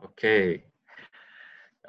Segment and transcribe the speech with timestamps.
[0.00, 0.64] Oke.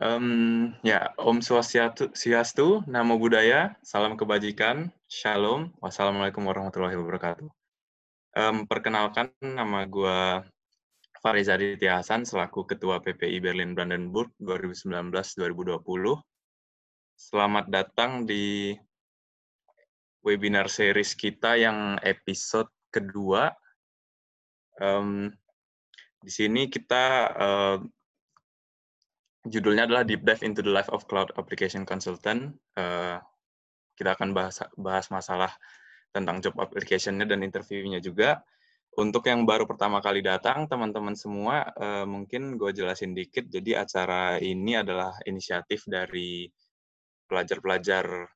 [0.01, 7.47] Um, ya, Om Swastiastu, Namo Buddhaya, Salam Kebajikan, Shalom, Wassalamualaikum warahmatullahi wabarakatuh.
[8.35, 10.43] Um, perkenalkan, nama gue
[11.21, 15.85] Fariza Aditya Hasan, selaku Ketua PPI Berlin Brandenburg 2019-2020.
[17.15, 18.73] Selamat datang di
[20.25, 23.53] webinar series kita yang episode kedua.
[24.81, 25.29] Um,
[26.21, 27.05] di sini kita
[27.37, 27.77] uh,
[29.45, 32.53] judulnya adalah Deep Dive into the Life of Cloud Application Consultant.
[32.77, 33.17] Uh,
[33.97, 35.51] kita akan bahas, bahas masalah
[36.11, 38.43] tentang job application-nya dan interview-nya juga.
[38.91, 43.47] Untuk yang baru pertama kali datang, teman-teman semua, uh, mungkin gue jelasin dikit.
[43.47, 46.51] Jadi acara ini adalah inisiatif dari
[47.31, 48.27] pelajar-pelajar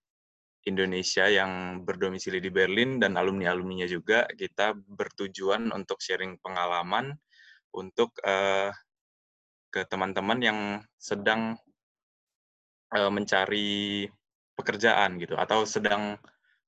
[0.65, 4.23] Indonesia yang berdomisili di Berlin dan alumni-alumninya juga.
[4.31, 7.13] Kita bertujuan untuk sharing pengalaman
[7.75, 8.71] untuk uh,
[9.75, 10.59] ke teman-teman yang
[10.95, 11.59] sedang
[12.95, 14.07] uh, mencari
[14.55, 16.15] pekerjaan gitu atau sedang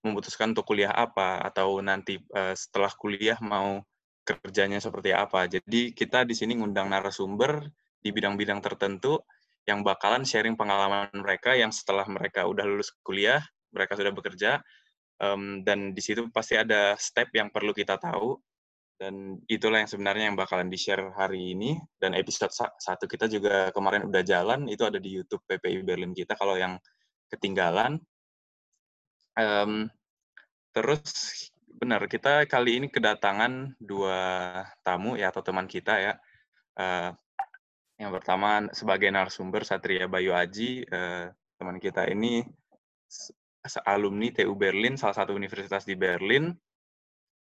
[0.03, 3.80] memutuskan untuk kuliah apa atau nanti uh, setelah kuliah mau
[4.28, 5.47] kerjanya seperti apa.
[5.47, 7.63] Jadi kita di sini ngundang narasumber
[8.03, 9.23] di bidang-bidang tertentu
[9.63, 13.39] yang bakalan sharing pengalaman mereka yang setelah mereka udah lulus kuliah,
[13.72, 14.59] mereka sudah bekerja,
[15.23, 18.35] um, dan di situ pasti ada step yang perlu kita tahu
[18.98, 21.78] dan itulah yang sebenarnya yang bakalan di-share hari ini.
[22.02, 22.50] Dan episode
[22.81, 26.81] satu kita juga kemarin udah jalan, itu ada di YouTube PPI Berlin kita kalau yang
[27.30, 28.02] ketinggalan.
[29.38, 29.86] Um,
[30.73, 31.06] terus
[31.70, 34.18] benar, kita kali ini kedatangan dua
[34.81, 36.14] tamu ya atau teman kita ya.
[36.73, 37.14] Uh,
[38.02, 41.30] yang pertama sebagai narasumber Satria Bayu Aji, uh,
[41.62, 42.42] teman kita ini
[43.86, 46.50] alumni TU Berlin, salah satu universitas di Berlin.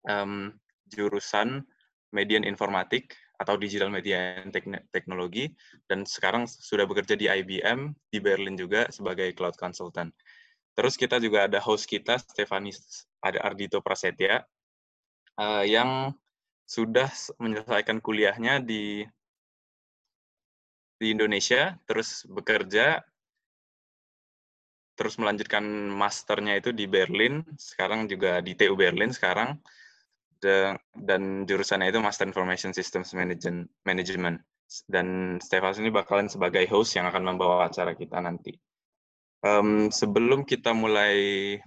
[0.08, 1.62] Um, jurusan
[2.12, 4.54] Median Informatik atau Digital Media and
[4.94, 5.50] Teknologi
[5.90, 10.14] dan sekarang sudah bekerja di IBM di Berlin juga sebagai cloud consultant.
[10.72, 14.46] Terus kita juga ada host kita Stefanis ada Ardito Prasetya
[15.36, 16.14] uh, yang
[16.64, 19.04] sudah menyelesaikan kuliahnya di
[21.02, 23.02] di Indonesia, terus bekerja,
[24.94, 29.58] terus melanjutkan masternya itu di Berlin, sekarang juga di TU Berlin sekarang
[30.42, 34.38] dan jurusannya itu Master Information Systems Management.
[34.88, 38.56] Dan Stefan ini bakalan sebagai host yang akan membawa acara kita nanti.
[39.42, 41.58] Um, sebelum kita mulai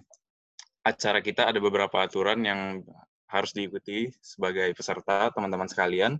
[0.81, 2.81] acara kita, ada beberapa aturan yang
[3.29, 6.17] harus diikuti sebagai peserta, teman-teman sekalian.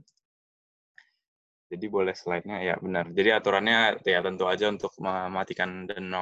[1.66, 3.10] Jadi boleh slide-nya, ya benar.
[3.10, 6.14] Jadi aturannya ya tentu aja untuk mematikan dan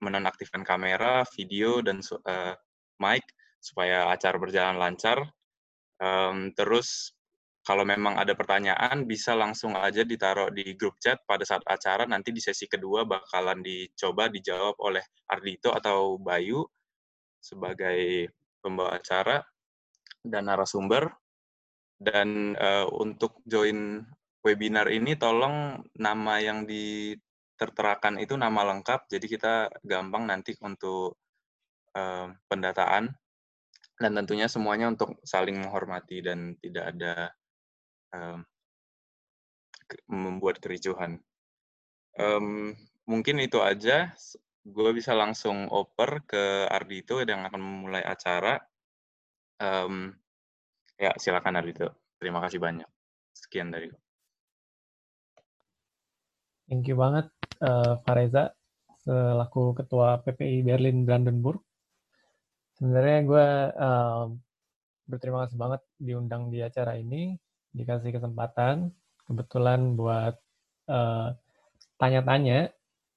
[0.00, 2.56] menonaktifkan kamera, video, dan uh,
[2.96, 3.26] mic
[3.60, 5.35] supaya acara berjalan lancar
[5.96, 7.16] Um, terus
[7.66, 12.30] kalau memang ada pertanyaan bisa langsung aja ditaruh di grup chat pada saat acara nanti
[12.30, 16.62] di sesi kedua bakalan dicoba dijawab oleh Ardito atau Bayu
[17.42, 18.30] sebagai
[18.62, 19.42] pembawa acara
[20.22, 21.10] dan narasumber.
[21.96, 24.04] Dan uh, untuk join
[24.46, 31.18] webinar ini tolong nama yang diterterakan itu nama lengkap jadi kita gampang nanti untuk
[31.98, 33.10] uh, pendataan
[33.96, 37.14] dan tentunya semuanya untuk saling menghormati dan tidak ada
[38.12, 38.44] um,
[40.10, 41.16] membuat kericuhan.
[42.16, 42.76] Um,
[43.08, 44.12] mungkin itu aja.
[44.66, 48.58] Gue bisa langsung oper ke Ardito yang akan memulai acara.
[49.62, 50.12] Um,
[50.98, 51.94] ya, silakan Ardito.
[52.18, 52.88] Terima kasih banyak.
[53.32, 54.00] Sekian dari gue.
[56.66, 57.30] Thank you banget,
[57.62, 58.50] uh, Fareza,
[59.06, 61.62] selaku Ketua PPI Berlin Brandenburg.
[62.76, 64.24] Sebenarnya gue uh,
[65.08, 67.32] berterima kasih banget diundang di acara ini,
[67.72, 68.90] dikasih kesempatan,
[69.26, 70.34] kebetulan buat
[70.86, 71.28] eh,
[71.98, 72.70] tanya-tanya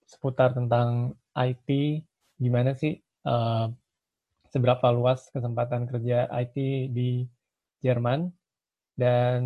[0.09, 2.02] seputar tentang IT,
[2.42, 2.97] gimana sih
[3.30, 3.70] uh,
[4.50, 6.56] seberapa luas kesempatan kerja IT
[6.91, 7.23] di
[7.79, 8.34] Jerman,
[8.97, 9.40] dan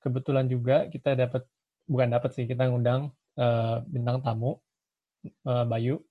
[0.00, 1.44] kebetulan juga kita dapat
[1.86, 4.58] bukan dapat sih kita ngundang uh, bintang tamu
[5.46, 6.02] uh, Bayu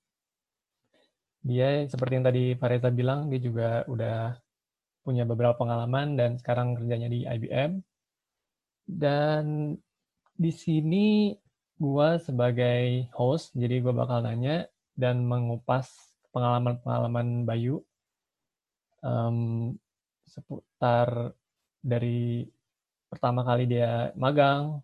[1.48, 4.36] dia seperti yang tadi Fareza bilang, dia juga udah
[5.08, 7.80] punya beberapa pengalaman dan sekarang kerjanya di IBM.
[8.84, 9.76] Dan
[10.36, 11.32] di sini
[11.80, 14.68] gue sebagai host, jadi gue bakal nanya
[15.00, 15.88] dan mengupas
[16.36, 17.80] pengalaman-pengalaman Bayu
[19.00, 19.72] um,
[20.28, 21.32] seputar
[21.80, 22.44] dari
[23.08, 24.84] pertama kali dia magang,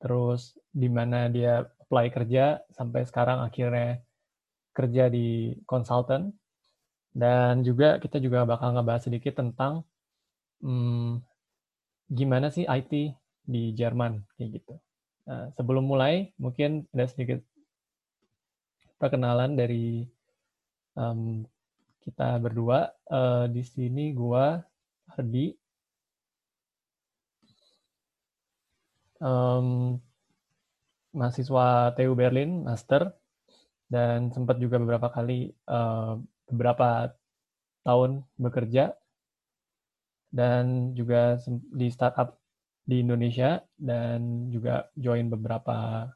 [0.00, 4.00] terus di mana dia apply kerja sampai sekarang akhirnya
[4.74, 6.34] kerja di konsultan
[7.14, 9.86] dan juga kita juga bakal ngebahas sedikit tentang
[10.60, 11.22] hmm,
[12.10, 13.14] gimana sih IT
[13.46, 14.74] di Jerman kayak gitu.
[15.24, 17.40] Nah, sebelum mulai, mungkin ada sedikit
[19.00, 20.04] perkenalan dari
[20.98, 21.44] um,
[22.04, 22.92] kita berdua.
[23.08, 24.60] Uh, di sini gua
[25.14, 25.56] Hardi.
[29.24, 29.96] Um,
[31.14, 33.14] mahasiswa TU Berlin, master,
[33.88, 37.12] dan sempat juga beberapa kali uh, beberapa
[37.84, 38.96] tahun bekerja
[40.34, 41.38] dan juga
[41.70, 42.40] di startup
[42.84, 46.10] di Indonesia dan juga join beberapa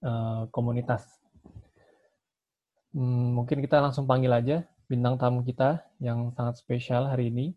[0.00, 1.04] uh, komunitas.
[2.94, 7.56] Hmm, mungkin kita langsung panggil aja bintang tamu kita yang sangat spesial hari ini,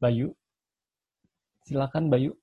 [0.00, 0.32] Bayu.
[1.66, 2.34] Silakan Bayu.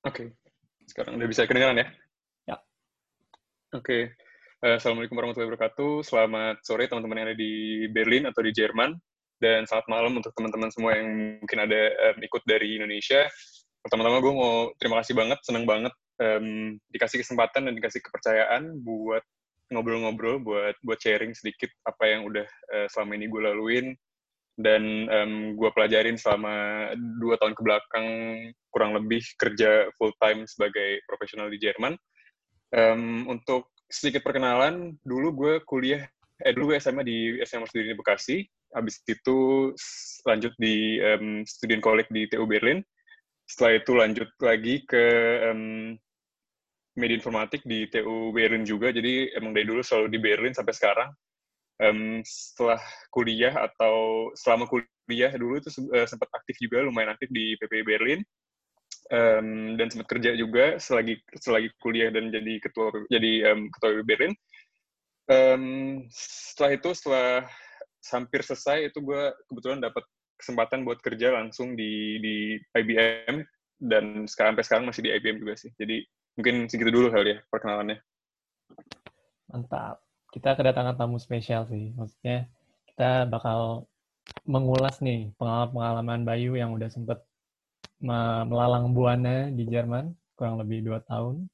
[0.00, 0.32] Oke,
[0.88, 1.86] sekarang udah bisa kedengaran ya?
[2.48, 2.56] Ya.
[3.76, 4.16] Oke,
[4.64, 6.00] uh, Assalamualaikum warahmatullahi wabarakatuh.
[6.00, 8.96] Selamat sore teman-teman yang ada di Berlin atau di Jerman.
[9.36, 13.28] Dan selamat malam untuk teman-teman semua yang mungkin ada um, ikut dari Indonesia.
[13.84, 19.20] Pertama-tama gue mau terima kasih banget, senang banget um, dikasih kesempatan dan dikasih kepercayaan buat
[19.68, 23.92] ngobrol-ngobrol, buat buat sharing sedikit apa yang udah uh, selama ini gue laluin
[24.58, 26.88] dan um, gue pelajarin selama
[27.22, 28.08] dua tahun ke belakang
[28.70, 31.94] kurang lebih kerja full time sebagai profesional di Jerman.
[32.70, 36.06] Um, untuk sedikit perkenalan, dulu gue kuliah,
[36.46, 39.70] eh dulu gue SMA di SMA Studi di Bekasi, habis itu
[40.26, 42.78] lanjut di um, Student College di TU Berlin.
[43.50, 45.04] Setelah itu lanjut lagi ke
[45.50, 45.98] um,
[46.94, 51.10] media informatik di TU Berlin juga, jadi emang dari dulu selalu di Berlin sampai sekarang
[51.80, 52.80] um, setelah
[53.10, 58.20] kuliah atau selama kuliah dulu itu uh, sempat aktif juga lumayan aktif di PP Berlin.
[59.10, 64.32] Um, dan sempat kerja juga selagi selagi kuliah dan jadi ketua jadi um, ketua Berlin.
[65.26, 65.64] Um,
[66.14, 67.46] setelah itu setelah
[68.14, 70.06] hampir selesai itu gue kebetulan dapat
[70.38, 72.36] kesempatan buat kerja langsung di di
[72.72, 73.42] IBM
[73.82, 75.70] dan sekarang sampai sekarang masih di IBM juga sih.
[75.74, 76.06] Jadi
[76.38, 77.98] mungkin segitu dulu kali ya perkenalannya.
[79.50, 81.90] Mantap kita kedatangan tamu spesial sih.
[81.94, 82.46] Maksudnya
[82.90, 83.90] kita bakal
[84.46, 87.18] mengulas nih pengalaman-pengalaman Bayu yang udah sempet
[88.00, 91.44] melalang buana di Jerman kurang lebih dua tahun.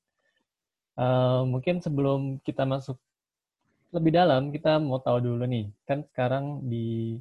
[0.97, 2.97] Uh, mungkin sebelum kita masuk
[3.93, 7.19] lebih dalam, kita mau tahu dulu nih, kan sekarang di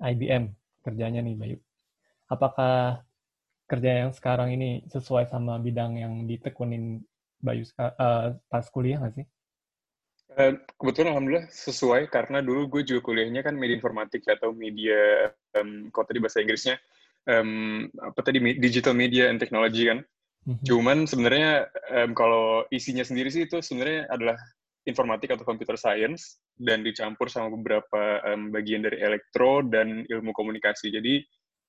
[0.00, 0.50] IBM
[0.82, 1.58] kerjanya nih Bayu.
[2.26, 3.04] Apakah
[3.68, 7.04] kerja yang sekarang ini sesuai sama bidang yang ditekunin
[7.38, 9.26] Bayu uh, pas kuliah nggak sih?
[10.32, 15.28] Eh, kebetulan alhamdulillah sesuai karena dulu gue juga kuliahnya kan media informatik atau media
[15.60, 16.80] um, kalau tadi bahasa Inggrisnya
[17.28, 20.00] um, apa tadi digital media and technology kan.
[20.48, 20.64] Mm-hmm.
[20.64, 24.40] Cuman sebenarnya um, kalau isinya sendiri sih itu sebenarnya adalah
[24.88, 30.88] informatik atau computer science dan dicampur sama beberapa um, bagian dari elektro dan ilmu komunikasi.
[30.96, 31.20] Jadi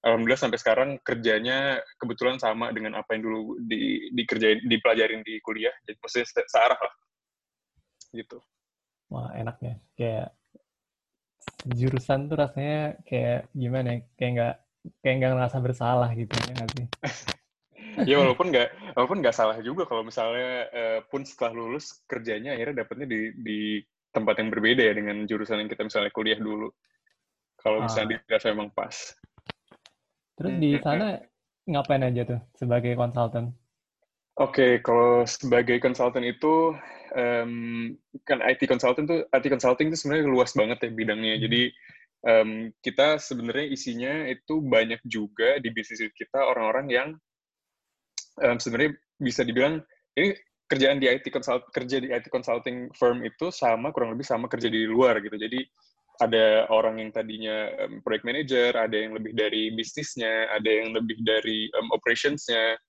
[0.08, 5.74] alhamdulillah sampai sekarang kerjanya kebetulan sama dengan apa yang dulu di dikerjain dipelajarin di kuliah.
[5.84, 6.94] Jadi maksudnya searah lah
[8.14, 8.38] gitu.
[9.14, 10.28] Wah enak ya, kayak
[11.70, 14.56] jurusan tuh rasanya kayak gimana ya, kayak nggak
[15.06, 16.88] kayak nggak ngerasa bersalah gitu ya nggak sih?
[18.10, 22.82] ya walaupun nggak walaupun nggak salah juga kalau misalnya uh, pun setelah lulus kerjanya akhirnya
[22.82, 23.60] dapetnya di di
[24.10, 26.70] tempat yang berbeda ya dengan jurusan yang kita misalnya kuliah dulu.
[27.58, 27.86] Kalau ah.
[27.86, 28.94] misalnya dirasa memang pas.
[30.34, 31.22] Terus di sana
[31.70, 33.54] ngapain aja tuh sebagai konsultan?
[34.34, 36.74] Oke, okay, kalau sebagai konsultan itu
[37.14, 37.94] um,
[38.26, 41.38] kan IT consultant tuh IT consulting itu sebenarnya luas banget ya bidangnya.
[41.38, 41.44] Hmm.
[41.46, 41.62] Jadi
[42.26, 42.50] um,
[42.82, 47.10] kita sebenarnya isinya itu banyak juga di bisnis kita orang-orang yang
[48.42, 49.86] um, sebenarnya bisa dibilang
[50.18, 50.34] ini
[50.66, 54.66] kerjaan di IT consult kerja di IT consulting firm itu sama kurang lebih sama kerja
[54.66, 55.38] di luar gitu.
[55.38, 55.62] Jadi
[56.26, 61.22] ada orang yang tadinya um, project manager, ada yang lebih dari bisnisnya, ada yang lebih
[61.22, 62.82] dari um, operationsnya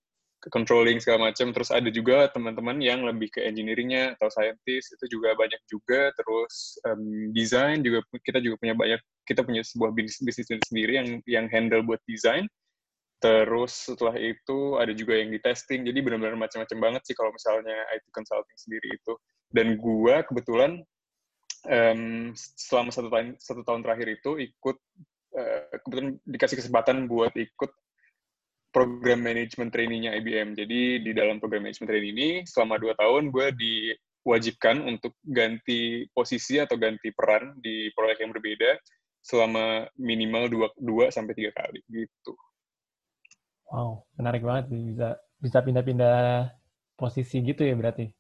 [0.51, 4.97] controlling segala macam terus ada juga teman-teman yang lebih ke engineeringnya atau scientist.
[4.99, 6.11] Itu juga banyak juga.
[6.17, 11.09] Terus um, desain juga kita juga punya banyak kita punya sebuah bisnis bisnis sendiri yang
[11.25, 12.45] yang handle buat desain
[13.25, 15.89] terus setelah itu ada juga yang di testing.
[15.89, 19.17] Jadi benar-benar macam-macam banget sih kalau misalnya IT consulting sendiri itu.
[19.49, 20.85] Dan gua kebetulan
[21.65, 24.77] um, selama satu tahun satu tahun terakhir itu ikut
[25.41, 27.73] uh, kebetulan dikasih kesempatan buat ikut
[28.75, 30.59] program manajemen trainee-nya IBM.
[30.59, 36.59] Jadi di dalam program manajemen trainee ini selama dua tahun gue diwajibkan untuk ganti posisi
[36.59, 38.75] atau ganti peran di proyek yang berbeda
[39.23, 42.35] selama minimal dua, dua sampai tiga kali gitu.
[43.71, 45.09] Wow, menarik banget sih bisa
[45.41, 46.53] bisa pindah-pindah
[46.99, 48.11] posisi gitu ya berarti.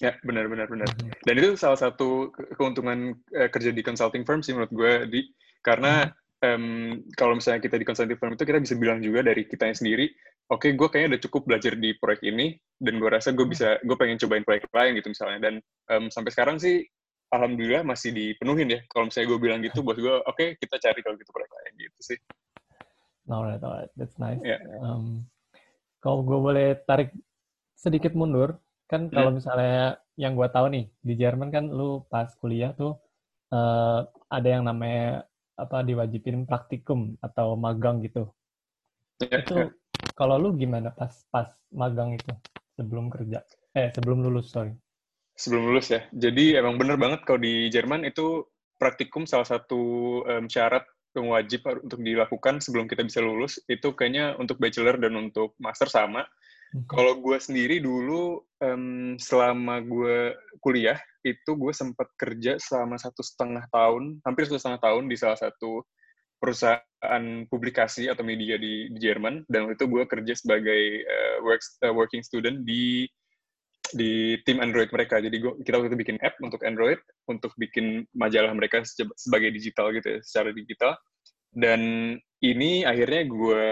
[0.00, 0.88] Ya, benar, benar, benar.
[0.98, 1.12] Hmm.
[1.22, 5.20] Dan itu salah satu keuntungan uh, kerja di consulting firm sih menurut gue, di
[5.62, 6.10] karena
[6.42, 10.10] um, kalau misalnya kita di consulting firm itu kita bisa bilang juga dari kitanya sendiri,
[10.50, 13.78] oke, okay, gue kayaknya udah cukup belajar di proyek ini, dan gue rasa gue bisa,
[13.80, 15.38] gue pengen cobain proyek lain gitu misalnya.
[15.40, 15.54] Dan
[15.88, 16.82] um, sampai sekarang sih,
[17.32, 18.80] alhamdulillah masih dipenuhin ya.
[18.90, 21.72] Kalau misalnya gue bilang gitu, buat gue, oke, okay, kita cari kalau gitu proyek lain
[21.78, 22.18] gitu sih.
[23.30, 24.42] Alright, alright, that's nice.
[24.42, 24.60] Yeah.
[24.82, 25.30] Um,
[26.02, 27.14] kalau gue boleh tarik
[27.78, 28.58] sedikit mundur,
[28.90, 29.38] kan kalau hmm.
[29.40, 33.00] misalnya yang gue tahu nih di Jerman kan lu pas kuliah tuh
[33.48, 35.24] uh, ada yang namanya
[35.62, 38.26] apa diwajibin praktikum atau magang gitu.
[39.22, 39.46] Yeah.
[39.46, 39.68] Itu ya.
[40.18, 42.32] kalau lu gimana pas pas magang itu
[42.74, 43.46] sebelum kerja?
[43.72, 44.74] Eh sebelum lulus sorry.
[45.38, 46.02] Sebelum lulus ya.
[46.10, 48.44] Jadi emang bener banget kalau di Jerman itu
[48.76, 49.80] praktikum salah satu
[50.26, 55.14] um, syarat yang wajib untuk dilakukan sebelum kita bisa lulus itu kayaknya untuk bachelor dan
[55.14, 56.24] untuk master sama.
[56.72, 56.88] Hmm.
[56.88, 63.64] Kalau gue sendiri dulu um, selama gue kuliah itu gue sempat kerja selama satu setengah
[63.70, 65.86] tahun, hampir satu setengah tahun di salah satu
[66.42, 71.94] perusahaan publikasi atau media di, di Jerman dan itu gue kerja sebagai uh, work, uh,
[71.94, 73.06] working student di
[73.92, 75.20] di tim Android mereka.
[75.20, 76.98] Jadi gua, kita waktu itu bikin app untuk Android,
[77.28, 78.82] untuk bikin majalah mereka
[79.14, 80.96] sebagai digital gitu ya, secara digital.
[81.52, 83.66] Dan ini akhirnya gue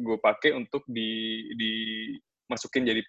[0.00, 3.04] gue pakai untuk di dimasukin jadi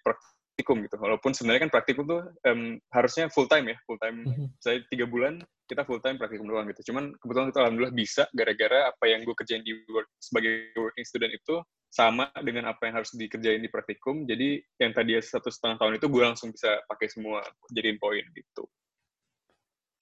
[0.52, 1.00] praktikum gitu.
[1.00, 4.20] Walaupun sebenarnya kan praktikum tuh um, harusnya full time ya, full time.
[4.28, 4.46] Mm-hmm.
[4.60, 6.92] Saya tiga bulan kita full time praktikum doang gitu.
[6.92, 11.32] Cuman kebetulan kita alhamdulillah bisa gara-gara apa yang gue kerjain di work, sebagai working student
[11.32, 11.56] itu
[11.88, 14.28] sama dengan apa yang harus dikerjain di praktikum.
[14.28, 17.40] Jadi yang tadi satu setengah tahun itu gue langsung bisa pakai semua
[17.72, 18.68] jadiin poin gitu.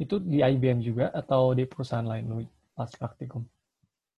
[0.03, 2.43] Itu di IBM juga atau di perusahaan lain lu
[2.75, 3.47] pas praktikum?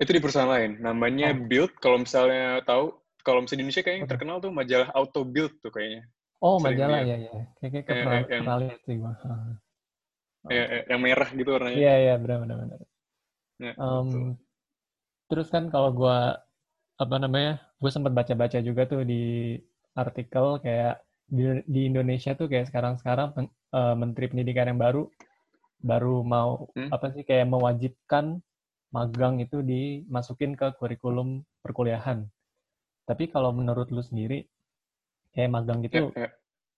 [0.01, 0.81] Itu di perusahaan lain.
[0.81, 1.45] Namanya oh.
[1.45, 1.77] Build.
[1.77, 4.13] Kalau misalnya tahu, kalau misalnya di Indonesia kayaknya okay.
[4.17, 6.09] terkenal tuh majalah Auto Build tuh kayaknya.
[6.43, 7.33] Oh Sering majalah ya ya.
[7.63, 9.13] Kayaknya pernah, eh, yang, lihat sih gue.
[10.51, 11.79] Ya, yang merah gitu warnanya.
[11.79, 12.79] Iya iya benar benar benar.
[13.63, 14.35] Ya, um,
[15.31, 16.19] terus kan kalau gue
[16.99, 19.55] apa namanya gue sempat baca-baca juga tuh di
[19.95, 25.07] artikel kayak di, di Indonesia tuh kayak sekarang-sekarang uh, Menteri Pendidikan yang baru
[25.79, 26.91] baru mau hmm?
[26.91, 28.43] apa sih kayak mewajibkan
[28.91, 32.27] magang itu dimasukin ke kurikulum perkuliahan.
[33.07, 34.47] Tapi kalau menurut lu sendiri
[35.33, 36.31] kayak magang gitu ya, ya.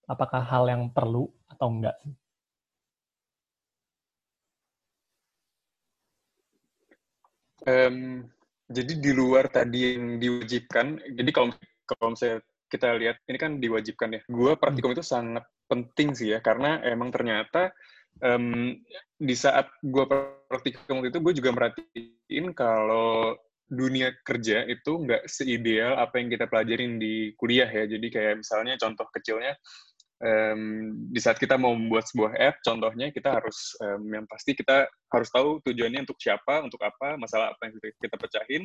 [0.08, 2.14] apakah hal yang perlu atau enggak sih?
[7.64, 8.28] Um,
[8.68, 11.48] jadi di luar tadi yang diwajibkan, jadi kalau
[11.88, 14.20] kalau misalnya kita lihat ini kan diwajibkan ya.
[14.28, 14.96] Gue praktikum hmm.
[15.00, 17.72] itu sangat penting sih ya karena emang ternyata
[18.20, 18.76] um,
[19.16, 20.04] di saat gue
[20.50, 27.00] praktikum itu gue juga merhatiin kalau dunia kerja itu nggak seideal apa yang kita pelajarin
[27.00, 27.84] di kuliah ya.
[27.88, 29.56] Jadi kayak misalnya contoh kecilnya
[30.24, 30.60] um,
[31.10, 35.28] di saat kita mau membuat sebuah app, contohnya kita harus um, yang pasti kita harus
[35.30, 38.62] tahu tujuannya untuk siapa, untuk apa, masalah apa yang kita, pecahin,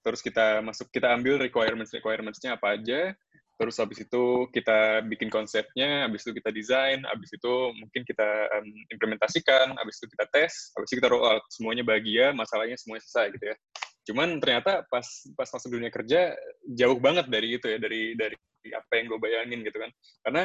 [0.00, 3.12] terus kita masuk, kita ambil requirements requirementsnya apa aja,
[3.56, 8.28] terus habis itu kita bikin konsepnya, habis itu kita desain, habis itu mungkin kita
[8.60, 13.04] um, implementasikan, habis itu kita tes, habis itu kita roll out, semuanya bahagia, masalahnya semuanya
[13.08, 13.56] selesai gitu ya.
[14.06, 16.32] Cuman ternyata pas pas masuk dunia kerja
[16.70, 18.36] jauh banget dari itu ya, dari dari
[18.70, 19.90] apa yang gue bayangin gitu kan.
[20.22, 20.42] Karena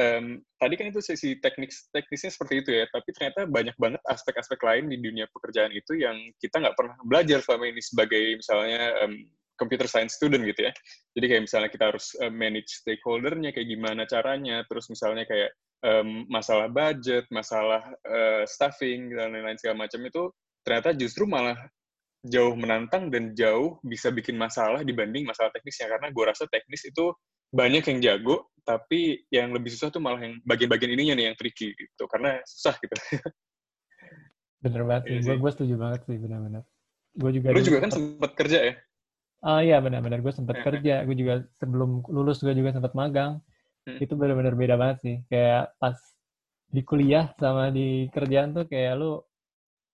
[0.00, 0.26] um,
[0.56, 4.88] tadi kan itu sesi teknis teknisnya seperti itu ya, tapi ternyata banyak banget aspek-aspek lain
[4.88, 9.14] di dunia pekerjaan itu yang kita nggak pernah belajar selama ini sebagai misalnya um,
[9.60, 10.72] computer science student gitu ya.
[11.12, 15.52] Jadi kayak misalnya kita harus uh, manage stakeholdernya kayak gimana caranya, terus misalnya kayak
[15.84, 21.58] um, masalah budget, masalah uh, staffing dan lain-lain segala macam itu ternyata justru malah
[22.22, 25.90] jauh menantang dan jauh bisa bikin masalah dibanding masalah teknisnya.
[25.90, 27.10] Karena gue rasa teknis itu
[27.52, 31.74] banyak yang jago tapi yang lebih susah tuh malah yang bagian-bagian ininya nih yang tricky
[31.74, 32.04] gitu.
[32.06, 32.94] Karena susah gitu.
[34.62, 35.16] Bener banget sih.
[35.26, 36.62] Gue iya gue setuju banget sih benar-benar
[37.12, 38.74] gue juga lu juga kan sempat kerja ya?
[39.42, 41.04] Ah uh, iya benar-benar gue sempat kerja.
[41.04, 43.42] Gue juga sebelum lulus gue juga sempat magang.
[43.82, 43.98] Hmm.
[43.98, 45.16] itu benar-benar beda banget sih.
[45.26, 45.98] Kayak pas
[46.70, 49.18] di kuliah sama di kerjaan tuh kayak lu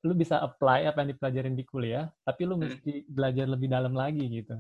[0.07, 2.63] lu bisa apply apa yang dipelajarin di kuliah tapi lu hmm.
[2.63, 3.09] mesti hmm.
[3.11, 4.55] belajar lebih dalam lagi gitu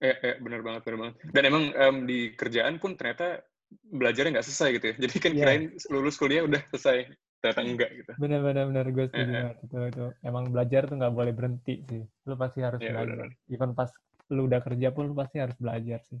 [0.00, 1.14] Eh, eh benar banget, benar banget.
[1.28, 4.94] Dan emang um, di kerjaan pun ternyata belajarnya nggak selesai gitu ya.
[5.04, 5.38] Jadi kan yeah.
[5.44, 5.62] kirain
[5.92, 7.12] lulus kuliah udah selesai,
[7.44, 8.12] ternyata enggak gitu.
[8.16, 8.86] Benar, benar, benar.
[8.96, 9.52] Gue setuju eh, eh.
[9.60, 10.04] itu, itu.
[10.24, 12.02] Emang belajar tuh nggak boleh berhenti sih.
[12.24, 13.28] Lu pasti harus yeah, belajar.
[13.28, 13.30] Bener.
[13.52, 13.92] Even pas
[14.32, 16.20] lu udah kerja pun lu pasti harus belajar sih.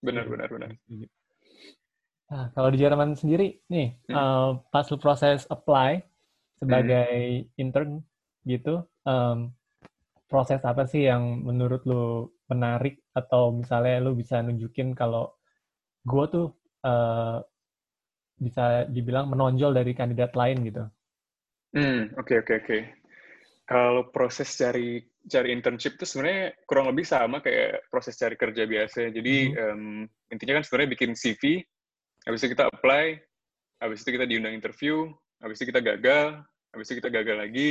[0.00, 0.70] Benar, benar, benar.
[2.28, 4.16] Nah, kalau di Jerman sendiri, nih, hmm.
[4.16, 6.00] uh, pas lu proses apply
[6.58, 7.60] sebagai hmm.
[7.62, 7.90] intern
[8.44, 9.54] gitu, um,
[10.28, 15.32] proses apa sih yang menurut lu menarik atau misalnya lu bisa nunjukin kalau
[16.04, 16.46] gue tuh
[16.84, 17.40] uh,
[18.38, 20.84] bisa dibilang menonjol dari kandidat lain gitu?
[21.74, 22.66] Hmm, oke okay, oke okay, oke.
[22.66, 22.82] Okay.
[23.68, 29.12] Kalau proses cari cari internship itu sebenarnya kurang lebih sama kayak proses cari kerja biasa.
[29.12, 29.60] Jadi hmm.
[29.60, 29.84] um,
[30.32, 31.60] intinya kan sebenarnya bikin CV,
[32.24, 33.20] habis itu kita apply,
[33.84, 35.12] habis itu kita diundang interview,
[35.42, 36.42] habis itu kita gagal,
[36.74, 37.70] habis itu kita gagal lagi,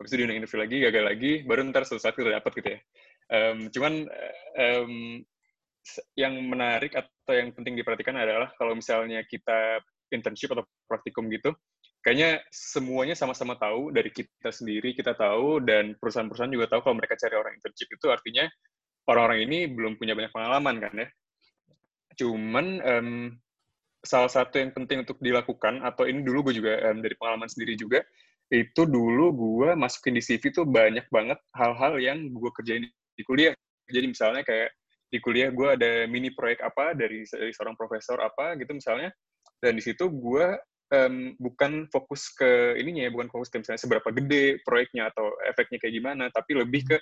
[0.00, 2.80] habis itu diundang interview lagi, gagal lagi, baru ntar selesai kita dapat gitu ya.
[3.24, 3.92] Um, cuman
[4.58, 4.92] um,
[6.16, 9.80] yang menarik atau yang penting diperhatikan adalah kalau misalnya kita
[10.12, 11.52] internship atau praktikum gitu,
[12.04, 17.16] kayaknya semuanya sama-sama tahu dari kita sendiri kita tahu dan perusahaan-perusahaan juga tahu kalau mereka
[17.16, 18.44] cari orang internship itu artinya
[19.08, 21.08] orang-orang ini belum punya banyak pengalaman kan ya.
[22.14, 23.10] Cuman um,
[24.04, 27.74] salah satu yang penting untuk dilakukan atau ini dulu gue juga um, dari pengalaman sendiri
[27.74, 28.04] juga
[28.52, 33.56] itu dulu gue masukin di CV tuh banyak banget hal-hal yang gue kerjain di kuliah.
[33.88, 34.70] Jadi misalnya kayak
[35.08, 39.14] di kuliah gue ada mini proyek apa dari, dari seorang profesor apa gitu misalnya
[39.64, 40.46] dan di situ gue
[40.92, 45.78] um, bukan fokus ke ininya ya, bukan fokus ke misalnya seberapa gede proyeknya atau efeknya
[45.80, 46.96] kayak gimana, tapi lebih ke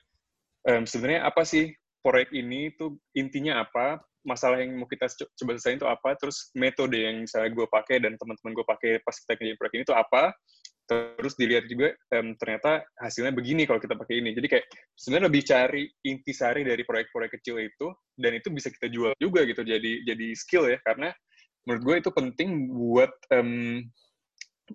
[0.70, 5.78] um, sebenarnya apa sih proyek ini tuh intinya apa, masalah yang mau kita coba selesaiin
[5.82, 9.58] itu apa, terus metode yang misalnya gue pakai dan teman-teman gue pakai pas kita kerjain
[9.58, 10.34] proyek ini tuh apa,
[10.86, 14.34] terus dilihat juga um, ternyata hasilnya begini kalau kita pakai ini.
[14.34, 14.66] Jadi kayak
[14.98, 17.86] sebenarnya lebih cari intisari dari proyek-proyek kecil itu
[18.18, 20.78] dan itu bisa kita jual juga gitu jadi jadi skill ya.
[20.82, 21.14] Karena
[21.64, 23.80] menurut gue itu penting buat um,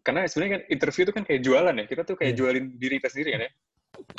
[0.04, 1.86] karena sebenarnya kan interview itu kan kayak jualan ya.
[1.86, 2.40] Kita tuh kayak yeah.
[2.40, 3.52] jualin diri kita sendiri kan ya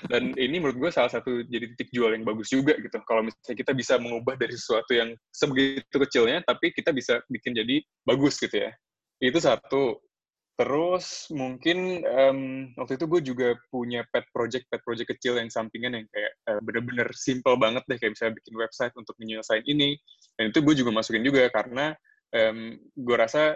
[0.07, 2.99] dan ini menurut gue salah satu jadi titik jual yang bagus juga gitu.
[3.03, 7.83] Kalau misalnya kita bisa mengubah dari sesuatu yang sebegitu kecilnya tapi kita bisa bikin jadi
[8.07, 8.71] bagus gitu ya.
[9.19, 9.99] Itu satu.
[10.59, 12.41] Terus mungkin um,
[12.75, 16.59] waktu itu gue juga punya pet project pet project kecil yang sampingan yang kayak uh,
[16.63, 17.99] bener-bener simple banget deh.
[17.99, 19.95] Kayak bisa bikin website untuk menyelesaikan ini.
[20.35, 21.95] Dan itu gue juga masukin juga karena
[22.35, 23.55] um, gue rasa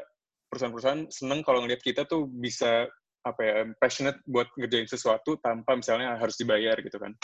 [0.52, 2.84] perusahaan-perusahaan seneng kalau ngeliat kita tuh bisa
[3.22, 7.14] apa ya passionate buat ngerjain sesuatu tanpa misalnya harus dibayar gitu kan.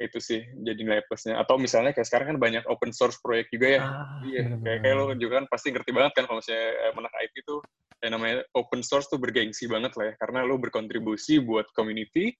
[0.00, 1.38] Itu sih jadi nilai plusnya.
[1.38, 3.80] Atau misalnya kayak sekarang kan banyak open source proyek juga ya.
[3.84, 7.12] Ah, iya kayak kayak lo juga kan pasti ngerti banget kan kalau misalnya eh, menak
[7.20, 7.56] IT itu
[8.02, 10.14] yang namanya open source tuh bergengsi banget lah ya.
[10.18, 12.34] Karena lo berkontribusi buat community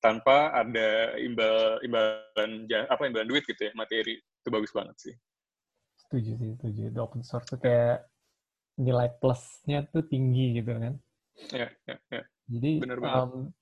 [0.00, 2.50] tanpa ada imbal imbalan
[2.88, 4.18] apa imbalan duit gitu ya materi.
[4.18, 5.14] Itu bagus banget sih.
[5.96, 6.82] Setuju sih setuju.
[6.90, 8.04] The open source tuh kayak
[8.80, 10.94] nilai plusnya tuh tinggi gitu kan.
[11.54, 12.72] Ya ya ya jadi
[13.06, 13.54] um,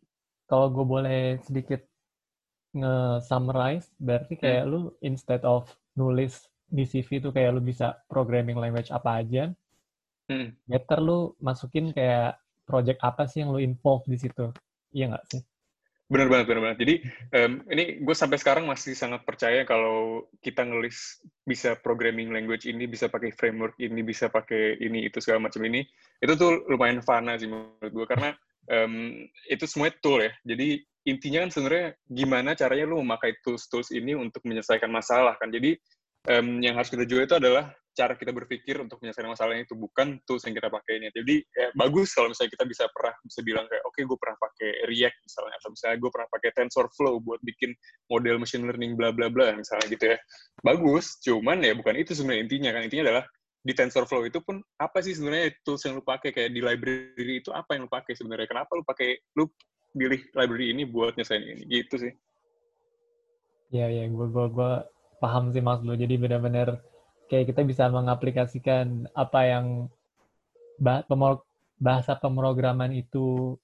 [0.48, 1.85] kalau gue boleh sedikit
[2.72, 4.70] nge-summarize berarti kayak hmm.
[4.72, 9.53] lu instead of nulis di CV tuh kayak lu bisa programming language apa aja
[10.33, 10.57] hmm.
[10.64, 14.53] better lu masukin kayak project apa sih yang lu involve di situ
[14.92, 15.42] iya nggak sih
[16.09, 16.79] Benar banget, benar banget.
[16.81, 16.94] Jadi
[17.37, 22.88] um, ini gue sampai sekarang masih sangat percaya kalau kita ngelis bisa programming language ini,
[22.88, 25.85] bisa pakai framework ini, bisa pakai ini itu segala macam ini,
[26.24, 28.33] itu tuh lumayan fana sih menurut gue karena
[28.68, 30.33] um, itu semuanya tool ya.
[30.44, 35.48] Jadi intinya kan sebenarnya gimana caranya lu memakai tools-tools ini untuk menyelesaikan masalah kan.
[35.48, 35.76] Jadi
[36.28, 40.22] um, yang harus kita jual itu adalah cara kita berpikir untuk menyelesaikan masalahnya itu bukan
[40.22, 41.11] tools yang kita pakai ini.
[41.11, 44.37] Jadi ya, bagus kalau misalnya kita bisa pernah bisa bilang kayak oke okay, gue pernah
[44.38, 47.70] pakai React misalnya atau misalnya gue pernah pakai TensorFlow buat bikin
[48.07, 50.18] model machine learning bla bla bla misalnya gitu ya.
[50.62, 52.83] Bagus, cuman ya bukan itu sebenarnya intinya kan.
[52.87, 53.24] Intinya adalah
[53.62, 57.51] di TensorFlow itu pun apa sih sebenarnya tools yang lu pakai kayak di library itu
[57.51, 58.47] apa yang lu pakai sebenarnya?
[58.47, 59.51] Kenapa lu pakai lu
[59.92, 62.12] pilih library ini buat nyesain ini gitu sih.
[63.75, 64.73] Ya ya, gue gue gue
[65.21, 65.92] paham sih mas lu.
[65.99, 66.81] Jadi benar-benar
[67.29, 69.66] kayak kita bisa mengaplikasikan apa yang
[71.79, 73.59] bahasa pemrograman itu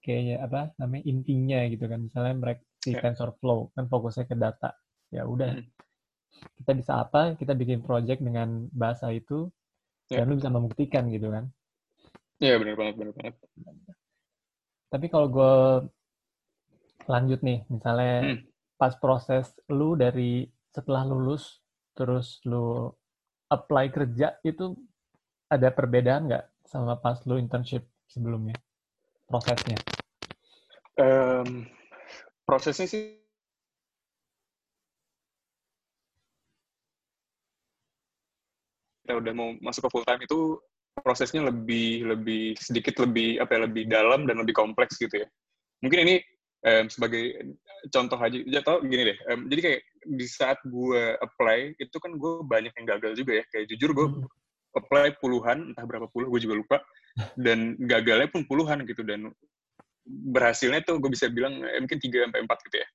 [0.00, 3.02] kayaknya apa namanya intinya gitu kan misalnya mereka si yeah.
[3.04, 4.72] TensorFlow kan fokusnya ke data
[5.12, 5.68] ya udah mm.
[6.60, 9.50] Kita bisa apa kita bikin project dengan bahasa itu
[10.08, 10.22] yeah.
[10.22, 11.48] dan lu bisa membuktikan gitu kan
[12.40, 13.34] iya yeah, benar banget benar banget
[14.90, 15.54] tapi kalau gue
[17.06, 18.38] lanjut nih misalnya mm.
[18.78, 21.62] pas proses lu dari setelah lulus
[21.94, 22.90] terus lu
[23.50, 24.78] apply kerja itu
[25.50, 28.54] ada perbedaan nggak sama pas lu internship sebelumnya
[29.30, 29.78] prosesnya?
[30.98, 31.70] Um,
[32.42, 33.19] prosesnya sih
[39.10, 40.54] kita udah mau masuk ke full time itu
[41.02, 45.28] prosesnya lebih lebih sedikit lebih apa ya lebih dalam dan lebih kompleks gitu ya.
[45.82, 46.14] Mungkin ini
[46.62, 47.42] um, sebagai
[47.90, 49.18] contoh aja, ya tau gini deh.
[49.34, 49.80] Um, jadi kayak
[50.14, 53.44] di saat gue apply itu kan gue banyak yang gagal juga ya.
[53.50, 54.78] Kayak jujur gue hmm.
[54.78, 56.78] apply puluhan, entah berapa puluh, gue juga lupa.
[57.34, 59.26] Dan gagalnya pun puluhan gitu dan
[60.06, 62.88] berhasilnya tuh gue bisa bilang eh, mungkin tiga sampai empat gitu ya.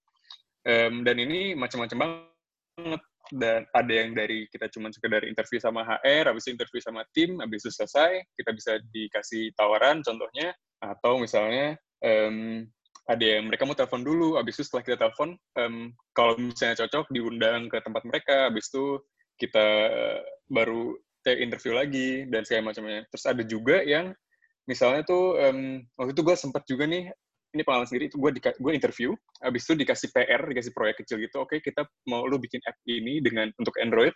[0.66, 3.04] Um, dan ini macam-macam banget.
[3.34, 7.66] Dan ada yang dari kita cuma sekedar interview sama HR, habis interview sama tim, habis
[7.66, 12.66] itu selesai, kita bisa dikasih tawaran contohnya, atau misalnya um,
[13.06, 17.06] ada yang mereka mau telepon dulu, habis itu setelah kita telepon, um, kalau misalnya cocok
[17.14, 19.02] diundang ke tempat mereka, habis itu
[19.38, 23.02] kita uh, baru interview lagi dan segala macamnya.
[23.10, 24.14] Terus ada juga yang
[24.70, 27.10] misalnya tuh um, waktu itu gue sempat juga nih
[27.56, 31.42] ini pengalaman sendiri itu gue gue interview habis itu dikasih PR dikasih proyek kecil gitu
[31.42, 34.12] oke okay, kita mau lu bikin app ini dengan untuk Android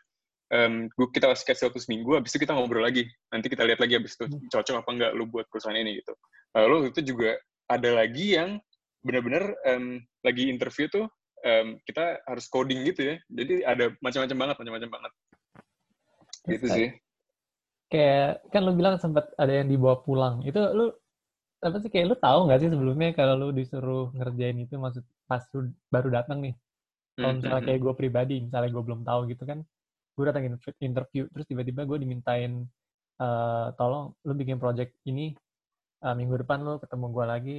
[0.53, 3.97] um, kita kasih kasih waktu seminggu habis itu kita ngobrol lagi nanti kita lihat lagi
[3.97, 4.49] habis itu hmm.
[4.49, 6.13] cocok apa enggak lu buat perusahaan ini gitu.
[6.57, 7.37] Lalu itu juga
[7.69, 8.57] ada lagi yang
[9.05, 11.05] benar-benar um, lagi interview tuh
[11.45, 13.15] um, kita harus coding gitu ya.
[13.29, 15.11] Jadi ada macam-macam banget macam-macam banget.
[16.49, 16.87] Gitu sih.
[17.89, 20.41] Kayak kan lu bilang sempat ada yang dibawa pulang.
[20.45, 20.93] Itu lu
[21.59, 25.43] apa sih kayak lu tahu nggak sih sebelumnya kalau lu disuruh ngerjain itu maksud pas
[25.51, 26.55] lu baru datang nih
[27.19, 27.85] kalau hmm, misalnya hmm, kayak hmm.
[27.85, 29.59] gue pribadi misalnya gue belum tahu gitu kan
[30.15, 30.43] gue datang
[30.79, 32.63] interview terus tiba-tiba gue dimintain
[33.19, 35.35] uh, tolong lu bikin project ini
[36.07, 37.57] uh, minggu depan lu ketemu gue lagi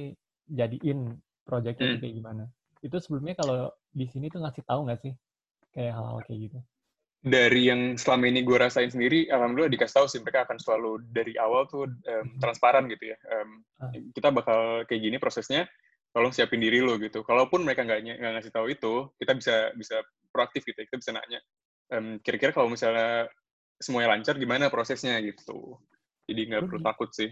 [0.49, 0.99] jadiin
[1.45, 2.01] projectnya hmm.
[2.01, 2.43] kayak gimana
[2.81, 5.13] itu sebelumnya kalau di sini tuh ngasih tahu nggak sih
[5.77, 6.57] kayak hal-hal kayak gitu
[7.21, 11.37] dari yang selama ini gue rasain sendiri, alhamdulillah dikasih tahu sih mereka akan selalu dari
[11.37, 13.17] awal tuh um, transparan gitu ya.
[13.29, 13.61] Um,
[14.17, 15.69] kita bakal kayak gini prosesnya,
[16.09, 17.21] tolong siapin diri lo gitu.
[17.21, 20.01] Kalaupun mereka nggak nggak ngasih tahu itu, kita bisa bisa
[20.33, 20.81] proaktif gitu.
[20.81, 20.85] Ya.
[20.89, 21.39] Kita bisa nanya,
[21.93, 23.29] um, kira-kira kalau misalnya
[23.77, 25.77] semuanya lancar, gimana prosesnya gitu.
[26.25, 27.29] Jadi nggak perlu takut sih.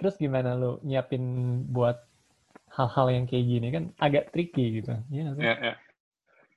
[0.00, 1.22] Terus gimana lo nyiapin
[1.68, 2.00] buat
[2.72, 4.96] hal-hal yang kayak gini kan agak tricky gitu.
[5.12, 5.54] Iya, iya.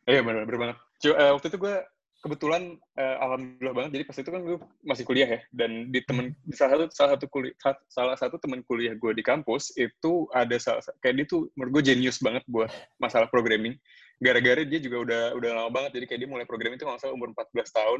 [0.07, 0.77] Iya, ya, benar, benar banget.
[1.03, 1.75] Cuma, uh, waktu itu gue
[2.21, 3.91] kebetulan uh, alhamdulillah banget.
[3.99, 5.39] Jadi pas itu kan gue masih kuliah ya.
[5.53, 7.55] Dan di temen di salah satu salah satu kuliah
[7.87, 11.93] salah satu teman kuliah gue di kampus itu ada salah, kayak dia tuh menurut gue
[11.93, 13.77] genius banget buat masalah programming.
[14.17, 16.01] Gara-gara dia juga udah udah lama banget.
[16.01, 17.99] Jadi kayak dia mulai programming itu kalau salah umur 14 tahun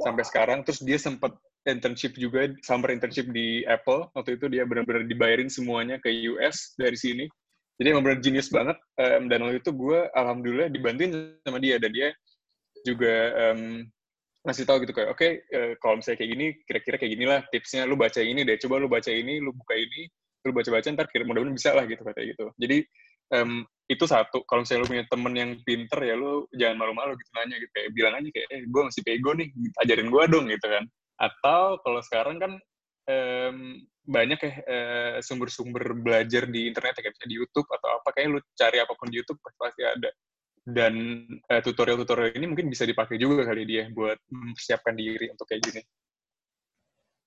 [0.00, 0.04] wow.
[0.08, 0.58] sampai sekarang.
[0.64, 1.32] Terus dia sempat
[1.64, 4.08] internship juga summer internship di Apple.
[4.16, 7.28] Waktu itu dia benar-benar dibayarin semuanya ke US dari sini.
[7.74, 8.78] Jadi emang benar genius banget.
[8.96, 11.76] Um, dan waktu itu gue alhamdulillah dibantuin sama dia.
[11.76, 12.14] Dan dia
[12.84, 13.14] juga
[13.50, 13.82] um,
[14.44, 17.40] ngasih tahu gitu kayak oke okay, uh, kalau misalnya kayak gini kira-kira kayak gini lah
[17.48, 20.04] tipsnya lu baca ini deh coba lu baca ini lu buka ini
[20.44, 22.44] lu baca-baca ntar kira mudah-mudahan bisa lah gitu katanya gitu.
[22.60, 22.78] Jadi
[23.32, 27.30] um, itu satu kalau misalnya lu punya temen yang pinter ya lu jangan malu-malu gitu
[27.36, 29.48] nanya gitu kayak bilang aja kayak eh gue masih pego nih
[29.80, 30.84] ajarin gue dong gitu kan.
[31.16, 32.52] Atau kalau sekarang kan
[33.08, 33.56] um,
[34.04, 38.40] banyak ya uh, sumber-sumber belajar di internet ya kayak di YouTube atau apa kayak lu
[38.52, 40.12] cari apa pun di YouTube pasti ada
[40.64, 40.92] dan
[41.44, 45.60] tutorial eh, tutorial-tutorial ini mungkin bisa dipakai juga kali dia buat mempersiapkan diri untuk kayak
[45.60, 45.82] gini.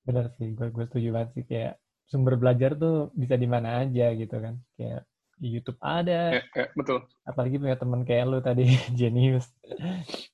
[0.01, 1.73] Benar sih, gue, gue setuju banget sih kayak
[2.09, 4.57] sumber belajar tuh bisa di mana aja gitu kan.
[4.73, 5.05] Kayak
[5.37, 6.41] di YouTube ada.
[6.41, 7.05] Ya, ya, betul.
[7.29, 8.65] Apalagi punya teman kayak lu tadi,
[8.97, 9.45] Genius.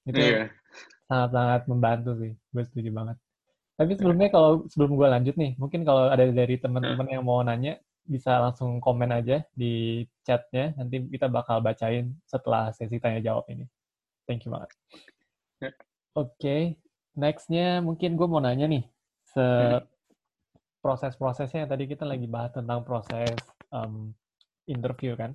[0.08, 0.48] itu yeah.
[1.12, 2.32] sangat-sangat membantu sih.
[2.56, 3.18] Gue setuju banget.
[3.74, 7.76] Tapi sebelumnya kalau sebelum gue lanjut nih, mungkin kalau ada dari teman-teman yang mau nanya,
[8.04, 10.76] bisa langsung komen aja di chatnya.
[10.76, 13.66] Nanti kita bakal bacain setelah sesi tanya jawab ini.
[14.28, 14.72] Thank you banget.
[15.60, 15.72] Ya.
[16.14, 16.62] Oke, okay.
[17.18, 18.86] nextnya mungkin gue mau nanya nih,
[19.26, 19.82] se hmm.
[20.84, 23.34] proses-prosesnya tadi kita lagi bahas tentang proses
[23.74, 24.14] um,
[24.70, 25.34] interview kan.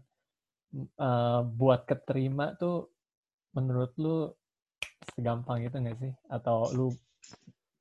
[1.00, 2.92] Uh, buat keterima tuh
[3.56, 4.28] menurut lu
[5.16, 6.12] segampang itu nggak sih?
[6.28, 6.86] Atau lu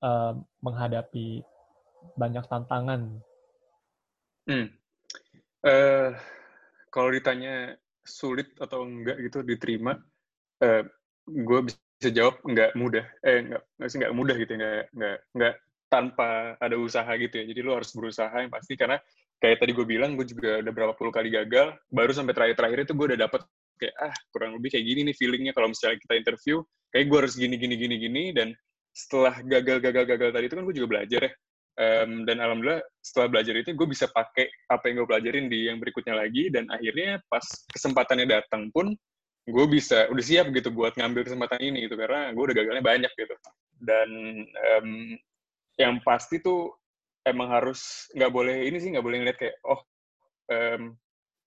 [0.01, 1.43] uh, menghadapi
[2.15, 3.19] banyak tantangan
[4.47, 4.67] Hmm.
[5.59, 6.15] Uh,
[6.87, 7.75] kalau ditanya
[8.07, 9.99] sulit atau enggak gitu diterima,
[10.63, 10.83] uh,
[11.27, 13.05] gue bisa jawab enggak mudah.
[13.27, 15.53] Eh enggak, enggak enggak mudah gitu, enggak enggak enggak
[15.91, 17.45] tanpa ada usaha gitu ya.
[17.51, 18.97] Jadi lo harus berusaha yang pasti karena
[19.43, 22.93] kayak tadi gue bilang gue juga udah berapa puluh kali gagal, baru sampai terakhir-terakhir itu
[22.95, 23.41] gue udah dapet
[23.77, 27.35] kayak ah kurang lebih kayak gini nih feelingnya kalau misalnya kita interview, kayak gue harus
[27.35, 28.55] gini gini gini gini dan
[28.95, 31.31] setelah gagal gagal gagal tadi itu kan gue juga belajar ya
[31.77, 35.77] um, dan alhamdulillah setelah belajar itu gue bisa pakai apa yang gue pelajarin di yang
[35.77, 36.49] berikutnya lagi.
[36.49, 38.91] Dan akhirnya pas kesempatannya datang pun
[39.47, 41.95] gue bisa udah siap gitu buat ngambil kesempatan ini gitu.
[41.95, 43.35] Karena gue udah gagalnya banyak gitu.
[43.77, 44.09] Dan
[44.43, 44.89] um,
[45.77, 46.73] yang pasti tuh
[47.23, 49.81] emang harus nggak boleh ini sih nggak boleh ngeliat kayak oh
[50.49, 50.97] um,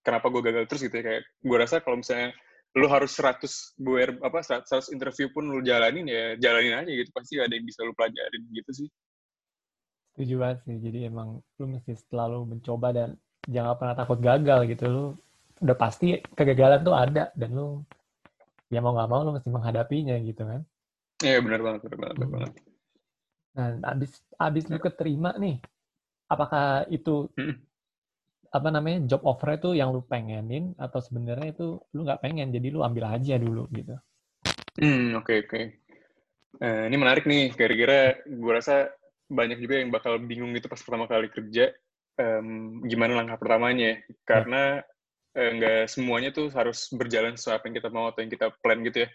[0.06, 0.82] kenapa gue gagal terus?
[0.86, 1.04] gitu ya.
[1.04, 2.30] Kayak gue rasa kalau misalnya
[2.78, 7.10] lu harus 100 buer apa 100 interview pun lu jalanin ya jalanin aja gitu.
[7.10, 8.88] Pasti ada yang bisa lu pelajarin gitu sih
[10.14, 10.76] Setuju banget sih.
[10.78, 13.08] Jadi emang lu mesti selalu mencoba dan
[13.46, 14.84] jangan pernah takut gagal gitu.
[14.88, 15.04] Lu
[15.60, 17.84] udah pasti kegagalan tuh ada dan lu
[18.72, 20.60] ya mau nggak mau lu mesti menghadapinya gitu kan.
[21.20, 22.52] Iya benar banget, benar banget, benar banget.
[23.50, 25.58] Nah, abis abis lu keterima nih,
[26.30, 27.60] apakah itu hmm.
[28.54, 32.68] apa namanya job offer itu yang lu pengenin atau sebenarnya itu lu nggak pengen jadi
[32.72, 33.98] lu ambil aja dulu gitu?
[34.80, 35.50] Hmm, oke okay, oke.
[35.50, 35.64] Okay.
[36.60, 38.90] Uh, ini menarik nih, kira-kira gue rasa
[39.30, 41.70] banyak juga yang bakal bingung gitu pas pertama kali kerja,
[42.18, 44.82] um, gimana langkah pertamanya, karena
[45.38, 48.82] uh, nggak semuanya tuh harus berjalan sesuai apa yang kita mau atau yang kita plan
[48.82, 49.08] gitu ya.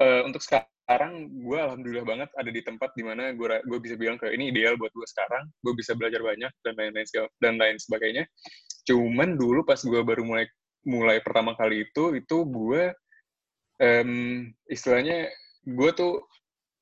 [0.00, 4.18] Uh, untuk sekarang, gue alhamdulillah banget ada di tempat di mana gue gue bisa bilang
[4.18, 7.06] kayak ini ideal buat gue sekarang, gue bisa belajar banyak dan lain-lain
[7.38, 8.26] dan lain sebagainya.
[8.90, 10.50] Cuman dulu pas gue baru mulai
[10.82, 12.90] mulai pertama kali itu, itu gue
[13.78, 14.12] um,
[14.66, 15.28] istilahnya
[15.68, 16.24] gue tuh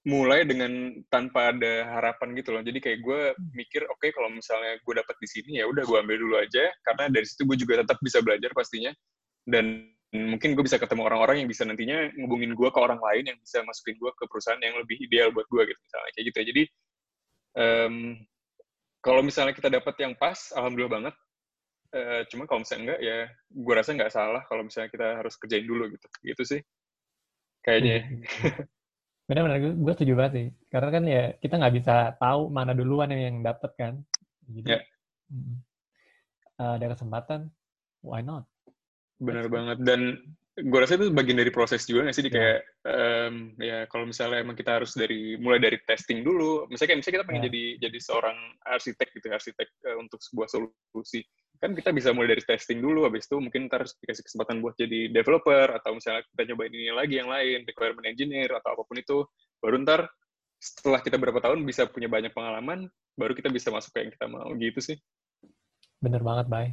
[0.07, 2.63] mulai dengan tanpa ada harapan gitu loh.
[2.63, 3.21] Jadi kayak gue
[3.57, 6.71] mikir, oke okay, kalau misalnya gue dapat di sini ya udah gue ambil dulu aja,
[6.87, 8.95] karena dari situ gue juga tetap bisa belajar pastinya.
[9.49, 13.39] Dan mungkin gue bisa ketemu orang-orang yang bisa nantinya ngubungin gue ke orang lain yang
[13.45, 16.37] bisa masukin gue ke perusahaan yang lebih ideal buat gue gitu misalnya kayak gitu.
[16.37, 16.47] Ya.
[16.49, 16.63] Jadi
[17.59, 17.95] um,
[19.05, 21.15] kalau misalnya kita dapat yang pas, alhamdulillah banget.
[21.89, 25.65] Uh, cuma kalau misalnya enggak ya gue rasa nggak salah kalau misalnya kita harus kerjain
[25.65, 26.07] dulu gitu.
[26.25, 26.61] Gitu sih
[27.65, 28.25] kayaknya.
[29.29, 30.47] Benar-benar gue setuju banget sih.
[30.73, 34.01] Karena kan ya kita nggak bisa tahu mana duluan yang, yang dapet kan.
[34.49, 34.83] Jadi yeah.
[36.57, 37.53] uh, ada kesempatan,
[38.01, 38.49] why not?
[39.21, 39.85] Benar banget.
[39.85, 40.17] Dan
[40.59, 42.25] gue rasa itu bagian dari proses juga nggak sih?
[42.25, 42.37] Di iya.
[42.41, 46.65] kayak um, ya kalau misalnya emang kita harus dari mulai dari testing dulu.
[46.73, 47.49] Misalnya misalnya kita pengen yeah.
[47.53, 51.21] jadi jadi seorang arsitek gitu, arsitek uh, untuk sebuah solusi
[51.59, 55.11] kan kita bisa mulai dari testing dulu, habis itu mungkin ntar dikasih kesempatan buat jadi
[55.11, 59.27] developer, atau misalnya kita nyobain ini lagi yang lain, requirement engineer, atau apa pun itu,
[59.59, 60.07] baru ntar
[60.59, 62.87] setelah kita berapa tahun bisa punya banyak pengalaman,
[63.19, 64.97] baru kita bisa masuk ke yang kita mau, gitu sih.
[65.99, 66.67] Bener banget, Bay.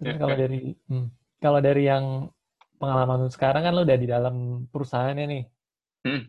[0.00, 0.40] Ya, kalau ya.
[0.44, 1.06] dari hmm,
[1.40, 2.04] kalau dari yang
[2.76, 5.44] pengalaman sekarang kan lo udah di dalam perusahaannya nih.
[6.04, 6.22] Hmm.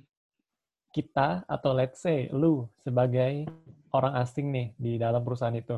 [0.92, 3.48] Kita atau let's say lu sebagai
[3.92, 5.76] orang asing nih di dalam perusahaan itu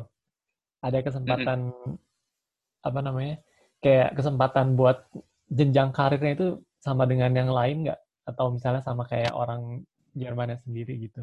[0.80, 2.88] ada kesempatan mm-hmm.
[2.88, 3.36] apa namanya
[3.80, 5.04] kayak kesempatan buat
[5.50, 6.48] jenjang karirnya itu
[6.80, 11.22] sama dengan yang lain nggak atau misalnya sama kayak orang Jermannya sendiri gitu?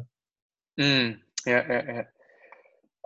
[0.80, 2.04] Hmm, ya, ya, ya.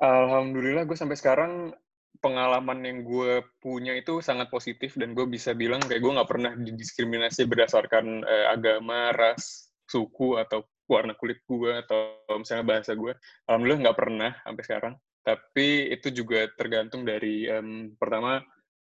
[0.02, 1.74] Alhamdulillah gue sampai sekarang
[2.22, 6.52] pengalaman yang gue punya itu sangat positif dan gue bisa bilang kayak gue nggak pernah
[6.54, 13.14] didiskriminasi berdasarkan eh, agama, ras, suku atau warna kulit gue atau misalnya bahasa gue.
[13.50, 18.42] Alhamdulillah nggak pernah sampai sekarang tapi itu juga tergantung dari um, pertama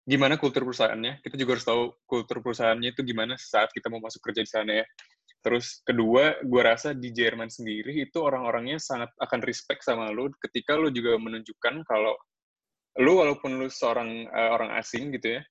[0.03, 1.23] gimana kultur perusahaannya.
[1.23, 4.73] Kita juga harus tahu kultur perusahaannya itu gimana saat kita mau masuk kerja di sana
[4.83, 4.87] ya.
[5.43, 10.79] Terus kedua, gue rasa di Jerman sendiri itu orang-orangnya sangat akan respect sama lo ketika
[10.79, 12.15] lo juga menunjukkan kalau
[13.03, 15.43] lo walaupun lo seorang uh, orang asing gitu ya,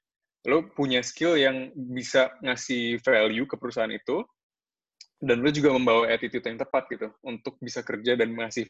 [0.48, 4.24] lo punya skill yang bisa ngasih value ke perusahaan itu,
[5.20, 8.66] dan lo juga membawa attitude yang tepat gitu untuk bisa kerja dan ngasih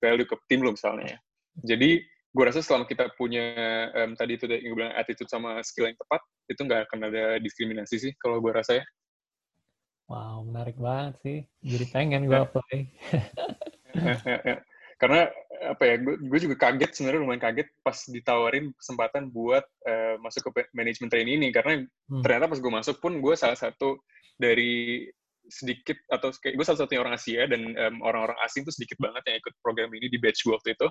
[0.00, 1.18] value ke tim lo misalnya ya.
[1.60, 2.00] Jadi
[2.32, 3.44] gue rasa selama kita punya
[3.92, 7.36] um, tadi itu yang gue bilang attitude sama skill yang tepat, itu nggak akan ada
[7.44, 8.84] diskriminasi sih kalau gue rasa ya.
[10.08, 11.38] Wow, menarik banget sih.
[11.64, 12.78] Jadi pengen gue apply.
[15.00, 15.26] Karena
[15.62, 20.66] apa ya, gue juga kaget sebenarnya lumayan kaget pas ditawarin kesempatan buat uh, masuk ke
[20.74, 22.22] manajemen training ini karena hmm.
[22.22, 23.98] ternyata pas gue masuk pun gue salah satu
[24.38, 25.06] dari
[25.50, 29.22] sedikit atau kayak gue salah satunya orang Asia dan um, orang-orang asing tuh sedikit banget
[29.26, 30.86] yang ikut program ini di batch gue waktu itu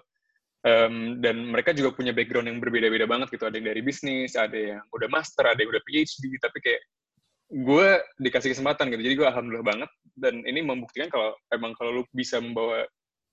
[0.62, 3.50] Um, dan mereka juga punya background yang berbeda-beda banget gitu.
[3.50, 6.82] Ada yang dari bisnis, ada yang udah master, ada yang udah PhD, tapi kayak
[7.50, 7.88] gue
[8.22, 9.02] dikasih kesempatan gitu.
[9.02, 9.90] Jadi gue alhamdulillah banget.
[10.14, 12.86] Dan ini membuktikan kalau emang kalau lu bisa membawa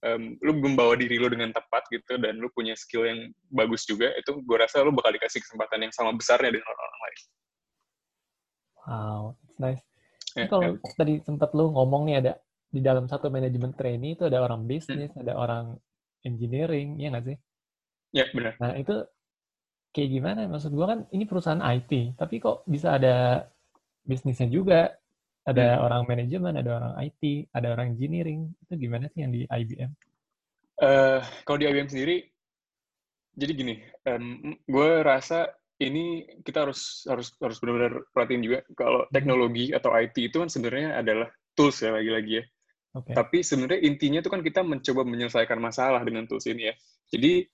[0.09, 3.21] um, lu membawa diri lu dengan tepat gitu dan lu punya skill yang
[3.53, 7.21] bagus juga, itu gue rasa lu bakal dikasih kesempatan yang sama besarnya dengan orang-orang lain.
[8.89, 9.83] Wow, it's nice.
[10.33, 10.95] Yeah, kalau yeah.
[10.97, 12.33] tadi sempat lu ngomong nih ada
[12.69, 15.23] di dalam satu manajemen training itu ada orang bisnis, hmm.
[15.25, 15.77] ada orang
[16.25, 17.37] engineering, ya nggak sih?
[18.15, 18.57] Ya, benar.
[18.59, 19.05] Nah, itu
[19.93, 20.41] kayak gimana?
[20.49, 23.47] Maksud gue kan ini perusahaan IT, tapi kok bisa ada
[24.07, 24.95] bisnisnya juga?
[25.49, 25.85] Ada hmm.
[25.85, 27.23] orang manajemen, ada orang IT,
[27.57, 28.53] ada orang engineering.
[28.69, 29.91] Itu gimana sih yang di IBM?
[30.79, 32.17] Uh, eh, kalau di IBM sendiri,
[33.39, 39.15] jadi gini, um, gue rasa ini kita harus harus harus benar-benar perhatiin juga kalau hmm.
[39.15, 42.45] teknologi atau IT itu kan sebenarnya adalah tools ya lagi-lagi ya.
[43.05, 43.15] Okay.
[43.15, 46.75] Tapi sebenarnya intinya itu kan kita mencoba menyelesaikan masalah dengan tools ini ya.
[47.15, 47.47] Jadi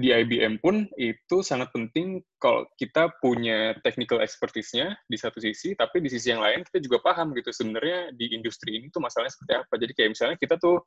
[0.00, 6.00] di IBM pun itu sangat penting kalau kita punya technical expertise-nya di satu sisi, tapi
[6.00, 9.52] di sisi yang lain kita juga paham gitu sebenarnya di industri ini tuh masalahnya seperti
[9.60, 9.74] apa.
[9.76, 10.80] Jadi kayak misalnya kita tuh,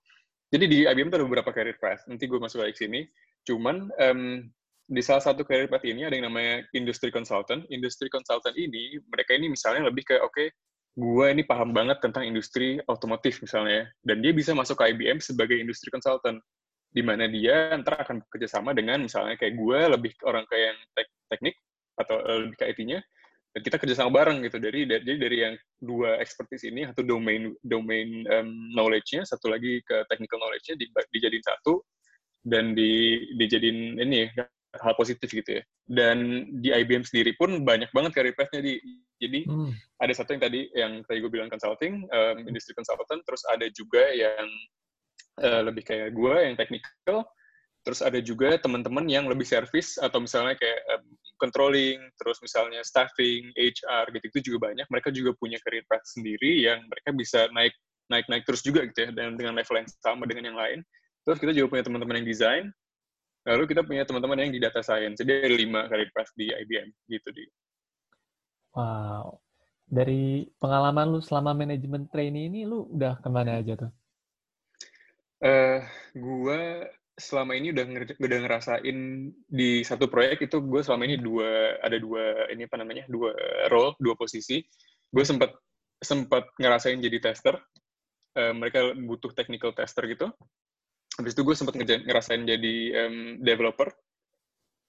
[0.50, 2.08] jadi di IBM tuh ada beberapa career path.
[2.10, 3.02] Nanti gue masuk lagi ke sini.
[3.44, 4.48] Cuman um,
[4.88, 7.68] di salah satu career path ini ada yang namanya industry consultant.
[7.70, 10.48] Industry consultant ini, mereka ini misalnya lebih ke, oke, okay,
[10.94, 15.58] gue ini paham banget tentang industri otomotif misalnya, dan dia bisa masuk ke IBM sebagai
[15.58, 16.38] industri consultant,
[16.94, 20.80] di mana dia ntar akan bekerja sama dengan misalnya kayak gue lebih orang kayak yang
[20.94, 21.56] tek teknik
[21.98, 23.00] atau lebih ke IT-nya,
[23.54, 24.58] dan kita kerjasama bareng gitu.
[24.58, 30.06] Dari jadi dari yang dua expertise ini satu domain domain um, knowledge-nya satu lagi ke
[30.10, 31.82] technical knowledge-nya di, dijadiin satu.
[32.44, 34.28] Dan di dijadiin ini
[34.82, 38.82] hal positif gitu ya dan di IBM sendiri pun banyak banget career path-nya di
[39.22, 39.72] jadi hmm.
[40.02, 44.02] ada satu yang tadi yang tadi gue bilang consulting um, industry consultant terus ada juga
[44.12, 44.48] yang
[45.46, 47.28] uh, lebih kayak gue yang technical
[47.84, 51.04] terus ada juga teman-teman yang lebih service atau misalnya kayak um,
[51.44, 54.88] controlling, terus misalnya staffing, HR gitu itu juga banyak.
[54.88, 57.76] Mereka juga punya career path sendiri yang mereka bisa naik
[58.08, 60.80] naik naik terus juga gitu ya dan dengan level yang sama dengan yang lain.
[61.28, 62.66] Terus kita juga punya teman-teman yang desain.
[63.44, 65.20] Lalu kita punya teman-teman yang di data science.
[65.20, 67.44] Jadi ada lima career path di IBM gitu di.
[68.74, 69.44] Wow.
[69.84, 73.92] Dari pengalaman lu selama manajemen trainee ini, lu udah ke mana aja tuh?
[75.44, 75.80] Eh, uh,
[76.16, 77.86] gua selama ini udah
[78.18, 78.98] udah ngerasain
[79.46, 83.38] di satu proyek itu gue selama ini dua ada dua ini apa namanya dua
[83.70, 84.66] role dua posisi
[85.14, 85.54] gue sempat
[86.02, 87.54] sempat ngerasain jadi tester
[88.34, 90.34] uh, mereka butuh technical tester gitu
[91.20, 93.90] habis itu gue sempat ngerasain jadi um, developer.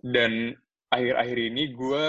[0.04, 0.52] Dan
[0.92, 2.06] akhir-akhir ini gue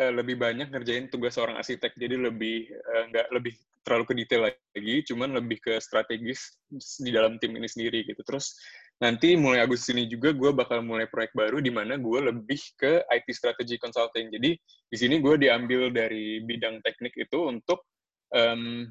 [0.00, 1.96] uh, lebih banyak ngerjain tugas seorang arsitek.
[1.96, 3.54] Jadi lebih uh, nggak lebih
[3.86, 6.58] terlalu ke detail lagi cuman lebih ke strategis
[6.98, 8.18] di dalam tim ini sendiri gitu.
[8.26, 8.58] Terus
[8.98, 13.06] nanti mulai Agustus ini juga gue bakal mulai proyek baru di mana gue lebih ke
[13.06, 14.34] IT strategy consulting.
[14.34, 14.58] Jadi
[14.90, 17.86] di sini gue diambil dari bidang teknik itu untuk
[18.34, 18.90] um,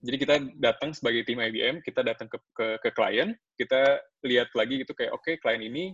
[0.00, 4.80] jadi kita datang sebagai tim IBM, kita datang ke ke, ke klien, kita lihat lagi
[4.80, 5.92] gitu kayak oke okay, klien ini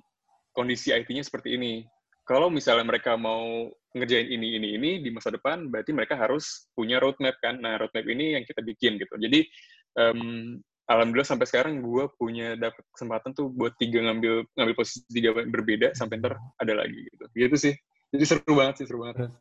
[0.55, 1.83] kondisi IT-nya seperti ini.
[2.27, 6.99] Kalau misalnya mereka mau ngerjain ini ini ini di masa depan, berarti mereka harus punya
[6.99, 7.59] roadmap kan.
[7.59, 9.14] Nah roadmap ini yang kita bikin gitu.
[9.14, 9.47] Jadi
[9.99, 15.35] um, alhamdulillah sampai sekarang gue punya dapat kesempatan tuh buat tiga ngambil ngambil posisi tiga
[15.35, 17.75] berbeda sampai ntar ada lagi gitu gitu sih
[18.14, 19.35] jadi seru banget sih seru banget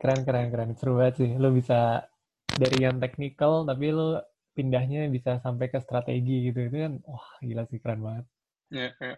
[0.00, 2.08] keren keren keren seru banget sih lo bisa
[2.56, 4.22] dari yang teknikal tapi lo
[4.56, 8.26] pindahnya bisa sampai ke strategi gitu itu kan wah gila sih keren banget
[8.70, 9.14] ya, ya.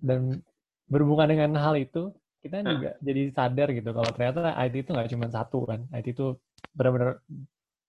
[0.00, 0.40] dan
[0.88, 2.76] berhubungan dengan hal itu kita nah.
[2.76, 6.36] juga jadi sadar gitu kalau ternyata IT itu nggak cuma satu kan IT itu
[6.72, 7.20] benar-benar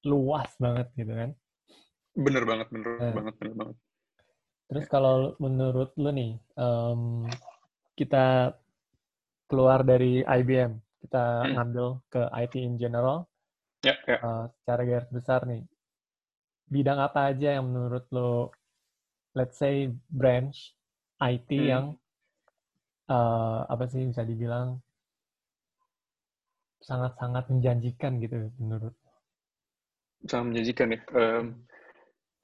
[0.06, 1.32] luas banget gitu kan
[2.16, 3.12] Bener banget, bener nah.
[3.12, 3.78] banget, bener banget.
[4.66, 7.28] Terus kalau menurut lu nih, um,
[7.94, 8.56] kita
[9.52, 11.52] keluar dari IBM, kita hmm.
[11.60, 13.28] ngambil ke IT in general,
[13.86, 14.18] ya, ya.
[14.20, 15.62] Uh, secara garis besar nih,
[16.66, 18.50] bidang apa aja yang menurut lo,
[19.38, 20.74] let's say branch
[21.22, 21.70] IT hmm.
[21.70, 21.86] yang
[23.08, 24.82] uh, apa sih bisa dibilang
[26.82, 28.94] sangat-sangat menjanjikan gitu menurut?
[30.26, 31.00] Sangat menjanjikan ya.
[31.14, 31.46] Um,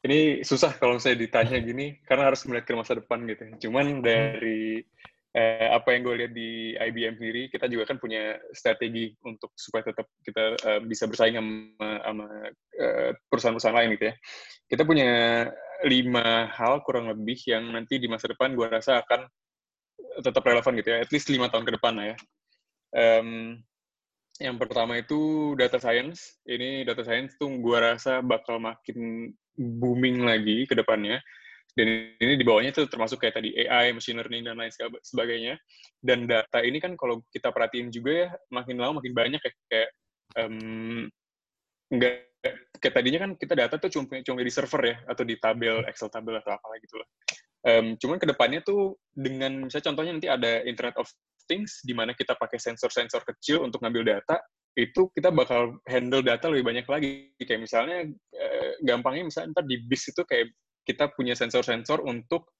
[0.02, 3.70] ini susah kalau saya ditanya gini karena harus melihat ke masa depan gitu.
[3.70, 4.82] Cuman dari
[5.32, 9.88] eh, apa yang gue lihat di IBM sendiri, kita juga kan punya strategi untuk supaya
[9.88, 12.28] tetap kita uh, bisa bersaing sama, sama
[12.80, 14.16] uh, perusahaan-perusahaan lain gitu ya.
[14.68, 15.12] Kita punya
[15.88, 19.26] lima hal kurang lebih yang nanti di masa depan gue rasa akan
[20.20, 22.16] tetap relevan gitu ya, at least lima tahun ke depan lah ya.
[22.92, 23.60] Um,
[24.42, 26.42] yang pertama itu data science.
[26.44, 31.22] Ini data science tuh gue rasa bakal makin booming lagi ke depannya.
[31.72, 31.88] Dan
[32.20, 34.72] ini di bawahnya itu termasuk kayak tadi AI, machine learning, dan lain
[35.08, 35.56] sebagainya.
[36.04, 39.52] Dan data ini kan kalau kita perhatiin juga ya, makin lama makin banyak ya.
[39.72, 39.90] Kayak,
[40.36, 41.08] um,
[41.88, 42.28] enggak,
[42.76, 46.12] kayak tadinya kan kita data tuh cuma, cuma di server ya, atau di tabel, Excel
[46.12, 47.08] tabel atau apa gitu lah.
[47.62, 51.08] Um, cuman ke depannya tuh dengan, misalnya contohnya nanti ada Internet of
[51.48, 54.44] Things, di mana kita pakai sensor-sensor kecil untuk ngambil data,
[54.76, 57.32] itu kita bakal handle data lebih banyak lagi.
[57.40, 57.98] Kayak misalnya,
[58.36, 60.52] eh, gampangnya misalnya ntar di bis itu kayak
[60.86, 62.54] kita punya sensor-sensor untuk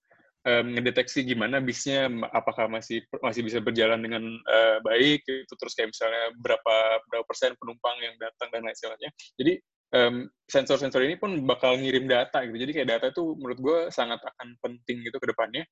[0.46, 5.94] um, ngedeteksi gimana bisnya apakah masih masih bisa berjalan dengan uh, baik itu terus kayak
[5.94, 6.76] misalnya berapa
[7.10, 9.12] berapa persen penumpang yang datang dan lain sebagainya.
[9.38, 9.54] Jadi
[9.96, 10.16] um,
[10.48, 12.58] sensor-sensor ini pun bakal ngirim data gitu.
[12.58, 15.64] Jadi kayak data itu menurut gue sangat akan penting gitu ke depannya.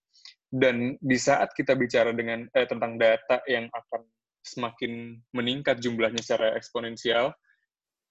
[0.49, 4.01] Dan di saat kita bicara dengan eh, tentang data yang akan
[4.41, 7.35] semakin meningkat jumlahnya secara eksponensial,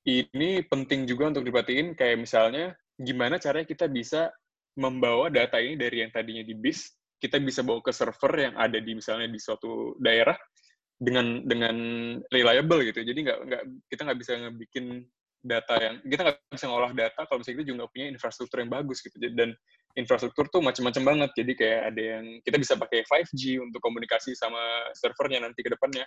[0.06, 1.98] ini penting juga untuk diperhatiin.
[1.98, 2.64] Kayak misalnya
[2.98, 4.34] gimana caranya kita bisa
[4.78, 8.78] membawa data ini dari yang tadinya di bis, kita bisa bawa ke server yang ada
[8.78, 10.38] di misalnya di suatu daerah
[10.98, 11.76] dengan dengan
[12.30, 13.02] reliable gitu.
[13.02, 14.86] Jadi nggak nggak kita nggak bisa ngebikin
[15.38, 18.98] data yang kita nggak bisa ngolah data kalau misalnya kita juga punya infrastruktur yang bagus
[19.02, 19.16] gitu.
[19.34, 19.54] Dan
[19.98, 21.30] infrastruktur tuh macam-macam banget.
[21.38, 26.06] Jadi kayak ada yang kita bisa pakai 5G untuk komunikasi sama servernya nanti ke depannya.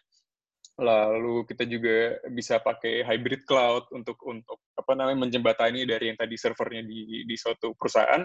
[0.80, 6.36] Lalu kita juga bisa pakai hybrid cloud untuk untuk apa namanya menjembatani dari yang tadi
[6.40, 8.24] servernya di di suatu perusahaan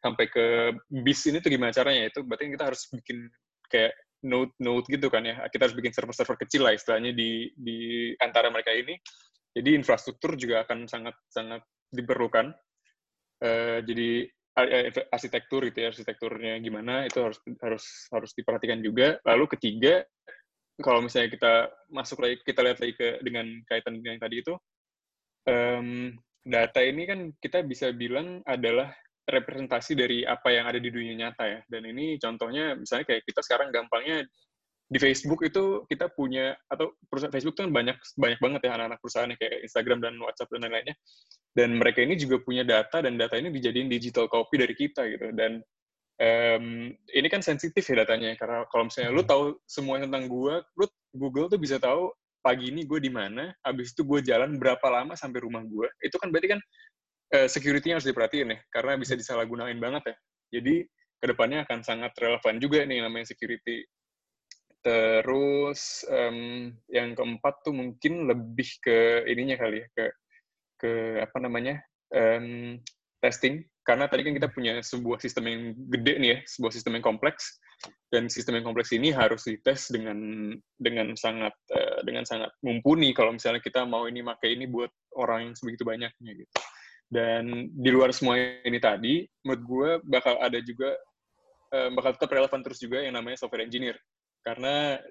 [0.00, 0.46] sampai ke
[0.88, 3.28] bis ini tuh gimana caranya itu berarti kita harus bikin
[3.68, 3.92] kayak
[4.24, 5.40] node node gitu kan ya.
[5.48, 8.96] Kita harus bikin server-server kecil lah istilahnya di di antara mereka ini.
[9.50, 12.52] Jadi infrastruktur juga akan sangat sangat diperlukan.
[13.40, 14.28] Uh, jadi
[15.08, 19.16] arsitektur gitu ya arsitekturnya gimana itu harus harus harus diperhatikan juga.
[19.24, 20.04] Lalu ketiga
[20.80, 21.52] kalau misalnya kita
[21.92, 24.54] masuk lagi kita lihat lagi ke dengan kaitan dengan yang tadi itu
[25.46, 28.92] um, data ini kan kita bisa bilang adalah
[29.30, 31.60] representasi dari apa yang ada di dunia nyata ya.
[31.70, 34.26] Dan ini contohnya misalnya kayak kita sekarang gampangnya
[34.90, 38.98] di Facebook itu kita punya atau perusahaan Facebook itu kan banyak banyak banget ya anak-anak
[38.98, 40.96] perusahaan kayak Instagram dan WhatsApp dan lain-lainnya.
[41.54, 45.30] Dan mereka ini juga punya data dan data ini dijadiin digital copy dari kita gitu.
[45.30, 45.62] Dan
[46.20, 50.86] um, ini kan sensitif ya datanya karena kalau misalnya lu tahu semua tentang gua, lu
[51.16, 55.12] Google tuh bisa tahu pagi ini gue di mana, habis itu gue jalan berapa lama
[55.12, 55.88] sampai rumah gue.
[56.00, 56.60] Itu kan berarti kan
[57.36, 60.16] uh, security-nya harus diperhatiin ya, karena bisa disalahgunain banget ya.
[60.60, 60.88] Jadi
[61.20, 63.84] ke depannya akan sangat relevan juga nih namanya security.
[64.80, 70.04] Terus um, yang keempat tuh mungkin lebih ke ininya kali ya, ke
[70.80, 71.76] ke apa namanya
[72.16, 72.80] um,
[73.20, 73.60] testing.
[73.90, 75.60] Karena tadi kan kita punya sebuah sistem yang
[75.90, 77.58] gede nih ya, sebuah sistem yang kompleks
[78.06, 80.14] dan sistem yang kompleks ini harus dites dengan
[80.78, 85.50] dengan sangat uh, dengan sangat mumpuni kalau misalnya kita mau ini pakai ini buat orang
[85.50, 86.54] yang sebegitu banyaknya gitu.
[87.10, 90.94] Dan di luar semua ini tadi, menurut gue bakal ada juga
[91.74, 93.98] uh, bakal tetap relevan terus juga yang namanya software engineer.
[94.46, 95.02] Karena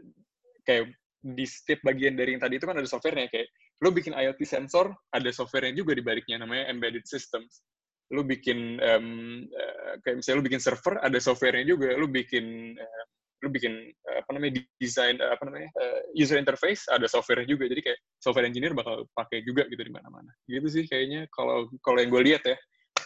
[0.64, 0.88] kayak
[1.20, 3.52] di setiap bagian dari yang tadi itu kan ada softwarenya kayak
[3.84, 7.60] lo bikin IoT sensor ada softwarenya juga di baliknya namanya embedded systems
[8.10, 9.08] lu bikin um,
[10.02, 13.04] kayak misalnya lu bikin server ada softwarenya juga lu bikin uh,
[13.40, 13.72] lu bikin
[14.12, 17.72] uh, apa namanya desain uh, apa namanya uh, user interface ada softwarenya juga.
[17.72, 20.32] Jadi kayak software engineer bakal pakai juga gitu di mana-mana.
[20.44, 22.58] Gitu sih kayaknya kalau kalau yang gue lihat ya.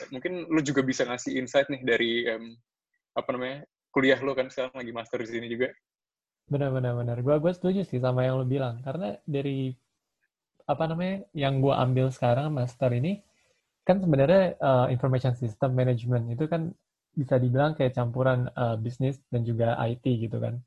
[0.10, 2.58] Mungkin lu juga bisa ngasih insight nih dari um,
[3.14, 3.58] apa namanya
[3.93, 5.70] kuliah lu kan sekarang lagi master di sini juga.
[6.49, 7.18] Benar benar benar.
[7.22, 8.82] Gue gue setuju sih sama yang lu bilang.
[8.82, 9.70] Karena dari
[10.66, 13.22] apa namanya yang gue ambil sekarang master ini
[13.84, 16.72] kan sebenarnya uh, information system management itu kan
[17.14, 20.58] bisa dibilang kayak campuran uh, bisnis dan juga IT gitu kan.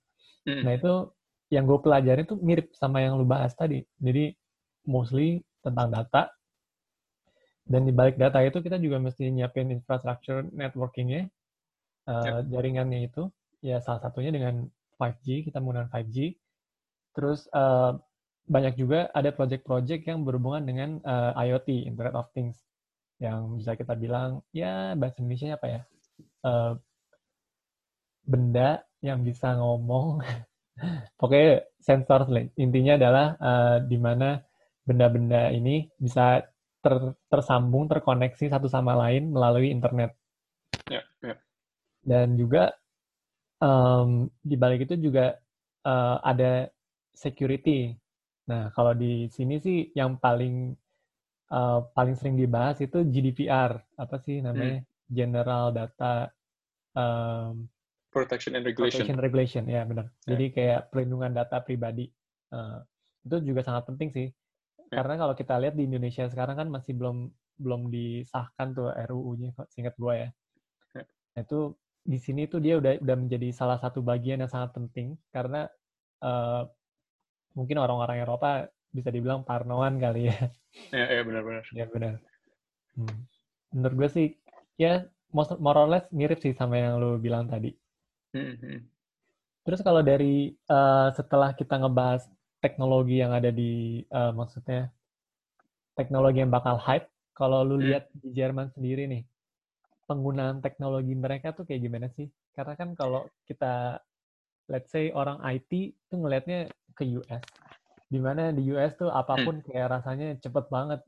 [0.47, 0.62] Mm.
[0.62, 0.93] Nah itu
[1.51, 3.83] yang gue pelajari itu mirip sama yang lu bahas tadi.
[3.99, 4.31] Jadi
[4.87, 6.31] mostly tentang data.
[7.67, 11.27] Dan di balik data itu kita juga mesti nyiapin infrastructure networkingnya,
[12.07, 12.55] uh, yep.
[12.55, 13.27] jaringannya itu.
[13.59, 14.71] Ya salah satunya dengan
[15.03, 16.39] 5G, kita menggunakan 5G.
[17.19, 17.99] Terus uh,
[18.47, 22.66] banyak juga ada project-project yang berhubungan dengan uh, IoT, Internet of Things
[23.17, 25.81] yang bisa kita bilang ya bahasa Indonesia apa ya?
[26.45, 26.73] Uh,
[28.27, 30.21] benda yang bisa ngomong.
[31.19, 32.29] Pokoknya sensor
[32.61, 34.37] intinya adalah uh, di mana
[34.85, 36.45] benda-benda ini bisa
[36.85, 40.12] ter, tersambung terkoneksi satu sama lain melalui internet.
[40.87, 41.39] Yeah, yeah.
[42.07, 42.77] dan juga
[43.59, 45.35] um, di balik itu juga
[45.83, 46.71] uh, ada
[47.11, 47.91] security.
[48.47, 50.77] Nah kalau di sini sih yang paling
[51.53, 54.88] uh, paling sering dibahas itu GDPR apa sih namanya hmm.
[55.07, 56.30] General Data
[56.97, 57.68] um,
[58.16, 59.05] Protection and Regulation.
[59.05, 60.09] Protection Regulation ya benar.
[60.24, 60.32] Yeah.
[60.32, 62.09] Jadi kayak perlindungan data pribadi
[62.57, 62.80] uh,
[63.28, 64.28] itu juga sangat penting sih.
[64.88, 65.05] Yeah.
[65.05, 67.28] Karena kalau kita lihat di Indonesia sekarang kan masih belum
[67.61, 70.28] belum disahkan tuh RUU-nya singkat gue ya.
[70.97, 71.07] Yeah.
[71.36, 71.61] Nah, itu
[72.07, 75.68] di sini tuh dia udah udah menjadi salah satu bagian yang sangat penting karena
[76.24, 76.64] uh,
[77.53, 78.64] mungkin orang-orang Eropa
[78.97, 80.38] bisa dibilang parnoan kali ya.
[80.92, 81.64] Iya, ya, benar-benar.
[81.76, 82.14] Ya, benar.
[82.97, 83.18] Hmm.
[83.76, 84.28] Menurut gue sih,
[84.80, 85.05] ya
[85.36, 87.76] more or less mirip sih sama yang lo bilang tadi.
[88.32, 88.78] Hmm, hmm.
[89.66, 92.24] Terus kalau dari uh, setelah kita ngebahas
[92.62, 94.88] teknologi yang ada di, uh, maksudnya
[95.99, 97.84] teknologi yang bakal hype, kalau lu hmm.
[97.84, 99.22] lihat di Jerman sendiri nih,
[100.09, 102.30] penggunaan teknologi mereka tuh kayak gimana sih?
[102.55, 104.01] Karena kan kalau kita,
[104.70, 107.44] let's say orang IT tuh ngelihatnya ke US
[108.07, 109.67] di mana di US tuh apa pun hmm.
[109.67, 111.01] kayak rasanya cepet banget.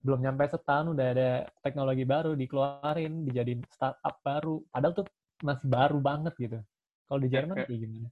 [0.00, 1.30] Belum nyampe setahun udah ada
[1.60, 4.58] teknologi baru dikeluarin dijadiin startup baru.
[4.72, 5.06] Padahal tuh
[5.44, 6.58] masih baru banget gitu.
[7.06, 8.08] Kalau di ya, Jerman kayak gimana?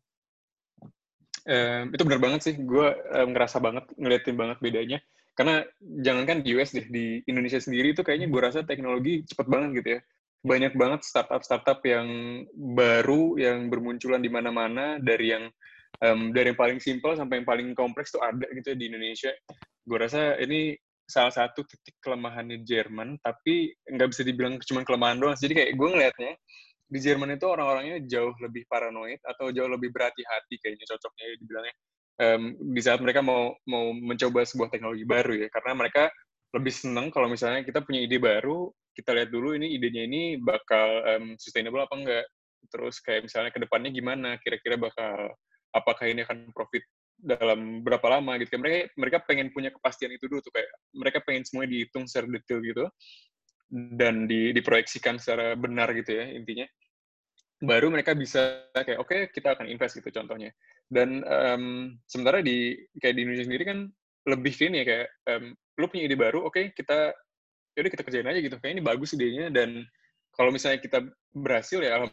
[1.49, 2.55] Um, itu benar banget sih.
[2.61, 4.99] Gue um, ngerasa banget ngeliatin banget bedanya.
[5.33, 9.71] Karena jangankan di US deh di Indonesia sendiri tuh kayaknya gue rasa teknologi cepet banget
[9.83, 10.01] gitu ya.
[10.43, 12.07] Banyak banget startup-startup yang
[12.55, 15.47] baru yang bermunculan di mana-mana dari yang
[16.05, 19.33] um, dari yang paling simpel sampai yang paling kompleks tuh ada gitu ya di Indonesia.
[19.85, 20.77] Gue rasa ini
[21.09, 25.37] salah satu titik kelemahannya Jerman, tapi nggak bisa dibilang cuma kelemahan doang.
[25.37, 26.33] Jadi kayak gue ngelihatnya
[26.89, 31.75] di Jerman itu orang-orangnya jauh lebih paranoid atau jauh lebih berhati-hati kayaknya cocoknya dibilangnya
[32.19, 32.43] um,
[32.73, 36.09] di saat mereka mau mau mencoba sebuah teknologi baru ya karena mereka
[36.57, 41.05] lebih seneng kalau misalnya kita punya ide baru kita lihat dulu ini idenya ini bakal
[41.07, 42.25] um, sustainable apa enggak
[42.73, 45.37] terus kayak misalnya ke depannya gimana kira-kira bakal
[45.75, 46.85] apakah ini akan profit
[47.19, 51.43] dalam berapa lama gitu mereka mereka pengen punya kepastian itu dulu tuh kayak mereka pengen
[51.43, 52.87] semuanya dihitung secara detail gitu
[53.71, 56.67] dan di, diproyeksikan secara benar gitu ya intinya.
[57.59, 60.55] Baru mereka bisa kayak oke okay, kita akan invest gitu contohnya.
[60.89, 63.79] Dan um, sementara di kayak di Indonesia sendiri kan
[64.29, 65.45] lebih ini ya kayak um,
[65.79, 67.13] lu punya ide baru oke okay, kita
[67.77, 68.57] yaudah kita kerjain aja gitu.
[68.63, 69.85] Kayak ini bagus idenya dan
[70.33, 71.05] kalau misalnya kita
[71.35, 72.09] berhasil ya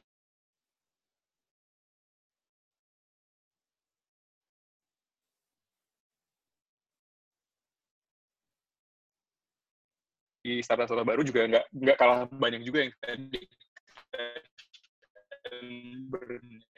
[10.46, 13.42] di startup startup baru juga nggak nggak kalah banyak juga yang tadi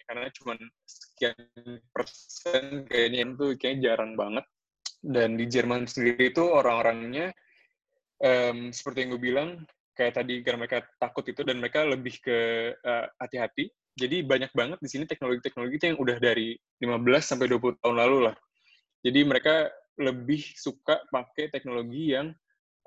[0.07, 0.53] karena cuma
[0.87, 1.35] sekian
[1.91, 4.45] persen kayaknya itu kayaknya jarang banget.
[4.97, 7.35] Dan di Jerman sendiri itu orang-orangnya
[8.23, 9.49] um, seperti yang gue bilang
[9.93, 12.37] kayak tadi karena mereka takut itu dan mereka lebih ke
[12.81, 13.69] uh, hati-hati.
[13.97, 18.17] Jadi banyak banget di sini teknologi-teknologi itu yang udah dari 15 sampai 20 tahun lalu
[18.29, 18.35] lah.
[19.01, 22.29] Jadi mereka lebih suka pakai teknologi yang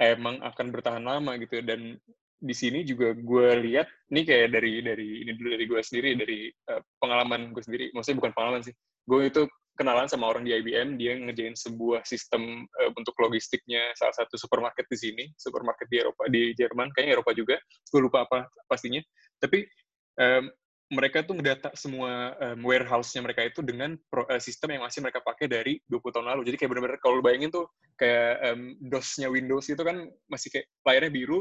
[0.00, 2.00] emang akan bertahan lama gitu dan
[2.40, 6.38] di sini juga gue lihat ini kayak dari dari ini dulu dari gue sendiri dari
[6.72, 7.92] uh, pengalaman gue sendiri.
[7.92, 8.74] Maksudnya bukan pengalaman sih.
[9.04, 9.44] Gue itu
[9.76, 14.88] kenalan sama orang di IBM dia ngerjain sebuah sistem uh, untuk logistiknya salah satu supermarket
[14.88, 17.56] di sini supermarket di Eropa di Jerman kayaknya Eropa juga.
[17.92, 19.04] Gue lupa apa pastinya.
[19.36, 19.68] Tapi
[20.16, 20.48] um,
[20.90, 25.22] mereka tuh mendata semua um, warehouse-nya mereka itu dengan pro, uh, sistem yang masih mereka
[25.22, 26.42] pakai dari 20 tahun lalu.
[26.50, 31.12] Jadi kayak benar-benar kalau bayangin tuh kayak um, DOS-nya Windows itu kan masih kayak layarnya
[31.14, 31.40] biru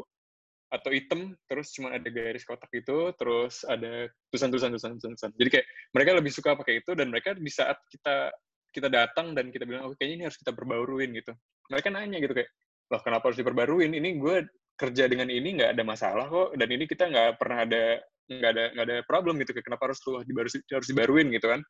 [0.70, 5.34] atau hitam, terus cuma ada garis kotak itu, terus ada tulisan-tulisan tulisan-tulisan.
[5.34, 5.66] Jadi kayak
[5.98, 8.30] mereka lebih suka pakai itu dan mereka di saat kita
[8.70, 11.34] kita datang dan kita bilang, oh kayaknya ini harus kita perbaruin gitu.
[11.74, 12.54] Mereka nanya gitu kayak,
[12.94, 13.98] loh kenapa harus diperbaruin?
[13.98, 14.46] Ini gue
[14.78, 17.84] kerja dengan ini nggak ada masalah kok, dan ini kita nggak pernah ada
[18.30, 21.62] nggak ada nggak ada problem gitu kenapa harus lu dibaru harus dibaruin gitu kan.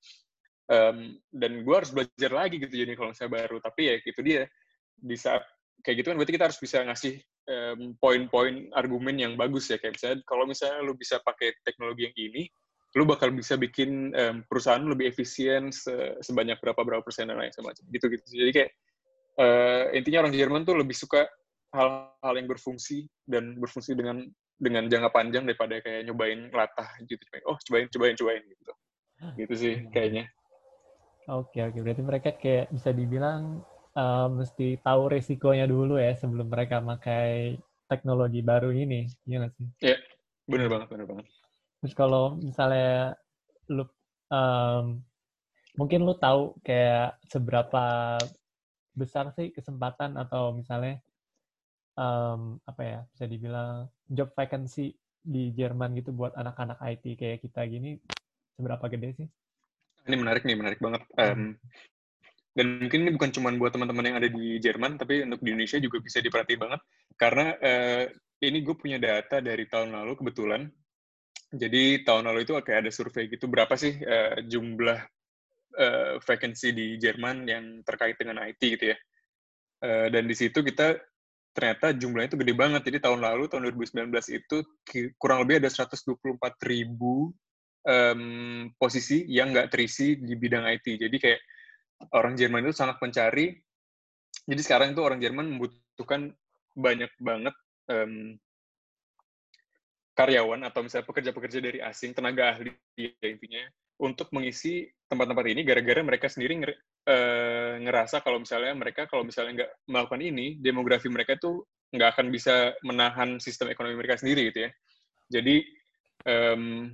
[0.70, 4.45] Um, dan gue harus belajar lagi gitu jadi kalau saya baru tapi ya itu dia.
[4.99, 5.47] Di saat
[5.80, 7.14] kayak gitu kan berarti kita harus bisa ngasih
[7.47, 9.80] um, poin-poin argumen yang bagus ya.
[9.80, 12.43] Kayak misalnya kalau misalnya lu bisa pakai teknologi yang ini
[12.97, 17.53] lu bakal bisa bikin um, perusahaan lebih efisien se sebanyak berapa berapa persen dan lain
[17.53, 18.72] semacam gitu gitu jadi kayak
[19.38, 21.30] uh, intinya orang Jerman tuh lebih suka
[21.70, 24.26] hal-hal yang berfungsi dan berfungsi dengan
[24.60, 28.74] dengan jangka panjang daripada kayak nyobain latah gitu oh cobain cobain cobain gitu.
[29.39, 29.91] Gitu sih hmm.
[29.95, 30.26] kayaknya.
[31.32, 31.80] Oke oke.
[31.80, 33.64] Berarti mereka kayak bisa dibilang
[33.95, 37.55] uh, mesti tahu resikonya dulu ya sebelum mereka pakai
[37.88, 39.07] teknologi baru ini.
[39.26, 39.68] Iya nggak sih?
[39.80, 39.97] Iya.
[40.49, 41.26] Benar banget benar banget.
[41.80, 43.16] Terus kalau misalnya
[43.72, 43.88] lu
[44.34, 44.99] um,
[45.80, 48.18] mungkin lu tahu kayak seberapa
[48.97, 50.99] besar sih kesempatan atau misalnya
[52.00, 57.68] um, apa ya bisa dibilang job vacancy di Jerman gitu buat anak-anak IT kayak kita
[57.68, 58.00] gini
[58.56, 59.28] seberapa gede sih?
[60.08, 61.04] Ini menarik nih, menarik banget.
[61.20, 61.60] Um,
[62.56, 65.78] dan mungkin ini bukan cuma buat teman-teman yang ada di Jerman, tapi untuk di Indonesia
[65.78, 66.82] juga bisa diperhatiin banget.
[67.20, 68.04] Karena uh,
[68.39, 70.66] ini gue punya data dari tahun lalu kebetulan.
[71.50, 75.00] Jadi tahun lalu itu kayak ada survei gitu, berapa sih uh, jumlah
[75.78, 78.97] uh, vacancy di Jerman yang terkait dengan IT gitu ya.
[79.80, 81.00] Uh, dan di situ kita
[81.54, 82.82] ternyata jumlahnya itu gede banget.
[82.88, 84.58] Jadi tahun lalu, tahun 2019 itu
[85.20, 86.16] kurang lebih ada 124
[86.66, 87.34] ribu
[87.86, 88.22] um,
[88.78, 90.88] posisi yang nggak terisi di bidang IT.
[91.00, 91.41] Jadi kayak
[92.16, 93.56] orang Jerman itu sangat mencari.
[94.50, 96.34] Jadi sekarang itu orang Jerman membutuhkan
[96.74, 97.56] banyak banget
[97.91, 98.38] um,
[100.16, 103.64] karyawan atau misalnya pekerja-pekerja dari asing, tenaga ahli ya intinya,
[104.04, 106.60] untuk mengisi tempat-tempat ini gara-gara mereka sendiri
[107.10, 112.28] uh, ngerasa kalau misalnya mereka kalau misalnya nggak melakukan ini, demografi mereka tuh nggak akan
[112.30, 114.72] bisa menahan sistem ekonomi mereka sendiri gitu ya.
[115.30, 115.55] Jadi
[116.30, 116.93] um,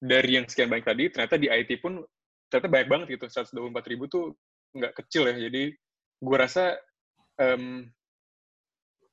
[0.00, 2.00] dari yang sekian banyak tadi, ternyata di IT pun
[2.48, 4.32] ternyata banyak banget gitu, 124 ribu tuh
[4.72, 5.36] nggak kecil ya.
[5.36, 5.72] Jadi
[6.22, 6.72] gue rasa
[7.36, 7.84] um,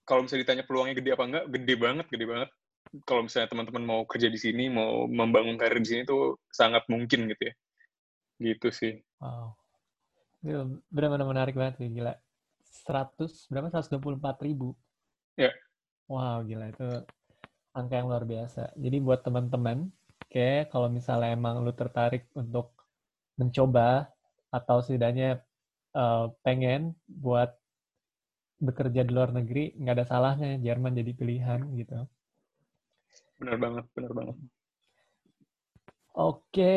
[0.07, 2.49] kalau misalnya ditanya peluangnya gede apa enggak, gede banget, gede banget.
[3.05, 7.29] Kalau misalnya teman-teman mau kerja di sini, mau membangun karir di sini tuh sangat mungkin
[7.29, 7.53] gitu ya.
[8.39, 8.93] Gitu sih.
[9.21, 9.58] Wow.
[10.41, 12.15] Benar-benar menarik banget sih, gila.
[12.63, 13.67] 100, berapa?
[13.73, 14.77] 124 ribu.
[15.35, 15.51] Ya.
[16.07, 16.71] Wow, gila.
[16.71, 16.87] Itu
[17.75, 18.73] angka yang luar biasa.
[18.75, 19.91] Jadi buat teman-teman,
[20.31, 22.73] kayak kalau misalnya emang lu tertarik untuk
[23.39, 24.11] mencoba
[24.51, 25.41] atau setidaknya
[25.95, 27.55] uh, pengen buat
[28.59, 32.03] bekerja di luar negeri, nggak ada salahnya Jerman jadi pilihan gitu.
[33.39, 34.35] Benar banget, benar banget.
[36.19, 36.75] Oke,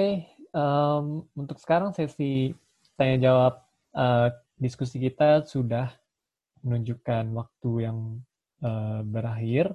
[0.54, 2.54] um, untuk sekarang sesi
[3.02, 3.54] tanya jawab
[3.98, 4.30] uh,
[4.62, 5.90] diskusi kita sudah
[6.62, 8.22] menunjukkan waktu yang
[8.62, 9.74] uh, berakhir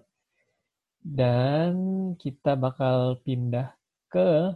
[1.03, 1.75] dan
[2.15, 3.75] kita bakal pindah
[4.07, 4.55] ke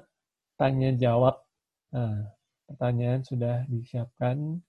[0.56, 1.44] tanya jawab
[1.92, 2.24] uh,
[2.72, 4.64] pertanyaan sudah disiapkan.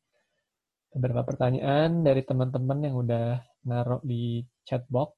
[0.90, 3.38] Beberapa pertanyaan dari teman-teman yang udah
[3.70, 5.14] naruh di chat box.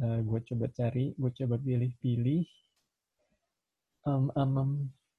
[0.00, 2.48] Uh, gue coba cari, gue coba pilih-pilih.
[4.08, 4.72] Um, um, um.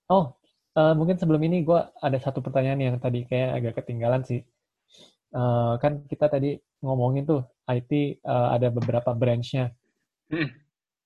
[0.10, 0.34] Oh,
[0.76, 4.44] uh, mungkin sebelum ini gue ada satu pertanyaan yang tadi kayak agak ketinggalan sih.
[5.36, 9.74] Uh, kan kita tadi ngomongin tuh IT uh, ada beberapa branch-nya.
[10.32, 10.50] Hmm.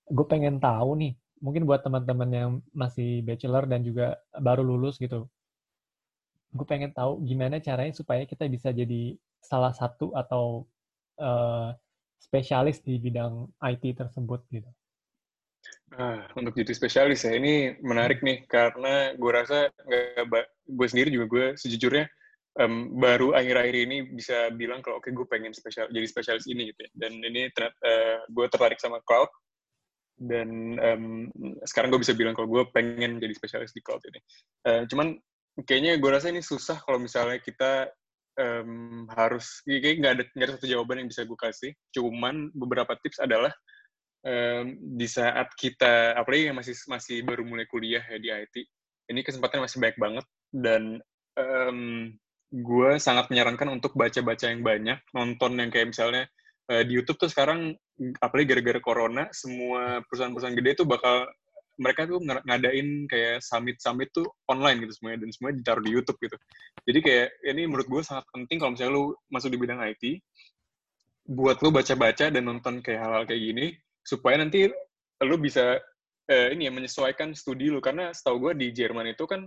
[0.09, 5.29] Gue pengen tahu nih, mungkin buat teman-teman yang masih bachelor dan juga baru lulus gitu,
[6.49, 10.65] gue pengen tahu gimana caranya supaya kita bisa jadi salah satu atau
[11.21, 11.71] uh,
[12.17, 14.69] spesialis di bidang IT tersebut gitu.
[15.97, 19.73] Ah, untuk jadi spesialis ya ini menarik nih karena gue rasa
[20.69, 22.05] gue sendiri juga gue sejujurnya
[22.61, 26.69] um, baru akhir-akhir ini bisa bilang kalau oke okay, gue pengen spesial jadi spesialis ini
[26.69, 26.91] gitu ya.
[26.93, 29.33] dan ini uh, eh, gue tertarik sama cloud
[30.19, 31.05] dan um,
[31.63, 34.19] sekarang gue bisa bilang kalau gue pengen jadi spesialis di cloud ini.
[34.67, 35.15] Uh, cuman
[35.63, 37.87] kayaknya gue rasa ini susah kalau misalnya kita
[38.35, 42.95] um, harus kayak nggak ada nggak ada satu jawaban yang bisa gue kasih cuman beberapa
[42.99, 43.51] tips adalah
[44.25, 44.65] um,
[44.97, 48.55] di saat kita apalagi yang masih masih baru mulai kuliah ya di IT
[49.09, 51.01] ini kesempatan masih baik banget dan
[51.37, 52.11] um,
[52.49, 56.25] gue sangat menyarankan untuk baca-baca yang banyak nonton yang kayak misalnya
[56.73, 57.77] uh, di YouTube tuh sekarang
[58.19, 61.29] apalagi gara-gara corona semua perusahaan-perusahaan gede tuh bakal
[61.79, 66.35] mereka tuh ngadain kayak summit-summit tuh online gitu semuanya dan semuanya ditaruh di YouTube gitu.
[66.83, 70.03] Jadi kayak ini menurut gue sangat penting kalau misalnya lu masuk di bidang IT,
[71.23, 73.65] buat lu baca-baca dan nonton kayak hal-hal kayak gini
[74.09, 74.65] supaya nanti
[75.21, 75.77] lu bisa
[76.25, 79.45] eh, ini ya menyesuaikan studi lu karena setahu gue di Jerman itu kan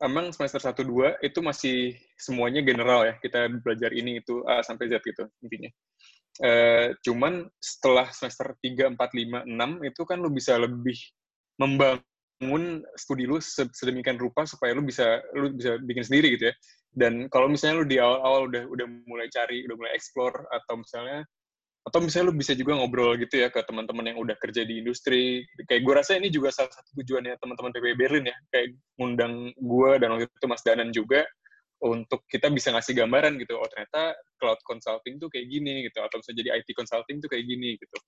[0.00, 1.76] emang semester 1 2 itu masih
[2.16, 3.14] semuanya general ya.
[3.20, 5.70] Kita belajar ini itu A sampai Z gitu intinya.
[6.40, 10.96] Uh, cuman setelah semester 3, 4, 5, 6 itu kan lu bisa lebih
[11.60, 16.54] membangun studi lu sedemikian rupa supaya lu bisa lu bisa bikin sendiri gitu ya.
[16.90, 21.28] Dan kalau misalnya lu di awal-awal udah udah mulai cari, udah mulai explore atau misalnya
[21.80, 25.48] atau misalnya lu bisa juga ngobrol gitu ya ke teman-teman yang udah kerja di industri.
[25.64, 28.36] Kayak gue rasa ini juga salah satu tujuannya teman-teman PB Berlin ya.
[28.52, 31.24] Kayak ngundang gue dan waktu itu Mas Danan juga
[31.80, 33.56] untuk kita bisa ngasih gambaran gitu.
[33.56, 36.04] Oh ternyata cloud consulting tuh kayak gini gitu.
[36.04, 37.98] Atau bisa jadi IT consulting tuh kayak gini gitu.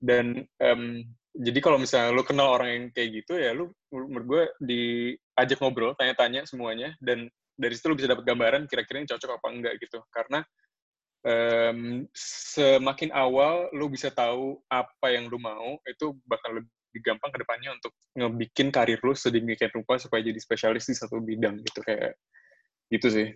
[0.00, 1.04] Dan um,
[1.38, 5.94] jadi kalau misalnya lu kenal orang yang kayak gitu ya lu menurut gue diajak ngobrol
[5.94, 10.02] tanya-tanya semuanya dan dari situ lu bisa dapat gambaran kira-kira yang cocok apa enggak gitu
[10.10, 10.42] karena
[11.24, 12.04] um,
[12.54, 17.70] semakin awal lu bisa tahu apa yang lu mau itu bakal lebih gampang ke depannya
[17.78, 22.18] untuk ngebikin karir lu sedemikian rupa supaya jadi spesialis di satu bidang gitu kayak
[22.90, 23.28] gitu sih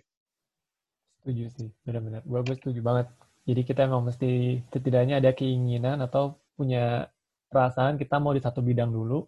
[1.23, 3.07] setuju sih benar-benar gue setuju banget
[3.43, 7.11] jadi kita emang mesti setidaknya ada keinginan atau punya
[7.51, 9.27] perasaan kita mau di satu bidang dulu,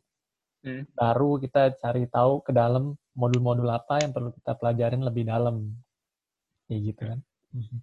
[0.63, 0.95] hmm.
[0.95, 5.75] baru kita cari tahu ke dalam modul-modul apa yang perlu kita pelajarin lebih dalam.
[6.65, 7.19] Kayak gitu kan.
[7.53, 7.77] Mhm.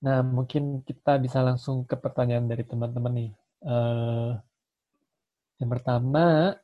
[0.00, 3.32] Nah, mungkin kita bisa langsung ke pertanyaan dari teman-teman nih.
[3.60, 4.32] Uh,
[5.60, 6.56] yang pertama,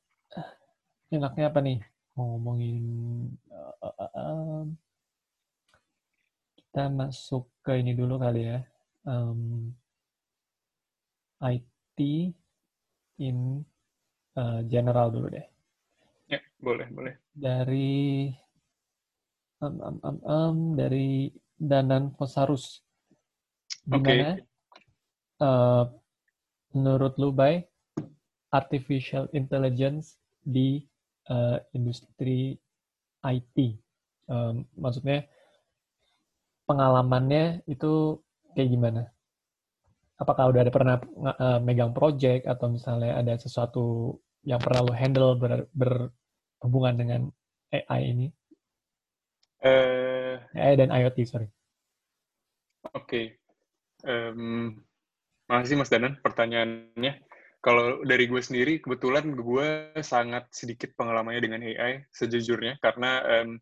[1.12, 1.78] enaknya apa nih?
[2.16, 2.84] Mau ngomongin
[3.52, 4.60] uh, uh, uh,
[6.56, 8.64] kita masuk ke ini dulu kali ya.
[9.04, 9.68] Um,
[11.44, 12.00] IT
[13.20, 13.60] in
[14.32, 15.44] uh, general dulu deh.
[16.32, 17.14] Ya, boleh, boleh.
[17.36, 18.32] Dari
[19.60, 22.85] um, um, um, um, dari Danan Fosarus.
[23.86, 24.36] Gimana?
[24.36, 24.44] Okay.
[25.38, 25.84] Uh,
[26.74, 27.64] menurut lu, Bay,
[28.50, 30.82] artificial intelligence di
[31.30, 32.58] uh, industri
[33.22, 33.56] IT?
[34.26, 35.24] Um, maksudnya
[36.66, 38.18] pengalamannya itu
[38.58, 39.02] kayak gimana?
[40.16, 40.96] apakah udah ada pernah
[41.36, 44.16] uh, megang project atau misalnya ada sesuatu
[44.46, 47.20] yang pernah lo handle ber, berhubungan dengan
[47.72, 48.26] AI ini?
[49.60, 51.48] Uh, AI dan IoT, sorry.
[52.94, 53.04] Oke.
[53.04, 53.26] Okay.
[54.04, 54.76] Um,
[55.48, 57.22] makasih Mas Danan pertanyaannya.
[57.64, 63.58] Kalau dari gue sendiri, kebetulan gue sangat sedikit pengalamannya dengan AI sejujurnya, karena um,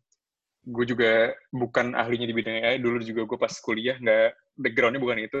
[0.65, 2.77] gue juga bukan ahlinya di bidang AI.
[2.77, 5.39] Dulu juga gue pas kuliah, nggak backgroundnya bukan itu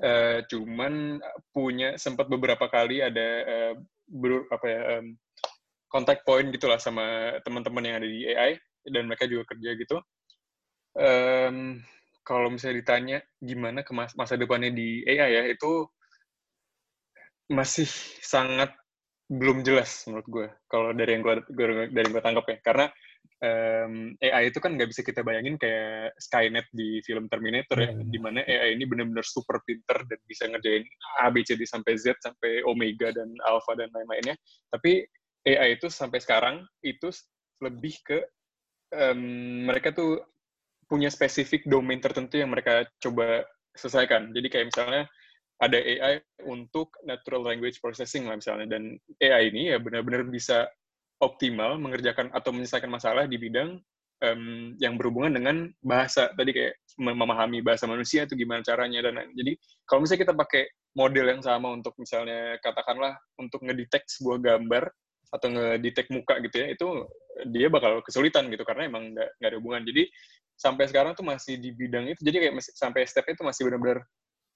[0.00, 1.20] uh, cuman
[1.52, 3.72] punya sempat beberapa kali ada uh,
[4.08, 5.06] ber, apa ya um,
[5.92, 8.56] contact point gitulah sama teman-teman yang ada di AI
[8.88, 9.96] dan mereka juga kerja gitu.
[10.96, 11.80] Um,
[12.22, 15.86] kalau misalnya ditanya gimana ke masa depannya di AI ya itu
[17.50, 17.86] masih
[18.22, 18.72] sangat
[19.26, 21.34] belum jelas menurut gue kalau dari yang gue
[21.90, 22.86] dari yang gue tangkap ya karena
[23.42, 28.08] um, AI itu kan nggak bisa kita bayangin kayak Skynet di film Terminator ya, hmm.
[28.08, 30.86] di mana AI ini benar-benar super pinter dan bisa ngerjain
[31.22, 34.38] A, B, C, D sampai Z sampai Omega dan Alpha dan lain-lainnya.
[34.70, 35.02] Tapi
[35.42, 37.10] AI itu sampai sekarang itu
[37.62, 38.18] lebih ke
[38.94, 40.22] um, mereka tuh
[40.92, 44.28] punya spesifik domain tertentu yang mereka coba selesaikan.
[44.36, 45.08] Jadi kayak misalnya
[45.56, 50.68] ada AI untuk natural language processing lah misalnya dan AI ini ya benar-benar bisa
[51.22, 53.80] optimal mengerjakan atau menyelesaikan masalah di bidang
[54.20, 59.32] um, yang berhubungan dengan bahasa tadi kayak memahami bahasa manusia itu gimana caranya dan lain.
[59.32, 59.52] Jadi
[59.88, 60.62] kalau misalnya kita pakai
[60.92, 64.84] model yang sama untuk misalnya katakanlah untuk ngedetek sebuah gambar
[65.32, 66.86] atau ngedetek muka gitu ya itu
[67.48, 69.82] dia bakal kesulitan gitu karena emang nggak ada hubungan.
[69.86, 70.08] Jadi
[70.56, 74.04] sampai sekarang tuh masih di bidang itu jadi kayak masih, sampai step itu masih benar-benar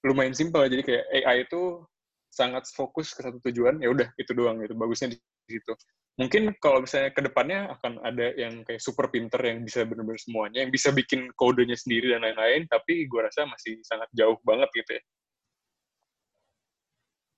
[0.05, 1.83] lumayan simpel jadi kayak AI itu
[2.31, 5.17] sangat fokus ke satu tujuan ya udah itu doang gitu bagusnya di
[5.49, 5.73] situ
[6.17, 10.65] mungkin kalau misalnya ke depannya akan ada yang kayak super pinter yang bisa benar-benar semuanya,
[10.65, 14.97] yang bisa bikin kodenya sendiri dan lain-lain, tapi gue rasa masih sangat jauh banget gitu
[14.97, 15.01] ya.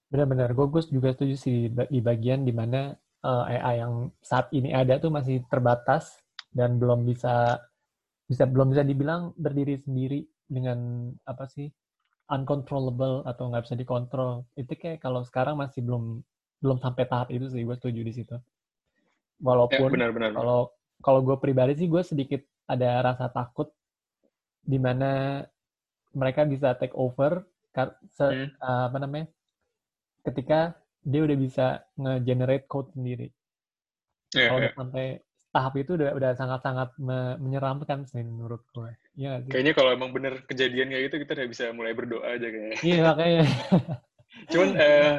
[0.09, 2.95] Benar-benar, gue, juga setuju sih di bagian di mana
[3.25, 3.93] uh, eh, AI yang
[4.23, 6.19] saat ini ada tuh masih terbatas
[6.53, 7.59] dan belum bisa
[8.29, 11.69] bisa belum bisa dibilang berdiri sendiri dengan apa sih
[12.29, 16.21] uncontrollable atau nggak bisa dikontrol itu kayak kalau sekarang masih belum
[16.61, 18.37] belum sampai tahap itu sih gue setuju di situ
[19.41, 20.31] walaupun ya, benar, benar.
[20.37, 20.59] kalau
[20.99, 23.73] kalau gue pribadi sih gue sedikit ada rasa takut
[24.61, 25.41] di mana
[26.13, 27.45] mereka bisa take over
[28.13, 28.49] se, hmm.
[28.61, 29.27] uh, apa namanya
[30.25, 33.31] ketika dia udah bisa nge-generate code sendiri
[34.35, 34.73] yeah, kalau yeah.
[34.75, 35.05] sampai
[35.49, 38.93] tahap itu udah udah sangat-sangat me menyeramkan sih menurut gue.
[39.17, 42.77] Ya, kayaknya kalau emang bener kejadian kayak gitu kita udah bisa mulai berdoa aja kayaknya.
[42.85, 43.43] Iya makanya.
[44.53, 45.15] Cuman uh,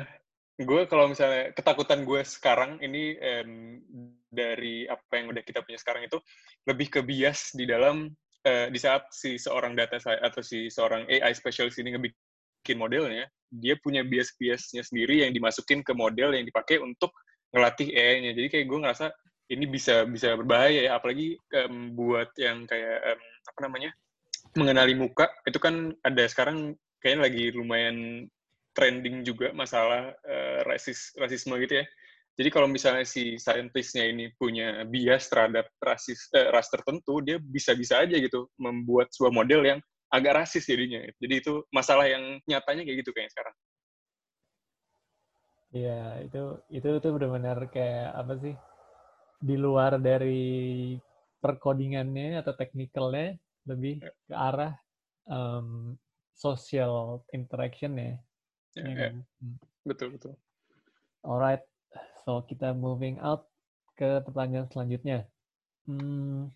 [0.62, 3.82] gue kalau misalnya ketakutan gue sekarang ini um,
[4.30, 6.22] dari apa yang udah kita punya sekarang itu
[6.62, 8.06] lebih ke bias di dalam
[8.46, 12.29] uh, di saat si seorang data atau si seorang AI specialist ini ngebikin
[12.76, 17.10] modelnya dia punya bias-biasnya sendiri yang dimasukin ke model yang dipakai untuk
[17.50, 19.06] ngelatih AI-nya jadi kayak gue ngerasa
[19.50, 21.34] ini bisa bisa berbahaya ya apalagi
[21.66, 23.90] um, buat yang kayak um, apa namanya
[24.54, 27.96] mengenali muka itu kan ada sekarang kayaknya lagi lumayan
[28.74, 31.86] trending juga masalah uh, rasis rasisme gitu ya.
[32.38, 38.00] Jadi kalau misalnya si saintisnya ini punya bias terhadap rasis uh, ras tertentu, dia bisa-bisa
[38.00, 39.80] aja gitu membuat sebuah model yang
[40.10, 41.00] agak rasis jadinya.
[41.16, 43.56] Jadi itu masalah yang nyatanya kayak gitu kayaknya sekarang.
[45.70, 46.42] Iya, itu
[46.74, 48.54] itu tuh benar-benar kayak apa sih?
[49.40, 50.98] Di luar dari
[51.40, 54.74] perkodingannya atau teknikalnya lebih ke arah
[55.30, 55.94] um,
[56.34, 58.14] social interaction ya
[58.78, 59.10] Ya, ya.
[59.82, 60.38] Betul, betul.
[61.26, 61.66] Alright,
[62.22, 63.50] so kita moving out
[63.98, 65.26] ke pertanyaan selanjutnya.
[65.90, 66.54] Hmm,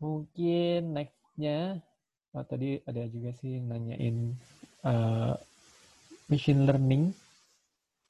[0.00, 1.84] mungkin nextnya,
[2.34, 4.36] oh, tadi ada juga sih yang nanyain
[4.84, 5.32] uh,
[6.28, 7.12] machine learning.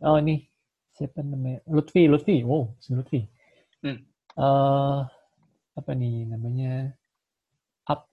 [0.02, 0.46] Oh ini
[0.94, 1.62] siapa namanya?
[1.70, 2.42] Lutfi, Lutfi.
[2.42, 3.22] Wow, si Lutfi.
[3.82, 4.02] Hmm.
[4.34, 5.06] Uh,
[5.78, 6.90] apa nih namanya?
[7.86, 8.10] Up,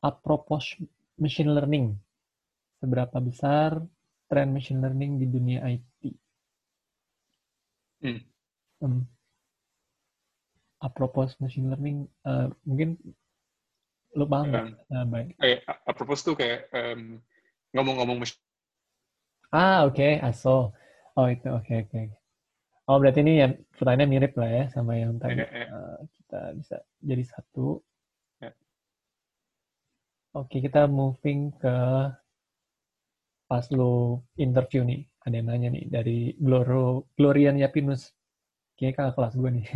[0.00, 0.76] apropos
[1.20, 1.96] machine learning
[2.80, 3.82] seberapa besar
[4.28, 6.00] tren machine learning di dunia IT?
[7.98, 8.20] Hmm.
[8.78, 9.02] Um,
[10.78, 12.96] apropos machine learning, uh, mungkin
[14.16, 14.48] lu paham?
[14.48, 15.36] Um, uh, baik.
[15.42, 17.20] Eh, apropos tuh kayak um,
[17.76, 18.24] ngomong-ngomong.
[19.52, 20.20] Ah, oke, okay.
[20.20, 20.72] aso.
[21.18, 21.90] Oh, itu oke, okay, oke.
[21.90, 22.06] Okay.
[22.88, 25.44] Oh, berarti ini ya pertanyaannya mirip lah ya sama yang tadi.
[25.44, 25.68] Yeah, yeah.
[25.68, 27.66] Uh, kita bisa jadi satu.
[28.40, 28.54] Yeah.
[30.32, 31.76] Oke, okay, kita moving ke
[33.48, 38.12] pas lu interview nih, ada yang nanya nih dari Gloro, Glorian Yapinus.
[38.76, 39.66] Kayaknya kakak kelas gue nih.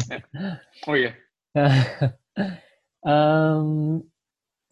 [0.87, 1.13] Oh iya.
[3.13, 4.01] um,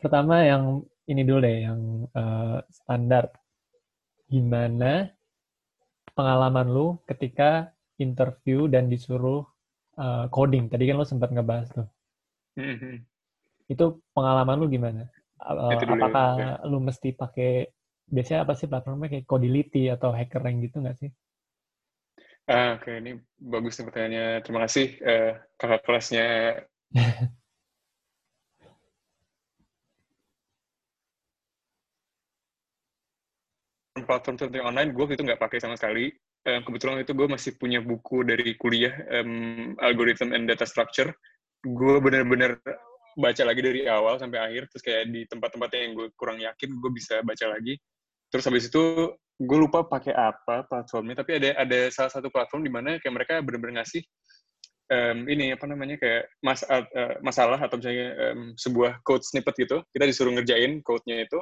[0.01, 1.81] pertama yang ini dulu deh, yang
[2.17, 3.29] uh, standar.
[4.31, 5.11] Gimana
[6.15, 9.43] pengalaman lu ketika interview dan disuruh
[9.99, 10.71] uh, coding?
[10.71, 11.89] Tadi kan lu sempat ngebahas tuh.
[12.57, 12.95] Mm-hmm.
[13.71, 15.11] Itu pengalaman lu gimana?
[15.41, 16.53] Uh, apakah ya.
[16.69, 17.69] lu mesti pakai
[18.11, 21.11] biasanya apa sih platformnya kayak Codility atau HackerRank gitu nggak sih?
[22.51, 22.95] Ah, Oke, okay.
[22.99, 24.27] ini bagus nih pertanyaannya.
[24.43, 26.27] Terima kasih uh, kakak kelasnya.
[34.05, 36.11] platform seperti online, gue itu nggak pakai sama sekali.
[36.49, 41.13] Um, kebetulan itu gue masih punya buku dari kuliah um, Algorithm and Data Structure.
[41.61, 42.57] Gue bener-bener
[43.19, 46.91] baca lagi dari awal sampai akhir, terus kayak di tempat-tempat yang gue kurang yakin, gue
[46.95, 47.77] bisa baca lagi
[48.31, 48.83] terus habis itu
[49.41, 53.35] gue lupa pakai apa platformnya tapi ada ada salah satu platform di mana kayak mereka
[53.43, 54.07] benar-benar ngasih
[54.93, 56.87] um, ini apa namanya kayak mas, uh,
[57.21, 61.39] masalah atau misalnya um, sebuah code snippet gitu kita disuruh ngerjain code-nya itu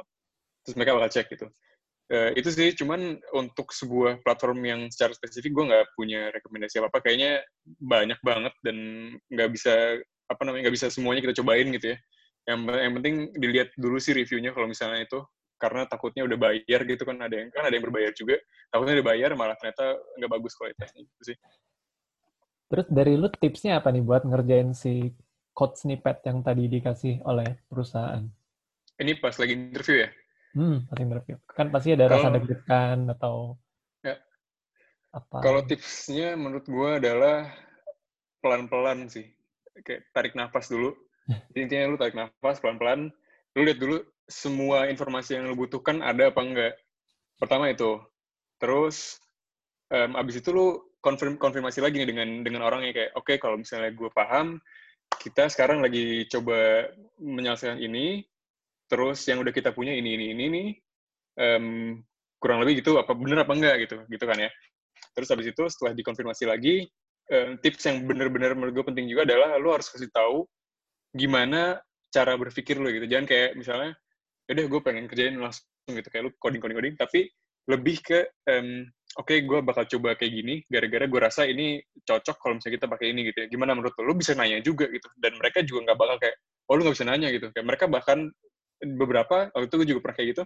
[0.65, 1.47] terus mereka bakal cek gitu
[2.09, 6.89] uh, itu sih cuman untuk sebuah platform yang secara spesifik gue nggak punya rekomendasi apa
[6.89, 7.41] apa kayaknya
[7.79, 8.77] banyak banget dan
[9.29, 9.73] nggak bisa
[10.29, 11.97] apa namanya nggak bisa semuanya kita cobain gitu ya.
[12.49, 15.19] Yang yang penting dilihat dulu sih reviewnya kalau misalnya itu
[15.59, 17.17] karena takutnya udah bayar gitu kan.
[17.21, 18.37] Ada yang kan ada yang berbayar juga.
[18.69, 21.01] Takutnya udah bayar malah ternyata nggak bagus kualitasnya.
[21.05, 21.37] Gitu sih.
[22.69, 25.09] Terus dari lu tipsnya apa nih buat ngerjain si
[25.57, 28.21] code snippet yang tadi dikasih oleh perusahaan?
[29.01, 30.09] Ini pas lagi interview ya
[30.55, 33.57] hmm pas interview kan pasti ada rasa deg-degan atau
[34.01, 34.15] ya.
[35.13, 37.49] apa kalau tipsnya menurut gue adalah
[38.39, 39.27] pelan-pelan sih
[39.85, 40.95] kayak tarik nafas dulu
[41.59, 43.13] intinya lu tarik nafas pelan-pelan
[43.57, 46.73] lu lihat dulu semua informasi yang lu butuhkan ada apa enggak.
[47.41, 47.97] Pertama itu.
[48.61, 49.17] Terus
[49.89, 50.67] um, abis itu lu
[51.01, 54.61] konfirm, konfirmasi lagi nih dengan dengan orang yang kayak oke okay, kalau misalnya gue paham
[55.17, 58.23] kita sekarang lagi coba menyelesaikan ini
[58.89, 60.67] terus yang udah kita punya ini ini ini nih
[61.37, 61.95] um,
[62.39, 64.49] kurang lebih gitu apa bener apa enggak gitu gitu kan ya.
[65.13, 66.87] Terus abis itu setelah dikonfirmasi lagi
[67.29, 70.47] um, tips yang bener-bener menurut gue penting juga adalah lu harus kasih tahu
[71.13, 71.77] gimana
[72.09, 73.05] cara berpikir lu gitu.
[73.05, 73.91] Jangan kayak misalnya
[74.49, 76.07] udah gue pengen kerjain langsung gitu.
[76.09, 77.29] Kayak lu coding coding coding tapi
[77.69, 78.19] lebih ke
[78.49, 78.87] um,
[79.19, 82.87] oke okay, gue bakal coba kayak gini gara-gara gue rasa ini cocok kalau misalnya kita
[82.89, 83.47] pakai ini gitu ya.
[83.51, 85.11] Gimana menurut lo lu bisa nanya juga gitu.
[85.19, 86.35] Dan mereka juga nggak bakal kayak
[86.69, 87.47] oh lu nggak bisa nanya gitu.
[87.51, 88.31] Kayak mereka bahkan
[88.79, 90.43] beberapa waktu itu gue juga pernah kayak gitu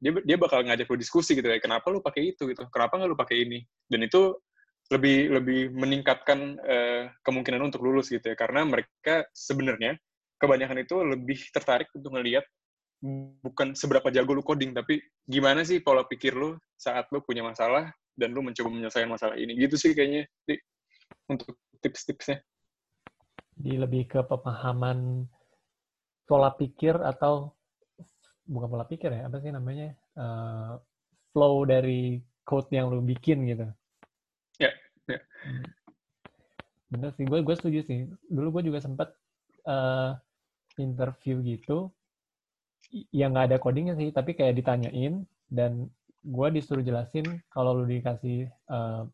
[0.00, 3.10] dia dia bakal ngajak lu diskusi gitu kayak kenapa lu pakai itu gitu kenapa nggak
[3.10, 3.58] lu pakai ini
[3.88, 4.36] dan itu
[4.90, 9.96] lebih lebih meningkatkan uh, kemungkinan untuk lulus gitu ya karena mereka sebenarnya
[10.40, 12.42] kebanyakan itu lebih tertarik untuk ngelihat
[13.40, 17.88] bukan seberapa jago lu coding, tapi gimana sih pola pikir lu saat lu punya masalah
[18.12, 19.56] dan lu mencoba menyelesaikan masalah ini.
[19.56, 20.60] Gitu sih kayaknya di,
[21.32, 22.44] untuk tips-tipsnya.
[23.56, 25.24] Di lebih ke pemahaman
[26.28, 27.56] pola pikir atau
[28.50, 29.94] bukan pola pikir ya, apa sih namanya?
[30.18, 30.82] Uh,
[31.30, 33.70] flow dari code yang lu bikin gitu.
[34.58, 34.74] Ya, yeah,
[35.06, 35.12] ya.
[35.14, 35.22] Yeah.
[36.90, 38.10] Bener sih, gue gue setuju sih.
[38.26, 39.14] Dulu gue juga sempat
[39.70, 40.18] uh,
[40.82, 41.94] interview gitu
[43.14, 45.86] ya nggak ada codingnya sih tapi kayak ditanyain dan
[46.20, 49.06] gue disuruh jelasin kalau lu dikasih uh,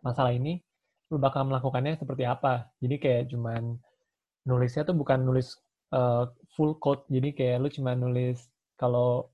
[0.00, 0.62] masalah ini
[1.10, 3.76] lu bakal melakukannya seperti apa jadi kayak cuman
[4.46, 5.58] nulisnya tuh bukan nulis
[5.94, 6.24] uh,
[6.54, 8.38] full code jadi kayak lu cuma nulis
[8.74, 9.30] kalau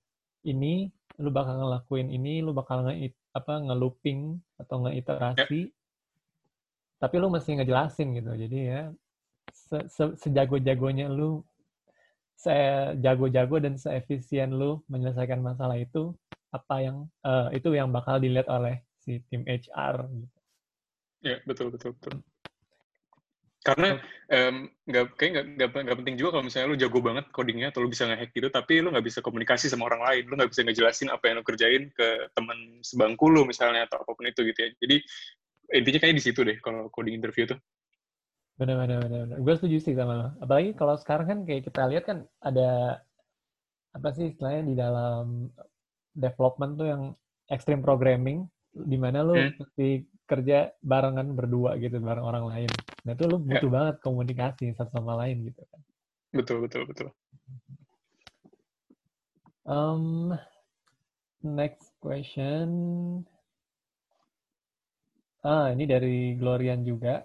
[0.46, 5.72] ini lu bakal ngelakuin ini lu bakal nge apa ngelooping atau ngeiterasi
[6.96, 8.82] tapi lu mesti ngejelasin gitu jadi ya
[9.52, 11.44] se -se sejago-jagonya lu
[12.36, 16.12] sejago-jago dan seefisien lu menyelesaikan masalah itu
[16.52, 20.38] apa yang uh, itu yang bakal dilihat oleh si tim HR gitu.
[21.24, 22.20] Ya betul betul betul.
[23.66, 23.98] Karena
[24.86, 28.06] nggak um, kayak nggak penting juga kalau misalnya lu jago banget codingnya atau lu bisa
[28.06, 31.24] ngehack gitu, tapi lu nggak bisa komunikasi sama orang lain, lu nggak bisa ngejelasin apa
[31.26, 34.70] yang lu kerjain ke teman sebangku lu misalnya atau apa pun itu gitu ya.
[34.78, 34.96] Jadi
[35.82, 37.58] intinya kayak di situ deh kalau coding interview tuh.
[38.54, 39.38] Benar, benar, benar, benar.
[39.42, 40.28] Gue setuju sih sama lo.
[40.38, 43.02] Apalagi kalau sekarang kan kayak kita lihat kan ada
[43.92, 45.50] apa sih istilahnya di dalam
[46.14, 47.02] development tuh yang
[47.50, 48.46] extreme programming,
[48.84, 49.56] di mana lo hmm.
[49.56, 49.88] mesti
[50.26, 52.70] kerja barengan berdua gitu bareng orang lain.
[53.06, 53.72] Nah itu lo butuh yeah.
[53.72, 55.80] banget komunikasi satu sama lain gitu kan.
[56.34, 57.08] Betul, betul, betul.
[59.64, 60.34] Um,
[61.40, 62.68] next question.
[65.46, 67.22] Ah, ini dari Glorian juga.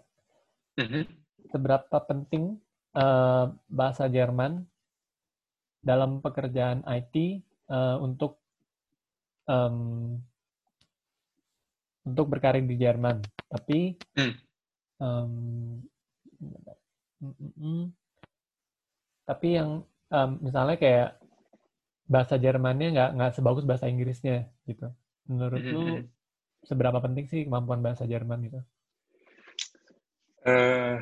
[0.77, 1.21] Mm -hmm
[1.51, 2.55] seberapa penting
[2.95, 4.63] uh, bahasa Jerman
[5.83, 8.39] dalam pekerjaan IT uh, untuk
[9.45, 10.15] um,
[12.05, 13.21] untuk berkarir di Jerman.
[13.49, 14.33] Tapi hmm.
[15.01, 15.33] um,
[19.25, 21.09] tapi yang um, misalnya kayak
[22.09, 24.91] bahasa Jermannya nggak nggak sebagus bahasa Inggrisnya gitu.
[25.29, 26.03] Menurut lu hmm.
[26.65, 28.59] seberapa penting sih kemampuan bahasa Jerman itu?
[30.41, 30.97] Uh,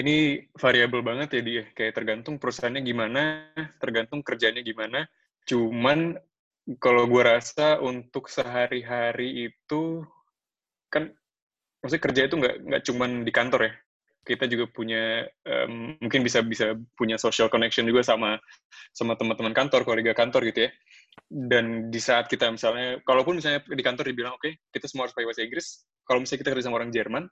[0.00, 5.04] ini variabel banget ya dia, kayak tergantung perusahaannya gimana, tergantung kerjanya gimana.
[5.44, 6.16] Cuman
[6.80, 10.08] kalau gue rasa untuk sehari-hari itu
[10.88, 11.12] kan,
[11.84, 13.72] maksudnya kerja itu nggak nggak cuman di kantor ya.
[14.28, 18.36] Kita juga punya um, mungkin bisa bisa punya social connection juga sama
[18.92, 20.70] sama teman-teman kantor, kolega kantor gitu ya.
[21.28, 25.16] Dan di saat kita misalnya, kalaupun misalnya di kantor dibilang oke okay, kita semua harus
[25.16, 25.66] pakai bahasa Inggris,
[26.04, 27.24] kalau misalnya kita kerja sama orang Jerman,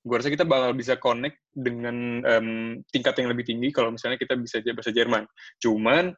[0.00, 2.48] gue rasa kita bakal bisa connect dengan um,
[2.88, 5.28] tingkat yang lebih tinggi kalau misalnya kita bisa bahasa Jerman.
[5.60, 6.12] Cuman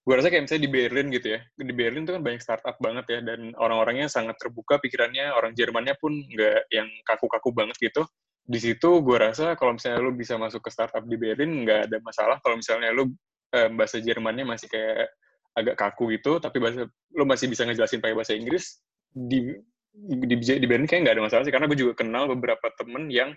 [0.00, 3.04] gue rasa kayak misalnya di Berlin gitu ya, di Berlin itu kan banyak startup banget
[3.12, 8.08] ya, dan orang-orangnya sangat terbuka pikirannya, orang Jermannya pun nggak yang kaku-kaku banget gitu.
[8.48, 11.96] Di situ gue rasa kalau misalnya lu bisa masuk ke startup di Berlin nggak ada
[12.00, 12.40] masalah.
[12.40, 13.12] Kalau misalnya lu
[13.52, 15.12] um, bahasa Jermannya masih kayak
[15.52, 18.80] agak kaku gitu, tapi bahasa lu masih bisa ngejelasin pakai bahasa Inggris,
[19.12, 19.52] di
[19.92, 21.52] di, di Berlin kayak nggak ada masalah sih.
[21.52, 23.36] Karena gue juga kenal beberapa temen yang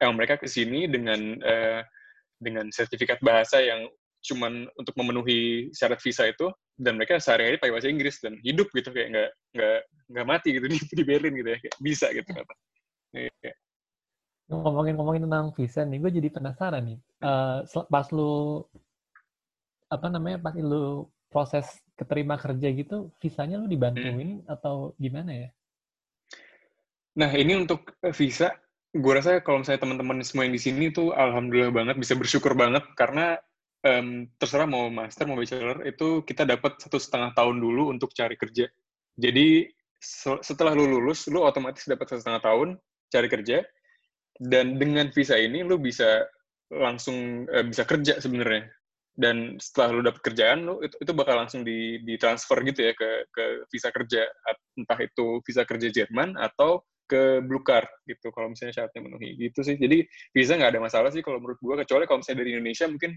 [0.00, 1.84] yang mereka ke sini dengan uh,
[2.40, 3.86] dengan sertifikat bahasa yang
[4.22, 6.46] cuman untuk memenuhi syarat visa itu
[6.78, 9.78] dan mereka sehari-hari pakai bahasa Inggris dan hidup gitu kayak nggak nggak
[10.14, 12.54] nggak mati gitu di, di Berlin gitu ya kayak bisa gitu kata.
[13.12, 13.52] Iya.
[14.52, 16.98] Ngomongin-ngomongin tentang visa nih, gue jadi penasaran nih.
[17.24, 18.62] Uh, pas lu
[19.88, 21.64] apa namanya pas lu proses
[21.96, 24.52] keterima kerja gitu, visanya lu dibantuin hmm.
[24.52, 25.48] atau gimana ya?
[27.16, 28.52] Nah ini untuk visa,
[28.92, 32.84] gue rasa kalau misalnya teman-teman semua yang di sini tuh alhamdulillah banget bisa bersyukur banget
[32.96, 33.40] karena
[33.82, 38.38] um, terserah mau master mau bachelor itu kita dapat satu setengah tahun dulu untuk cari
[38.38, 38.70] kerja.
[39.18, 39.68] Jadi
[40.42, 42.68] setelah lu lulus, lu otomatis dapat satu setengah tahun
[43.12, 43.58] cari kerja.
[44.42, 46.26] Dan dengan visa ini lu bisa
[46.72, 48.66] langsung uh, bisa kerja sebenarnya.
[49.12, 53.28] Dan setelah lu dapat kerjaan lu itu, itu bakal langsung di ditransfer gitu ya ke
[53.28, 54.24] ke visa kerja.
[54.74, 59.36] Entah itu visa kerja Jerman atau ke blue card gitu kalau misalnya syaratnya memenuhi.
[59.36, 59.76] Gitu sih.
[59.76, 63.12] Jadi visa nggak ada masalah sih kalau menurut gue kecuali kalau misalnya dari Indonesia mungkin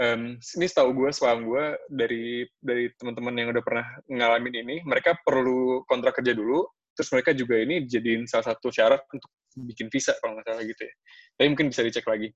[0.00, 5.14] um, ini setahu gue, sepaham gue dari dari teman-teman yang udah pernah ngalamin ini, mereka
[5.20, 6.64] perlu kontrak kerja dulu,
[6.96, 9.30] terus mereka juga ini jadiin salah satu syarat untuk
[9.60, 10.94] bikin visa kalau nggak salah gitu ya.
[11.36, 12.28] Tapi mungkin bisa dicek lagi.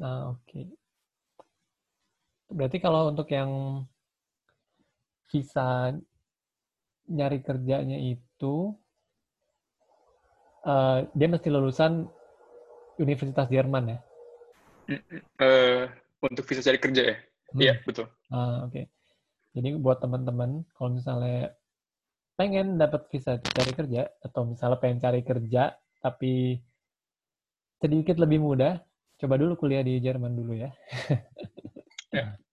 [0.00, 0.42] Nah, oke.
[0.50, 0.66] Okay.
[2.50, 3.82] Berarti kalau untuk yang
[5.30, 5.90] visa
[7.10, 8.74] nyari kerjanya itu,
[10.66, 12.06] uh, dia mesti lulusan
[12.98, 13.98] Universitas Jerman ya?
[15.40, 15.88] Uh,
[16.20, 17.16] untuk visa cari kerja ya?
[17.54, 17.60] Hmm.
[17.60, 17.84] Iya, hmm.
[17.86, 18.06] betul.
[18.28, 18.72] Uh, Oke.
[18.72, 18.84] Okay.
[19.54, 21.54] Jadi buat teman-teman, kalau misalnya
[22.34, 26.58] pengen dapat visa cari kerja, atau misalnya pengen cari kerja, tapi
[27.78, 28.82] sedikit lebih mudah,
[29.22, 30.74] coba dulu kuliah di Jerman dulu ya.
[32.10, 32.34] ya.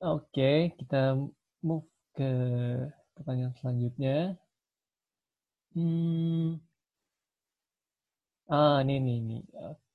[0.00, 1.12] Oke, okay, kita
[1.60, 1.84] move
[2.16, 2.30] ke
[3.12, 4.40] pertanyaan selanjutnya.
[5.76, 6.56] Hmm,
[8.48, 9.38] ah, ini, ini, ini.
[9.60, 9.89] Oke,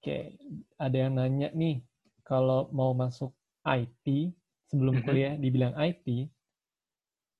[0.78, 1.82] ada yang nanya nih,
[2.26, 3.34] kalau mau masuk
[3.66, 4.34] IT,
[4.70, 6.30] sebelum kuliah dibilang IT,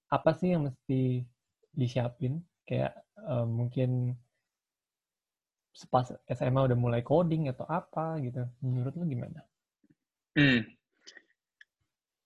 [0.10, 1.26] apa sih yang mesti
[1.74, 2.42] disiapin?
[2.66, 4.18] Kayak uh, mungkin
[5.92, 8.48] pas SMA udah mulai coding atau apa gitu.
[8.64, 9.44] Menurut lu gimana?
[10.40, 10.64] Hmm.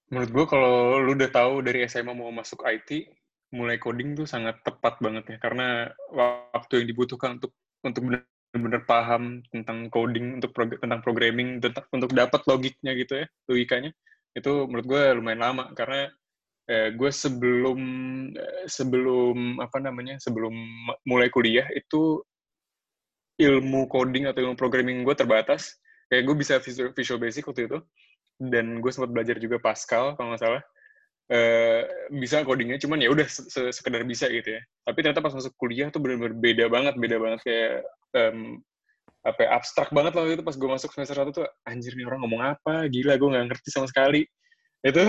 [0.09, 3.09] Menurut gue kalau lu udah tahu dari SMA mau masuk IT,
[3.53, 5.37] mulai coding tuh sangat tepat banget ya.
[5.41, 5.89] Karena
[6.53, 11.85] waktu yang dibutuhkan untuk untuk benar benar-benar paham tentang coding untuk prog tentang programming tentang
[11.93, 13.91] untuk dapat logiknya gitu ya logikanya.
[14.33, 16.09] Itu menurut gue lumayan lama karena
[16.65, 17.79] eh, gue sebelum
[18.33, 20.53] eh, sebelum apa namanya sebelum
[21.05, 22.21] mulai kuliah itu
[23.39, 25.77] ilmu coding atau ilmu programming gue terbatas.
[26.09, 27.77] Kayak gue bisa visual, visual basic waktu itu
[28.41, 30.63] dan gue sempat belajar juga Pascal kalau nggak salah.
[31.29, 33.29] Uh, bisa codingnya cuman ya udah
[33.69, 34.61] sekedar bisa gitu ya.
[34.81, 37.85] Tapi ternyata pas masuk kuliah tuh benar-benar beda banget beda banget kayak
[38.15, 38.61] um,
[39.19, 42.23] apa ya, abstrak banget loh itu pas gue masuk semester satu tuh anjir nih orang
[42.23, 42.87] ngomong apa?
[42.87, 44.23] Gila gue nggak ngerti sama sekali.
[44.79, 45.01] Itu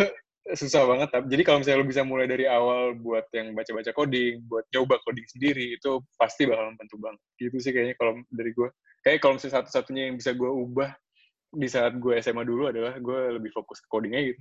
[0.51, 4.65] susah banget jadi kalau misalnya lo bisa mulai dari awal buat yang baca-baca coding buat
[4.73, 7.21] coba coding sendiri itu pasti bakal membantu banget.
[7.39, 8.69] Gitu sih kayaknya kalau dari gue
[9.07, 10.91] kayak kalau misalnya satu-satunya yang bisa gue ubah
[11.51, 14.41] di saat gue SMA dulu adalah gue lebih fokus ke codingnya gitu.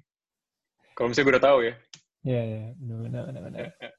[0.98, 1.74] Kalau misalnya gue udah tahu ya.
[2.26, 2.62] Iya iya.
[2.80, 3.99] Benar benar benar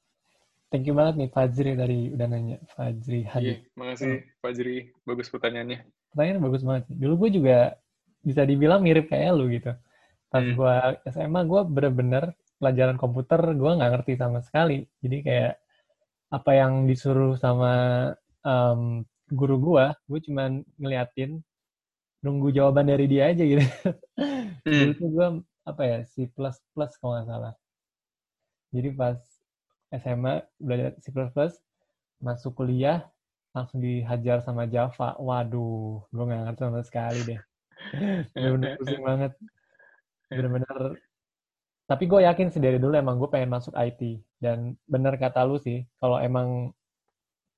[0.71, 2.57] Thank you banget nih Fajri dari udah nanya.
[2.71, 3.43] Fajri Hadi.
[3.43, 4.95] Iya, makasih Fajri.
[5.03, 5.83] Bagus pertanyaannya.
[6.15, 6.87] Pertanyaan bagus banget.
[6.95, 7.75] Dulu gue juga
[8.23, 9.75] bisa dibilang mirip kayak lu gitu.
[10.31, 10.55] Pas hmm.
[10.55, 10.75] gue
[11.11, 12.23] SMA, gue bener-bener
[12.55, 14.87] pelajaran komputer gue nggak ngerti sama sekali.
[15.03, 15.59] Jadi kayak
[16.31, 17.73] apa yang disuruh sama
[18.47, 21.43] um, guru gue, gue cuma ngeliatin
[22.23, 23.65] nunggu jawaban dari dia aja gitu.
[24.61, 24.71] Hmm.
[24.71, 25.27] Dulu tuh gue
[25.65, 27.53] apa ya C++ kalau nggak salah.
[28.71, 29.19] Jadi pas
[29.91, 31.11] SMA belajar C++,
[32.23, 33.11] masuk kuliah
[33.51, 35.19] langsung dihajar sama Java.
[35.19, 37.41] Waduh, gue gak ngerti sama sekali deh.
[38.31, 39.31] Bener-bener pusing banget.
[40.31, 40.77] Bener-bener.
[41.91, 44.23] Tapi gue yakin sih dari dulu emang gue pengen masuk IT.
[44.39, 46.71] Dan bener kata lu sih, kalau emang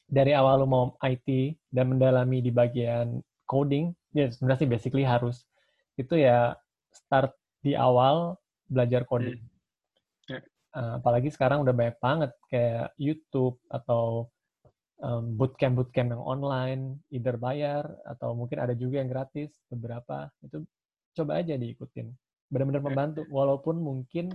[0.10, 5.46] dari awal lu mau IT dan mendalami di bagian coding, ya sebenarnya sih basically harus.
[5.94, 6.58] Itu ya
[6.90, 9.38] start di awal belajar coding.
[9.38, 9.53] Hmm.
[10.74, 14.26] Uh, apalagi sekarang udah banyak banget kayak YouTube atau
[15.06, 20.66] um, bootcamp bootcamp yang online, either bayar atau mungkin ada juga yang gratis beberapa itu
[21.14, 22.10] coba aja diikutin.
[22.50, 24.34] Benar-benar membantu walaupun mungkin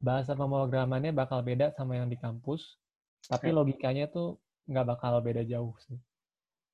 [0.00, 2.80] bahasa pemrogramannya bakal beda sama yang di kampus,
[3.28, 3.56] tapi iya.
[3.56, 5.98] logikanya tuh nggak bakal beda jauh sih.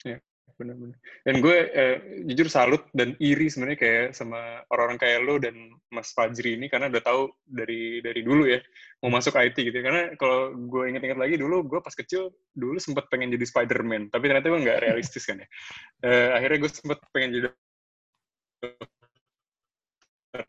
[0.03, 0.19] Ya.
[0.57, 0.97] Benar-benar.
[1.27, 1.97] Dan gue eh,
[2.31, 5.55] jujur salut dan iri sebenarnya kayak sama orang-orang kayak lo dan
[5.91, 8.63] Mas Fajri ini karena udah tahu dari dari dulu ya
[9.03, 9.79] mau masuk IT gitu.
[9.83, 14.25] Karena kalau gue inget-inget lagi dulu gue pas kecil dulu sempat pengen jadi Spider-Man, tapi
[14.31, 15.49] ternyata gue nggak realistis kan ya.
[16.07, 17.47] Eh, akhirnya gue sempat pengen jadi
[20.33, 20.49] dokter.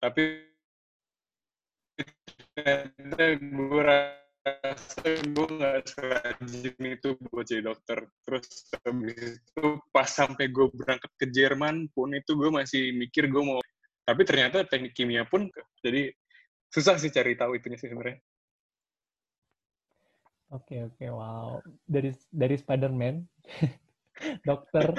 [0.00, 0.24] Tapi
[2.54, 3.80] ternyata gue
[5.04, 8.04] gue nggak serajin itu buat jadi dokter.
[8.28, 8.46] Terus
[8.84, 13.64] habis itu pas sampai gue berangkat ke Jerman pun itu gue masih mikir gue mau.
[14.04, 15.48] Tapi ternyata teknik kimia pun
[15.80, 16.12] jadi
[16.68, 18.20] susah sih cari tahu itunya sih sebenarnya.
[20.52, 23.26] Oke oke wow dari dari Spider-Man
[24.48, 24.92] dokter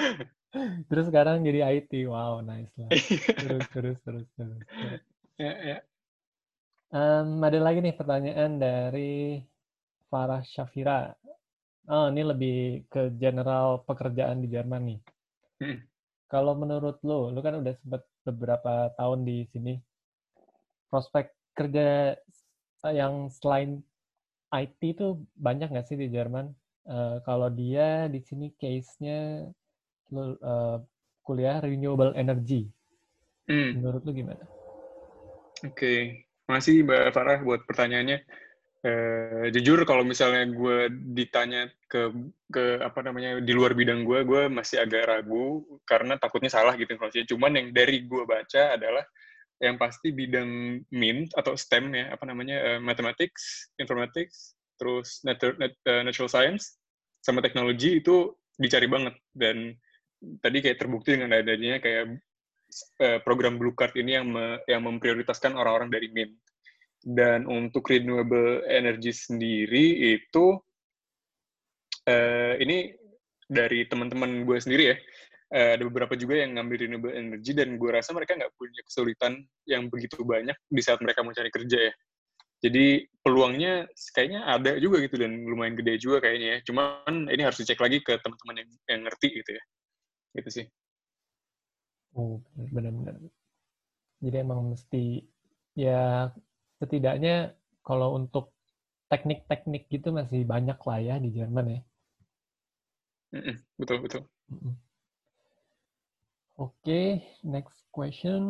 [0.90, 2.90] terus sekarang jadi IT wow nice lah
[3.40, 4.60] terus terus terus terus.
[5.40, 5.78] ya, ya.
[6.96, 9.44] Um, ada lagi nih pertanyaan dari
[10.08, 11.12] Farah Syafira.
[11.92, 15.00] Oh, ini lebih ke general pekerjaan di Jerman nih.
[15.60, 15.78] Hmm.
[16.24, 19.76] Kalau menurut lo, lo kan udah sempat beberapa tahun di sini.
[20.88, 22.16] Prospek kerja
[22.88, 23.84] yang selain
[24.56, 26.48] IT itu banyak nggak sih di Jerman?
[26.88, 29.44] Uh, kalau dia di sini case-nya
[30.16, 30.80] lo uh,
[31.20, 32.72] kuliah renewable energy.
[33.52, 33.84] Hmm.
[33.84, 34.44] Menurut lo gimana?
[35.60, 36.00] Oke, okay.
[36.46, 38.20] Makasih Mbak Farah buat pertanyaannya.
[38.86, 42.06] Uh, jujur kalau misalnya gue ditanya ke
[42.46, 46.94] ke apa namanya di luar bidang gue, gue masih agak ragu karena takutnya salah gitu
[46.94, 47.26] informasinya.
[47.26, 49.02] Cuman yang dari gue baca adalah
[49.58, 56.02] yang pasti bidang MINT atau STEM ya apa namanya uh, mathematics, informatics, terus natural, uh,
[56.04, 56.78] natural science
[57.24, 59.74] sama teknologi itu dicari banget dan
[60.40, 62.22] tadi kayak terbukti dengan adanya kayak
[63.00, 66.36] Eh, program Blue Card ini yang me, yang memprioritaskan orang-orang dari MIN.
[67.00, 70.58] Dan untuk renewable energy sendiri itu
[72.10, 72.90] uh, ini
[73.46, 74.96] dari teman-teman gue sendiri ya,
[75.54, 79.32] uh, ada beberapa juga yang ngambil renewable energy dan gue rasa mereka nggak punya kesulitan
[79.70, 81.94] yang begitu banyak di saat mereka mau cari kerja ya.
[82.66, 86.60] Jadi peluangnya kayaknya ada juga gitu dan lumayan gede juga kayaknya ya.
[86.66, 89.62] Cuman ini harus dicek lagi ke teman-teman yang, yang ngerti gitu ya.
[90.42, 90.66] Gitu sih.
[92.16, 93.20] Oh, benar-benar.
[94.24, 95.20] Jadi emang mesti
[95.76, 96.32] ya
[96.80, 97.52] setidaknya
[97.84, 98.56] kalau untuk
[99.12, 101.80] teknik-teknik gitu masih banyak lah ya di Jerman ya.
[103.76, 104.22] Betul betul.
[106.56, 107.06] Oke, okay,
[107.44, 108.42] next question.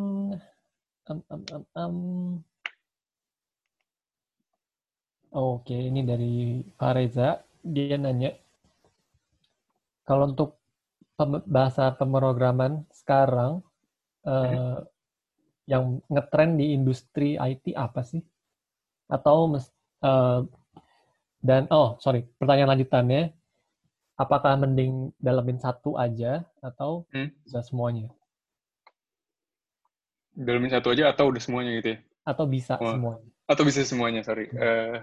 [1.10, 1.96] Um, um, um, um.
[5.34, 7.42] Oke, okay, ini dari Fareza.
[7.66, 8.30] Dia nanya,
[10.06, 10.54] kalau untuk
[11.48, 13.64] bahasa pemrograman sekarang
[14.28, 14.84] uh,
[15.64, 18.20] yang ngetrend di industri IT apa sih?
[19.08, 20.40] Atau uh,
[21.40, 23.32] dan oh sorry pertanyaan lanjutannya
[24.18, 27.32] apakah mending dalamin satu aja atau hmm?
[27.48, 28.12] bisa semuanya?
[30.36, 31.98] Dalamin satu aja atau udah semuanya gitu ya?
[32.28, 32.92] Atau bisa oh.
[32.92, 33.28] semuanya?
[33.48, 34.52] Atau bisa semuanya sorry.
[34.52, 35.00] Uh,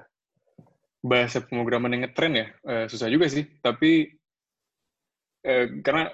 [1.04, 4.16] bahasa pemrograman yang ngetrend ya uh, susah juga sih tapi
[5.44, 6.10] eh, karena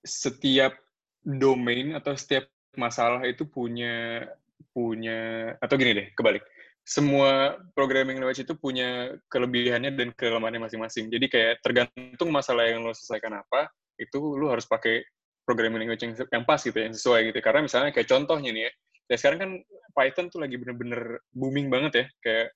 [0.00, 0.72] setiap
[1.20, 2.48] domain atau setiap
[2.78, 4.24] masalah itu punya
[4.72, 6.44] punya atau gini deh kebalik.
[6.80, 11.12] Semua programming language itu punya kelebihannya dan kelemahannya masing-masing.
[11.12, 13.68] Jadi kayak tergantung masalah yang lo selesaikan apa
[14.00, 15.04] itu lo harus pakai
[15.44, 17.38] programming language yang, yang pas gitu yang sesuai gitu.
[17.44, 18.72] Karena misalnya kayak contohnya nih ya
[19.10, 19.50] ya sekarang kan
[19.90, 22.04] Python tuh lagi bener-bener booming banget ya.
[22.22, 22.46] Kayak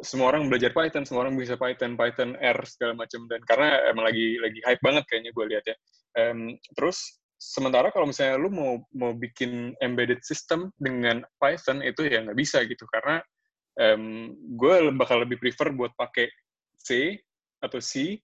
[0.00, 4.06] semua orang belajar Python, semua orang bisa Python, Python R segala macam dan karena emang
[4.06, 5.76] lagi lagi hype banget kayaknya gue lihat ya.
[6.18, 12.22] Um, terus sementara kalau misalnya lu mau mau bikin embedded system dengan Python itu ya
[12.22, 13.18] nggak bisa gitu karena
[13.80, 16.30] um, gue bakal lebih prefer buat pakai
[16.78, 17.18] C
[17.60, 18.20] atau C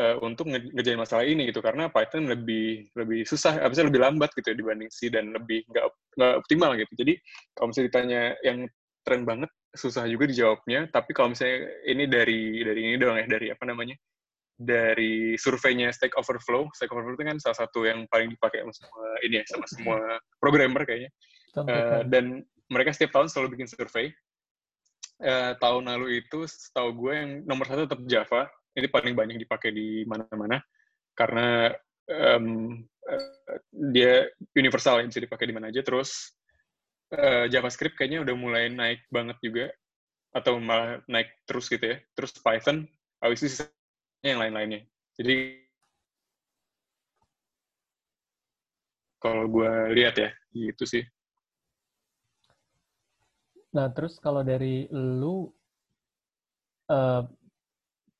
[0.00, 4.52] uh, untuk ngerjain masalah ini gitu karena Python lebih lebih susah, bisa lebih lambat gitu
[4.52, 5.84] ya dibanding C dan lebih nggak
[6.16, 6.92] nggak optimal gitu.
[7.04, 7.12] Jadi
[7.52, 8.58] kalau misalnya ditanya yang
[9.02, 13.48] tren banget susah juga dijawabnya tapi kalau misalnya ini dari dari ini doang ya dari
[13.48, 13.96] apa namanya
[14.62, 16.70] dari surveinya Stack Overflow.
[16.72, 19.98] Stack Overflow itu kan salah satu yang paling dipakai sama semua ini ya sama semua
[20.38, 21.10] programmer kayaknya.
[21.52, 22.40] Uh, dan
[22.72, 24.14] mereka setiap tahun selalu bikin survei.
[25.22, 28.48] Uh, tahun lalu itu setahu gue yang nomor satu tetap Java.
[28.72, 30.56] Ini paling banyak dipakai di mana-mana
[31.12, 31.68] karena
[32.08, 32.72] um,
[33.04, 33.56] uh,
[33.92, 34.24] dia
[34.56, 35.84] universal yang bisa dipakai di mana aja.
[35.84, 36.32] Terus
[37.12, 39.66] uh, JavaScript kayaknya udah mulai naik banget juga
[40.32, 41.96] atau malah naik terus gitu ya.
[42.16, 42.88] Terus Python,
[43.20, 43.68] habis itu
[44.24, 44.88] yang lain-lainnya.
[45.20, 45.60] Jadi
[49.20, 51.04] kalau gue lihat ya, gitu sih.
[53.72, 55.48] Nah, terus kalau dari lu,
[56.92, 57.22] uh,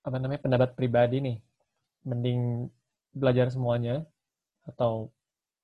[0.02, 1.36] apa namanya, pendapat pribadi nih,
[2.06, 2.70] mending
[3.12, 4.06] belajar semuanya
[4.64, 5.12] atau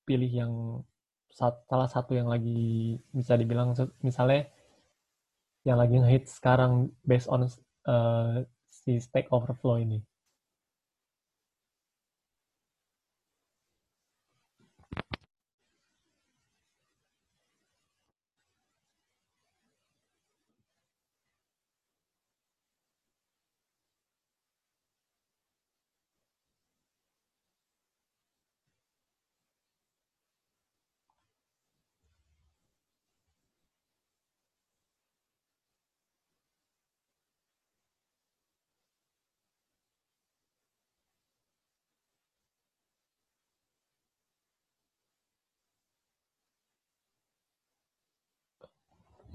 [0.05, 0.53] pilih yang
[1.39, 3.71] salah satu yang lagi bisa dibilang
[4.03, 4.51] misalnya
[5.63, 7.47] yang lagi ngehit sekarang based on
[7.87, 10.03] uh, si Stack Overflow ini?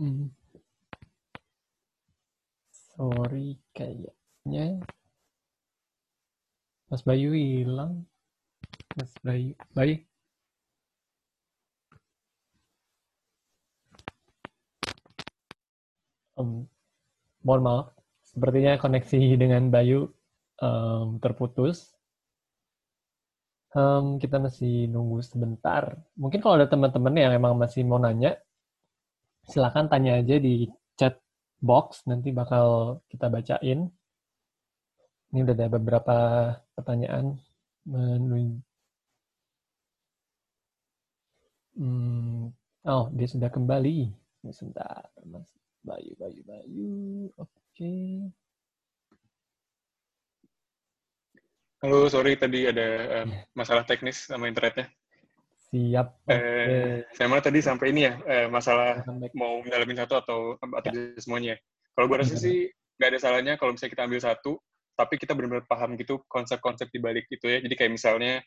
[0.04, 0.28] Hmm.
[2.92, 4.84] Sorry, kayaknya
[6.92, 8.04] Mas Bayu hilang.
[9.00, 10.04] Mas Bayu, baik.
[16.36, 16.68] Um,
[17.40, 17.86] mohon maaf,
[18.28, 20.12] sepertinya koneksi dengan Bayu
[20.60, 21.96] um, terputus.
[23.72, 25.96] Um, kita masih nunggu sebentar.
[26.20, 28.36] Mungkin kalau ada teman-teman yang emang masih mau nanya,
[29.50, 30.68] silakan tanya aja di
[30.98, 31.14] chat
[31.60, 33.88] box, nanti bakal kita bacain.
[35.32, 36.16] Ini udah ada beberapa
[36.78, 37.36] pertanyaan.
[41.74, 42.54] Hmm,
[42.86, 44.14] oh, dia sudah kembali.
[44.52, 45.48] Sebentar, Mas
[45.82, 46.92] Bayu, Bayu, Bayu.
[47.40, 47.50] Oke.
[47.74, 48.30] Okay.
[51.84, 52.86] Halo, sorry tadi ada
[53.20, 54.88] um, masalah teknis sama internetnya.
[55.74, 56.30] Siap.
[56.30, 59.02] Eh, saya mana tadi sampai ini ya eh, masalah
[59.34, 61.18] mau mendalamin satu atau atau ya.
[61.18, 61.58] semuanya.
[61.98, 64.52] Kalau gue rasa sih nggak ada salahnya kalau misalnya kita ambil satu,
[64.94, 67.58] tapi kita benar-benar paham gitu konsep-konsep di balik itu ya.
[67.58, 68.38] Jadi kayak misalnya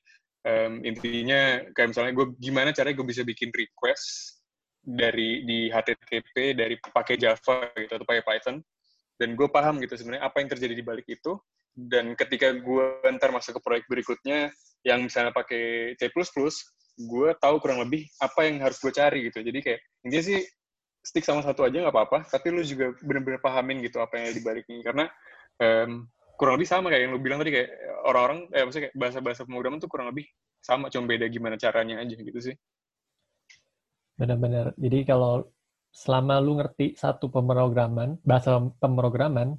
[0.48, 4.40] um, intinya kayak misalnya gue gimana caranya gue bisa bikin request
[4.88, 8.64] dari di HTTP dari pakai Java gitu atau pakai Python
[9.20, 11.36] dan gue paham gitu sebenarnya apa yang terjadi di balik itu
[11.76, 12.86] dan ketika gue
[13.20, 14.50] ntar masuk ke proyek berikutnya
[14.82, 16.08] yang misalnya pakai C++,
[16.98, 19.46] gue tahu kurang lebih apa yang harus gue cari gitu.
[19.46, 20.40] Jadi kayak intinya sih
[21.08, 24.44] stick sama satu aja nggak apa-apa tapi lu juga bener-bener pahamin gitu apa yang di
[24.44, 25.06] baliknya karena
[25.64, 26.04] um,
[26.36, 27.70] kurang lebih sama kayak yang lu bilang tadi kayak
[28.04, 30.28] orang-orang eh maksudnya kayak bahasa-bahasa pemrograman tuh kurang lebih
[30.60, 32.56] sama cuma beda gimana caranya aja gitu sih.
[34.20, 35.48] Benar-benar jadi kalau
[35.96, 39.56] selama lu ngerti satu pemrograman bahasa pemrograman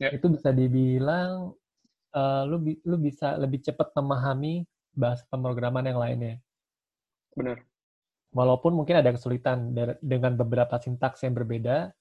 [0.00, 0.08] ya.
[0.10, 1.52] itu bisa dibilang
[2.16, 4.64] uh, lu lu bisa lebih cepat memahami
[4.96, 6.34] bahasa pemrograman yang lainnya
[7.38, 7.58] Benar.
[8.34, 9.72] Walaupun mungkin ada kesulitan
[10.04, 11.94] dengan beberapa sintaks yang berbeda,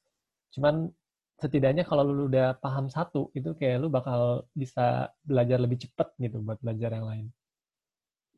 [0.51, 0.91] cuman
[1.37, 6.41] setidaknya kalau lu udah paham satu, itu kayak lu bakal bisa belajar lebih cepat gitu
[6.41, 7.25] buat belajar yang lain.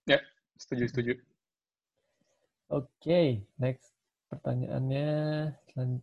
[0.05, 0.19] Ya,
[0.59, 1.13] setuju, setuju.
[2.69, 3.27] Oke, okay,
[3.57, 3.97] next
[4.29, 5.09] pertanyaannya,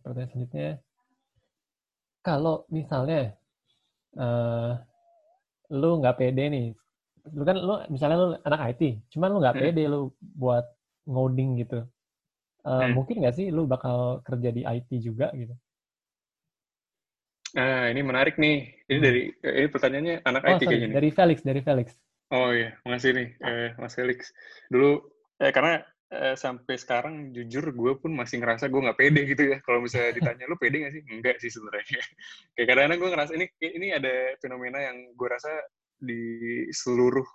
[0.03, 0.69] pertanyaan selanjutnya.
[2.19, 3.39] Kalau misalnya
[4.19, 4.75] uh,
[5.71, 6.67] lu nggak pede nih,
[7.31, 8.81] lu kan lu misalnya lu anak IT,
[9.15, 9.63] cuman lu nggak hmm.
[9.63, 10.65] pede lu buat
[11.07, 11.87] ngoding gitu.
[12.67, 12.99] Uh, hmm.
[12.99, 15.55] Mungkin nggak sih lu bakal kerja di IT juga gitu?
[17.55, 18.75] Nah, ini menarik nih.
[18.91, 19.05] Ini hmm.
[19.05, 20.95] dari ini pertanyaannya anak oh, IT sorry, kayaknya.
[20.99, 21.87] Dari Felix, dari Felix.
[22.27, 24.35] Oh iya, makasih nih, eh, Mas Felix.
[24.67, 24.99] Dulu,
[25.39, 25.79] eh, karena
[26.11, 29.57] eh, sampai sekarang jujur gue pun masih ngerasa gue nggak pede gitu ya.
[29.63, 31.03] Kalau misalnya ditanya, lu pede nggak sih?
[31.07, 32.03] Enggak sih sebenarnya.
[32.59, 35.51] Kayak kadang-kadang gue ngerasa ini ini ada fenomena yang gue rasa
[35.97, 36.21] di
[36.75, 37.25] seluruh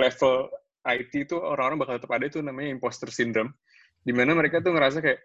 [0.00, 0.48] level
[0.80, 3.52] IT itu orang-orang bakal tetap ada itu namanya imposter syndrome.
[4.00, 5.20] Di mana mereka tuh ngerasa kayak,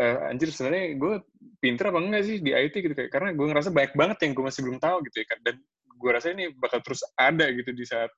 [0.00, 1.14] e, anjir sebenarnya gue
[1.60, 4.44] pinter apa enggak sih di IT gitu kayak karena gue ngerasa banyak banget yang gue
[4.48, 5.56] masih belum tahu gitu ya dan
[5.96, 8.12] gue rasa ini bakal terus ada gitu di saat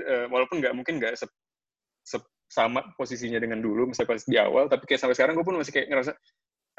[0.00, 1.28] uh, walaupun nggak mungkin nggak se,
[2.04, 2.16] se,
[2.48, 5.72] sama posisinya dengan dulu misalnya pas di awal tapi kayak sampai sekarang gue pun masih
[5.72, 6.12] kayak ngerasa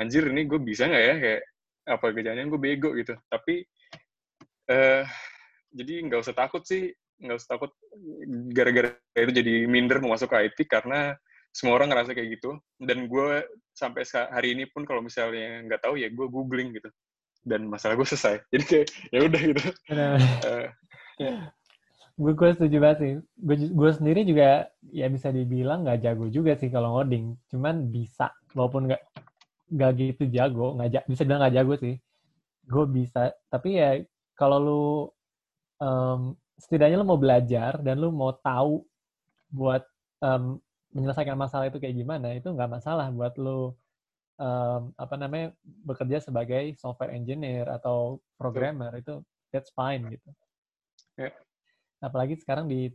[0.01, 1.15] anjir ini gue bisa nggak ya?
[1.21, 1.41] Kayak
[1.81, 3.13] apa kejadian gue bego gitu.
[3.29, 3.65] Tapi
[4.73, 5.03] uh,
[5.69, 6.89] jadi nggak usah takut sih
[7.21, 7.71] nggak usah takut.
[8.51, 11.15] Gara-gara itu jadi minder mau masuk ke IT karena
[11.53, 12.57] semua orang ngerasa kayak gitu.
[12.81, 13.45] Dan gue
[13.77, 16.89] sampai hari ini pun kalau misalnya nggak tahu ya gue googling gitu.
[17.45, 18.41] Dan masalah gue selesai.
[18.51, 19.61] Jadi kayak ya udah gitu.
[19.91, 20.67] Uh,
[22.17, 23.13] gue gue setuju banget sih.
[23.37, 27.37] Gue gue sendiri juga ya bisa dibilang nggak jago juga sih kalau ngoding.
[27.53, 29.03] Cuman bisa walaupun nggak
[29.71, 31.95] nggak gitu jago nggak bisa bilang nggak jago sih.
[32.65, 33.99] Gue bisa tapi ya
[34.39, 34.85] kalau lu
[35.81, 38.85] um, setidaknya lo mau belajar dan lo mau tahu
[39.49, 39.81] buat
[40.21, 40.61] um,
[40.93, 43.73] menyelesaikan masalah itu kayak gimana itu nggak masalah buat lo
[44.37, 50.29] um, apa namanya bekerja sebagai software engineer atau programmer itu that's fine gitu.
[51.17, 51.33] Yeah.
[52.01, 52.93] Apalagi sekarang di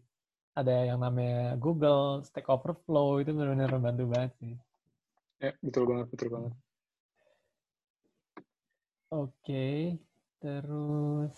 [0.56, 4.54] ada yang namanya Google Stack Overflow itu benar-benar membantu banget sih.
[5.36, 6.54] Ya, betul banget, betul banget.
[9.06, 9.76] Oke, okay.
[10.42, 11.36] terus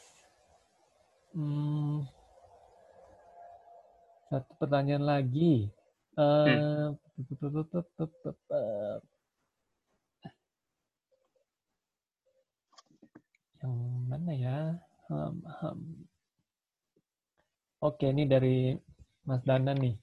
[1.34, 2.06] hmm,
[4.28, 5.72] satu pertanyaan lagi.
[6.18, 7.00] Uh, hmm.
[13.58, 13.74] Yang
[14.06, 14.58] mana ya?
[15.08, 15.80] Um, um.
[17.78, 18.76] Oke, ini dari
[19.24, 19.96] Mas Dana nih.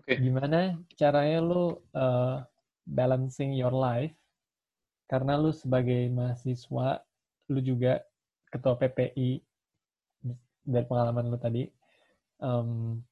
[0.00, 0.20] Okay.
[0.20, 2.40] Gimana caranya lu uh,
[2.88, 4.14] balancing your life?
[5.04, 7.04] Karena lu sebagai mahasiswa,
[7.52, 8.00] lu juga
[8.48, 9.42] ketua PPI
[10.64, 11.68] dari pengalaman lu tadi.
[12.40, 13.02] Um,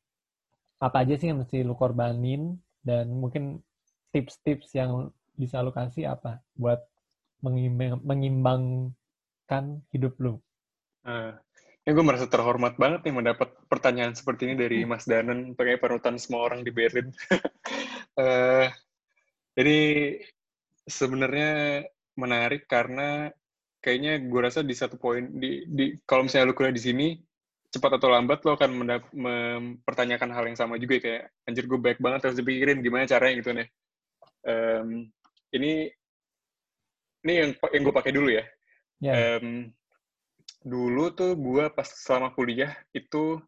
[0.83, 3.63] apa aja sih yang mesti lu korbanin dan mungkin
[4.11, 6.83] tips-tips yang bisa lu kasih apa buat
[7.39, 9.65] mengimbang, mengimbangkan
[9.95, 10.35] hidup lu?
[11.07, 11.39] Uh,
[11.83, 16.15] Ya, gue merasa terhormat banget nih mendapat pertanyaan seperti ini dari Mas Danan, pakai parutan
[16.15, 17.11] semua orang di Berlin.
[18.23, 18.71] uh,
[19.59, 19.79] jadi
[20.87, 21.83] sebenarnya
[22.15, 23.35] menarik karena
[23.83, 27.07] kayaknya gue rasa di satu poin di, di kalau misalnya lu kuliah di sini
[27.73, 28.71] cepat atau lambat lo akan
[29.17, 33.51] mempertanyakan hal yang sama juga kayak anjir gue baik banget harus dipikirin gimana caranya gitu
[33.57, 33.69] nih.
[34.45, 35.09] Um,
[35.57, 35.89] ini
[37.25, 38.45] ini yang yang gue pakai dulu ya.
[39.01, 39.17] Yeah.
[39.17, 39.17] Ya.
[39.41, 39.73] Um,
[40.63, 43.41] dulu tuh gue pas selama kuliah itu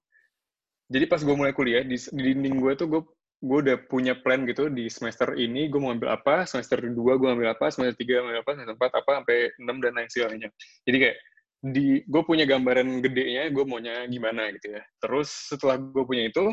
[0.91, 3.03] jadi pas gue mulai kuliah di, di dinding gue tuh gue
[3.45, 7.29] gue udah punya plan gitu di semester ini gue mau ambil apa semester dua gue
[7.29, 10.49] ambil apa semester tiga ambil apa semester empat apa sampai enam dan lain sebagainya
[10.89, 11.17] jadi kayak
[11.65, 14.83] di gue punya gambaran gedenya gue maunya gimana gitu ya.
[15.01, 16.53] Terus setelah gue punya itu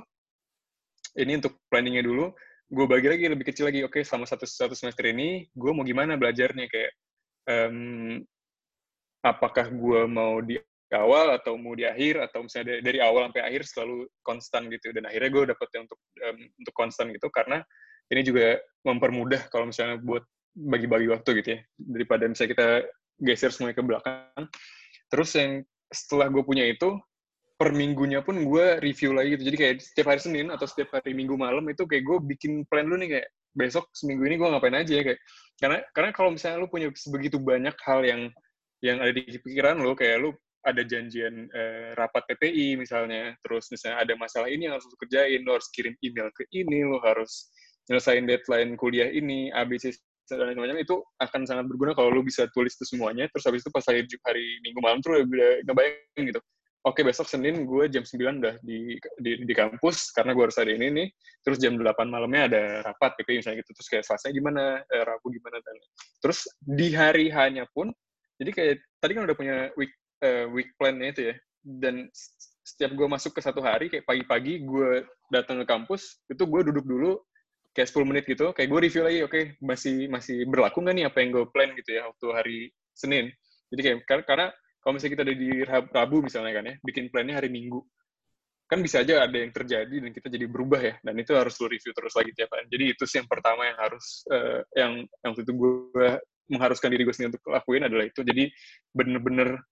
[1.20, 2.32] ini untuk planningnya dulu
[2.72, 3.84] gue bagi lagi lebih kecil lagi.
[3.84, 6.72] Oke selama satu satu semester ini gue mau gimana belajarnya?
[6.72, 6.92] Kayak
[7.52, 8.24] um,
[9.20, 10.56] apakah gue mau di
[10.96, 12.32] awal atau mau di akhir?
[12.32, 14.96] Atau misalnya dari, dari awal sampai akhir selalu konstan gitu.
[14.96, 17.28] Dan akhirnya gue dapetnya untuk um, untuk konstan gitu.
[17.28, 17.60] Karena
[18.08, 18.56] ini juga
[18.88, 20.24] mempermudah kalau misalnya buat
[20.56, 21.60] bagi-bagi waktu gitu ya.
[21.76, 22.68] Daripada misalnya kita
[23.20, 24.48] geser semuanya ke belakang
[25.12, 25.62] terus yang
[25.92, 26.96] setelah gue punya itu
[27.60, 29.54] per minggunya pun gue review lagi gitu.
[29.54, 32.90] Jadi kayak setiap hari Senin atau setiap hari Minggu malam itu kayak gue bikin plan
[32.90, 35.20] lu nih kayak besok seminggu ini gue ngapain aja ya kayak.
[35.62, 38.34] Karena karena kalau misalnya lu punya sebegitu banyak hal yang
[38.82, 40.34] yang ada di pikiran lo kayak lo
[40.66, 45.42] ada janjian eh, rapat PPI misalnya, terus misalnya ada masalah ini yang harus lo kerjain,
[45.46, 47.50] lo harus kirim email ke ini, lo harus
[47.90, 49.90] nyelesain deadline kuliah ini, ABC
[50.38, 53.72] dan lain-lain itu akan sangat berguna kalau lo bisa tulis itu semuanya, terus habis itu
[53.74, 56.42] pas hari, hari Minggu malam tuh udah ngebayangin gitu.
[56.82, 60.74] Oke, besok Senin gue jam 9 udah di, di, di kampus, karena gue harus ada
[60.74, 61.08] ini nih.
[61.46, 63.78] Terus jam 8 malamnya ada rapat PPI misalnya gitu.
[63.78, 65.78] Terus kayak Selasa gimana, eh, Rabu gimana, dan
[66.26, 67.94] terus di hari hanya pun
[68.42, 69.94] jadi kayak tadi kan udah punya week
[70.26, 71.36] uh, week plan-nya itu ya.
[71.62, 72.10] Dan
[72.66, 76.82] setiap gue masuk ke satu hari, kayak pagi-pagi gue datang ke kampus, itu gue duduk
[76.82, 77.22] dulu
[77.72, 81.06] kayak 10 menit gitu, kayak gue review lagi, oke, okay, masih masih berlaku nggak nih
[81.08, 82.58] apa yang gue plan gitu ya waktu hari
[82.92, 83.32] Senin.
[83.72, 84.48] Jadi kayak karena
[84.84, 87.80] kalau misalnya kita ada di Rabu misalnya kan ya, bikin plannya hari Minggu,
[88.68, 91.68] kan bisa aja ada yang terjadi dan kita jadi berubah ya, dan itu harus lo
[91.72, 92.68] review terus lagi tiap hari.
[92.68, 94.92] Jadi itu sih yang pertama yang harus uh, yang
[95.24, 95.76] yang waktu itu gue
[96.52, 98.52] mengharuskan diri gue sendiri untuk lakuin adalah itu jadi
[98.92, 99.64] bener-bener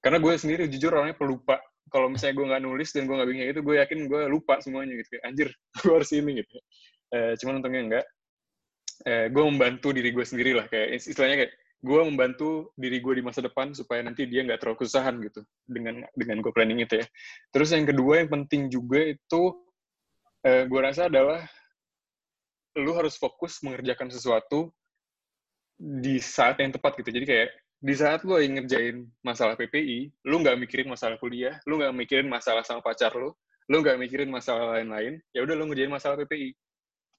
[0.00, 1.60] karena gue sendiri jujur orangnya pelupa
[1.92, 4.96] kalau misalnya gue nggak nulis dan gue nggak bikin itu gue yakin gue lupa semuanya
[4.96, 5.48] gitu anjir
[5.84, 6.56] gue harus ini gitu
[7.12, 8.06] e, cuman untungnya enggak
[9.04, 13.22] e, gue membantu diri gue sendiri lah kayak istilahnya kayak gue membantu diri gue di
[13.22, 17.06] masa depan supaya nanti dia nggak terlalu kesusahan gitu dengan dengan gue planning itu ya
[17.52, 19.42] terus yang kedua yang penting juga itu
[20.46, 21.44] e, gue rasa adalah
[22.76, 24.68] lu harus fokus mengerjakan sesuatu
[25.76, 27.12] di saat yang tepat gitu.
[27.12, 31.76] Jadi kayak di saat lu lagi ngerjain masalah PPI, lu nggak mikirin masalah kuliah, lu
[31.80, 33.32] nggak mikirin masalah sama pacar lu,
[33.68, 36.56] lu nggak mikirin masalah lain-lain, ya udah lu ngerjain masalah PPI.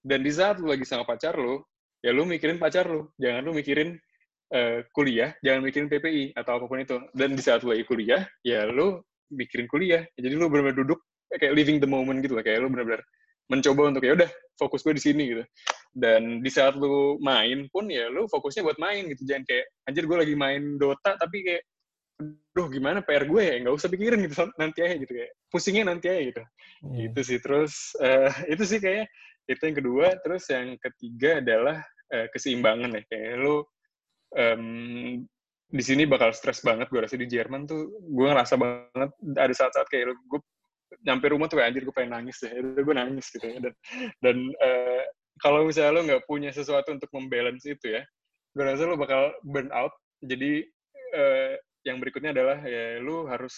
[0.01, 1.61] Dan di saat lu lagi sama pacar lu,
[2.01, 3.97] ya lu mikirin pacar lu, jangan lu mikirin
[4.53, 6.97] uh, kuliah, jangan mikirin PPI atau apa pun itu.
[7.11, 9.01] Dan di saat lu lagi kuliah, ya lu
[9.33, 10.03] mikirin kuliah.
[10.15, 10.99] Jadi lu benar-benar duduk
[11.33, 13.03] kayak living the moment gitu lah, kayak lu benar-benar
[13.47, 14.29] mencoba untuk ya udah
[14.59, 15.43] fokus gue di sini gitu.
[15.97, 19.23] Dan di saat lu main pun ya lu fokusnya buat main gitu.
[19.23, 21.63] Jangan kayak anjir gue lagi main Dota tapi kayak
[22.53, 23.55] duh gimana PR gue ya?
[23.63, 24.35] Nggak usah pikirin gitu.
[24.59, 26.43] Nanti aja gitu kayak pusingnya nanti aja gitu.
[26.93, 27.09] Yeah.
[27.09, 27.37] itu sih.
[27.41, 29.07] Terus uh, itu sih kayak
[29.47, 31.77] itu yang kedua terus yang ketiga adalah
[32.11, 33.01] uh, keseimbangan ya.
[33.07, 33.57] Kayak lu
[34.35, 34.65] um,
[35.67, 37.91] di sini bakal stres banget gue rasa di Jerman tuh.
[38.11, 40.39] Gue ngerasa banget ada saat-saat kayak gue
[41.03, 42.51] nyampe rumah tuh kayak anjir gue pengen nangis deh.
[42.51, 43.57] Itu gue nangis gitu ya.
[43.63, 43.73] Dan
[44.19, 45.03] dan uh,
[45.39, 48.03] kalau misalnya lo nggak punya sesuatu untuk membalance itu ya
[48.57, 49.93] gue rasa lo bakal burn out.
[50.25, 50.65] Jadi
[51.15, 51.53] uh,
[51.85, 53.53] yang berikutnya adalah ya lo harus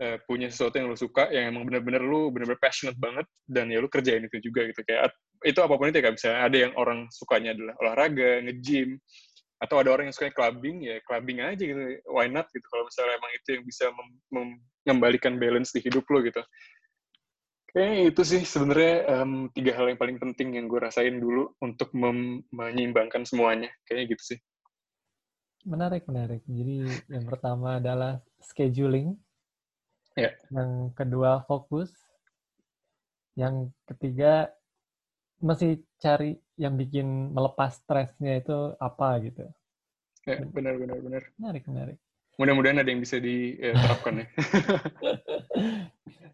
[0.00, 3.78] uh, punya sesuatu yang lu suka yang emang bener-bener lu bener-bener passionate banget dan ya
[3.78, 4.80] lu kerjain itu juga gitu.
[4.82, 5.12] Kayak
[5.44, 8.96] itu apa pun itu ya bisa ada yang orang sukanya adalah olahraga nge-gym
[9.60, 11.80] atau ada orang yang suka clubbing ya clubbing aja gitu.
[12.08, 12.64] Why not gitu?
[12.64, 13.84] Kalau misalnya emang itu yang bisa
[14.32, 16.40] mengembalikan balance di hidup lo gitu.
[17.70, 21.94] Kayaknya itu sih sebenarnya um, tiga hal yang paling penting yang gue rasain dulu untuk
[22.50, 23.70] menyeimbangkan semuanya.
[23.86, 24.38] Kayaknya gitu sih.
[25.62, 26.42] Menarik menarik.
[26.50, 29.14] Jadi yang pertama adalah scheduling
[30.20, 30.30] ya.
[30.52, 31.88] yang kedua fokus
[33.38, 34.52] yang ketiga
[35.40, 39.48] masih cari yang bikin melepas stresnya itu apa gitu.
[40.28, 41.22] Ya, benar benar benar.
[41.40, 41.96] Menarik menarik.
[42.36, 44.26] Mudah-mudahan ada yang bisa diterapkan ya.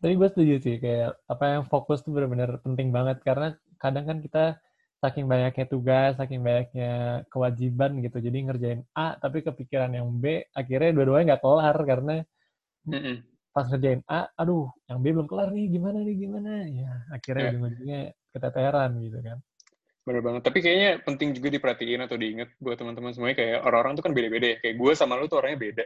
[0.03, 4.19] Tapi gue setuju sih kayak apa yang fokus tuh benar-benar penting banget karena kadang kan
[4.23, 4.45] kita
[5.03, 10.97] saking banyaknya tugas, saking banyaknya kewajiban gitu, jadi ngerjain A tapi kepikiran yang B, akhirnya
[10.97, 12.15] dua-duanya nggak kelar karena
[12.89, 13.17] mm -mm.
[13.57, 16.69] Pas ngerjain A, aduh yang B belum kelar nih, gimana nih, gimana?
[16.69, 17.53] Ya akhirnya yeah.
[17.57, 18.01] ujung-ujungnya
[18.37, 19.39] keteteran gitu kan.
[20.05, 20.43] Bener banget.
[20.45, 24.47] Tapi kayaknya penting juga diperhatiin atau diingat buat teman-teman semuanya kayak orang-orang tuh kan beda-beda
[24.53, 24.57] ya.
[24.61, 25.85] Kayak gue sama lo tuh orangnya beda.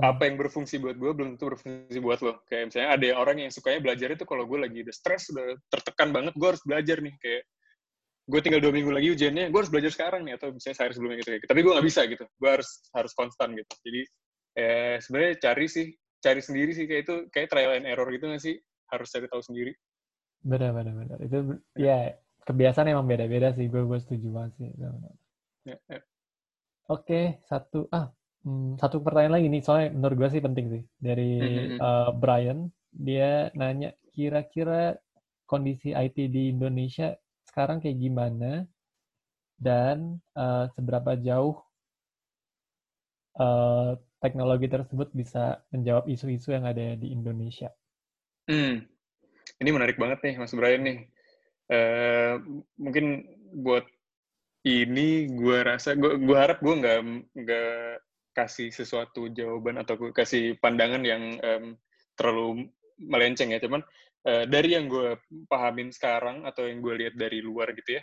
[0.00, 2.40] Apa yang berfungsi buat gue belum tentu berfungsi buat lo.
[2.48, 6.08] Kayak misalnya ada orang yang sukanya belajar itu kalau gue lagi udah stres, udah tertekan
[6.10, 7.14] banget, gue harus belajar nih.
[7.20, 7.42] Kayak
[8.24, 11.18] gue tinggal dua minggu lagi ujiannya, gue harus belajar sekarang nih atau misalnya sehari sebelumnya
[11.20, 11.30] gitu.
[11.36, 11.46] Kayak.
[11.46, 12.24] Tapi gue nggak bisa gitu.
[12.40, 13.74] Gue harus harus konstan gitu.
[13.86, 14.00] Jadi
[14.58, 15.86] eh, sebenarnya cari sih,
[16.24, 18.56] cari sendiri sih kayak itu kayak trial and error gitu nggak sih?
[18.88, 19.76] Harus cari tahu sendiri.
[20.40, 21.18] Benar, benar, benar.
[21.20, 22.16] Itu ya
[22.48, 23.68] kebiasaan emang beda-beda sih.
[23.68, 24.70] Gue gue setuju banget sih.
[25.68, 26.00] Ya, ya.
[26.88, 28.08] Oke, satu ah
[28.44, 29.62] hmm, satu pertanyaan lagi nih.
[29.64, 31.30] Soalnya menurut gue sih penting sih dari
[31.76, 32.72] uh, Brian.
[32.88, 34.96] Dia nanya kira-kira
[35.44, 37.12] kondisi IT di Indonesia
[37.48, 38.66] sekarang kayak gimana
[39.60, 41.58] dan uh, seberapa jauh
[43.38, 43.94] uh,
[44.24, 47.68] teknologi tersebut bisa menjawab isu-isu yang ada di Indonesia.
[48.48, 48.80] Hmm,
[49.60, 50.98] ini menarik banget nih Mas Brian nih.
[51.68, 52.40] Uh,
[52.80, 53.84] mungkin buat
[54.64, 57.00] ini gue rasa gue gue harap gue nggak
[58.34, 61.64] kasih sesuatu jawaban atau kasih pandangan yang um,
[62.16, 62.68] terlalu
[62.98, 63.84] melenceng ya cuman
[64.26, 68.02] uh, dari yang gue pahamin sekarang atau yang gue lihat dari luar gitu ya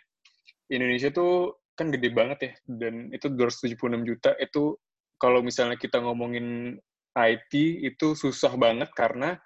[0.71, 3.75] Indonesia tuh kan gede banget ya dan itu 276
[4.07, 4.77] juta itu
[5.21, 6.73] kalau misalnya kita ngomongin
[7.13, 7.53] IT
[7.85, 9.37] itu susah banget karena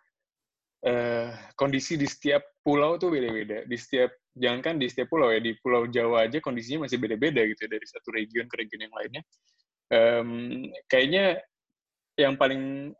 [0.87, 1.29] uh,
[1.59, 3.67] kondisi di setiap pulau tuh beda-beda.
[3.67, 7.67] Di setiap jangankan di setiap pulau ya di Pulau Jawa aja kondisinya masih beda-beda gitu
[7.67, 9.23] ya, dari satu region ke region yang lainnya.
[9.91, 10.29] Um,
[10.87, 11.43] kayaknya
[12.15, 12.95] yang paling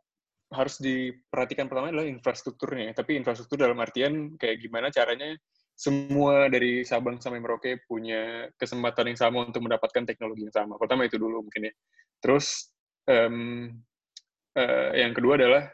[0.52, 2.92] harus diperhatikan pertama adalah infrastrukturnya.
[2.92, 5.32] Tapi infrastruktur dalam artian kayak gimana caranya
[5.76, 10.80] semua dari Sabang sampai Merauke punya kesempatan yang sama untuk mendapatkan teknologi yang sama.
[10.80, 11.74] Pertama itu dulu mungkin ya.
[12.20, 12.72] Terus
[13.06, 13.70] um,
[14.56, 15.64] uh, yang kedua adalah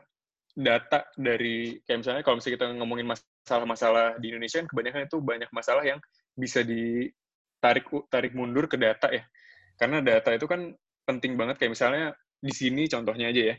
[0.52, 5.51] data dari kayak misalnya kalau misalnya kita ngomongin masalah-masalah di Indonesia kan kebanyakan itu banyak
[5.51, 5.98] masalah yang
[6.36, 9.24] bisa ditarik tarik mundur ke data ya.
[9.81, 10.70] Karena data itu kan
[11.09, 12.05] penting banget kayak misalnya
[12.39, 13.56] di sini contohnya aja ya.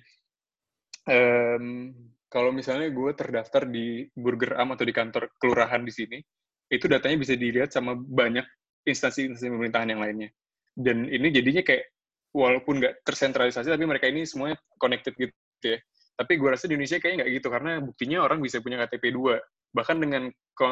[1.04, 1.92] Um,
[2.34, 6.18] kalau misalnya gue terdaftar di Burger Am atau di kantor kelurahan di sini,
[6.66, 8.42] itu datanya bisa dilihat sama banyak
[8.90, 10.30] instansi-instansi pemerintahan yang lainnya.
[10.74, 11.93] Dan ini jadinya kayak
[12.34, 15.32] walaupun nggak tersentralisasi, tapi mereka ini semuanya connected gitu
[15.64, 15.78] ya.
[16.14, 19.38] Tapi gue rasa di Indonesia kayaknya nggak gitu, karena buktinya orang bisa punya KTP 2.
[19.74, 20.30] Bahkan dengan,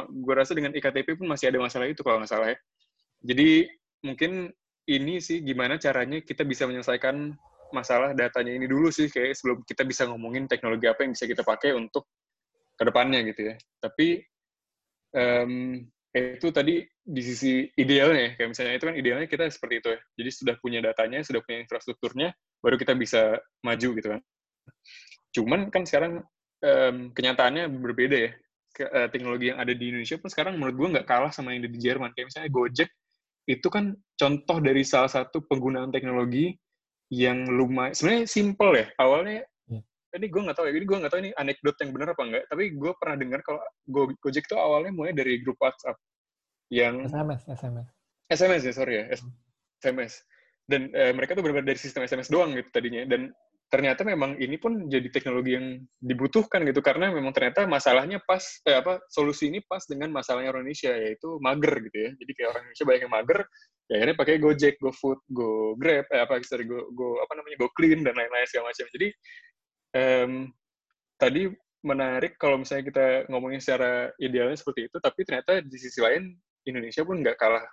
[0.09, 2.57] gue rasa dengan iktp pun masih ada masalah itu kalau nggak salah ya.
[3.21, 3.65] Jadi
[4.05, 4.49] mungkin
[4.89, 7.33] ini sih gimana caranya kita bisa menyelesaikan
[7.71, 11.41] masalah datanya ini dulu sih, kayak sebelum kita bisa ngomongin teknologi apa yang bisa kita
[11.41, 12.09] pakai untuk
[12.77, 13.55] ke depannya gitu ya.
[13.81, 14.21] Tapi
[15.15, 15.81] um,
[16.11, 19.99] itu tadi di sisi idealnya, kayak misalnya itu kan idealnya kita seperti itu ya.
[20.23, 22.31] Jadi sudah punya datanya, sudah punya infrastrukturnya,
[22.63, 23.35] baru kita bisa
[23.67, 24.21] maju gitu kan.
[25.35, 26.23] Cuman kan sekarang
[26.63, 28.31] um, kenyataannya berbeda ya.
[28.71, 31.67] Ke, uh, teknologi yang ada di Indonesia pun sekarang menurut gue nggak kalah sama yang
[31.67, 32.15] ada di Jerman.
[32.15, 32.89] Kayak misalnya Gojek
[33.51, 36.55] itu kan contoh dari salah satu penggunaan teknologi
[37.11, 39.83] yang lumayan sebenarnya simple ya awalnya hmm.
[40.15, 42.43] ini gue nggak tahu ya ini gue nggak tahu ini anekdot yang benar apa enggak
[42.47, 45.99] tapi gue pernah dengar kalau Go Gojek itu awalnya mulai dari grup WhatsApp
[46.71, 47.87] yang SMS SMS
[48.31, 49.05] SMS ya sorry ya.
[49.83, 50.23] SMS
[50.71, 53.03] dan eh, mereka tuh benar-benar dari sistem SMS doang gitu tadinya.
[53.03, 53.35] Dan
[53.67, 56.79] ternyata memang ini pun jadi teknologi yang dibutuhkan gitu.
[56.79, 61.35] Karena memang ternyata masalahnya pas eh, apa solusi ini pas dengan masalahnya orang Indonesia yaitu
[61.43, 62.09] mager gitu ya.
[62.15, 63.39] Jadi kayak orang Indonesia banyak yang mager
[63.91, 67.67] ya akhirnya pakai Gojek, GoFood, Go Grab, eh, apa sorry Go, Go apa namanya Go
[67.75, 68.87] Clean dan lain-lain segala macam.
[68.95, 69.07] Jadi
[69.99, 70.31] um,
[71.19, 76.37] tadi menarik kalau misalnya kita ngomongin secara idealnya seperti itu tapi ternyata di sisi lain
[76.67, 77.65] Indonesia pun nggak kalah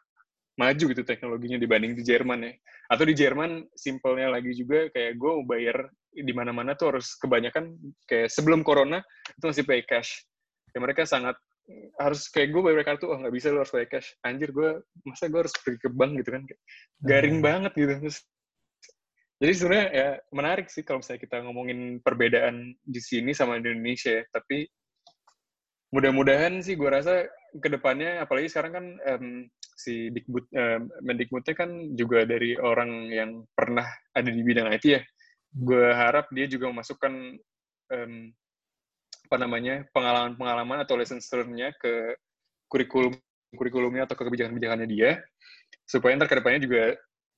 [0.58, 2.52] maju gitu teknologinya dibanding di Jerman ya.
[2.90, 7.78] Atau di Jerman simpelnya lagi juga kayak gue mau bayar di mana-mana tuh harus kebanyakan
[8.10, 8.98] kayak sebelum corona
[9.38, 10.26] itu masih pay cash.
[10.74, 11.38] Ya mereka sangat
[12.00, 14.16] harus kayak gue bayar kartu, oh nggak bisa lo harus pay cash.
[14.26, 16.42] Anjir gue, masa gue harus pergi ke bank gitu kan.
[17.04, 17.46] Garing hmm.
[17.46, 17.92] banget gitu.
[18.02, 18.18] Terus,
[19.38, 24.10] jadi sebenarnya ya menarik sih kalau misalnya kita ngomongin perbedaan di sini sama di Indonesia
[24.10, 24.24] ya.
[24.32, 24.66] Tapi
[25.94, 29.26] mudah-mudahan sih gue rasa ke depannya apalagi sekarang kan um,
[29.78, 35.00] si Dikbud um, Mendikbudnya kan juga dari orang yang pernah ada di bidang IT ya.
[35.48, 37.12] Gue harap dia juga memasukkan
[37.94, 38.12] um,
[39.28, 42.16] apa namanya pengalaman-pengalaman atau lesson learned-nya ke
[42.68, 43.12] kurikulum
[43.52, 45.20] kurikulumnya atau ke kebijakan-kebijakannya dia
[45.88, 46.96] supaya ntar ke depannya juga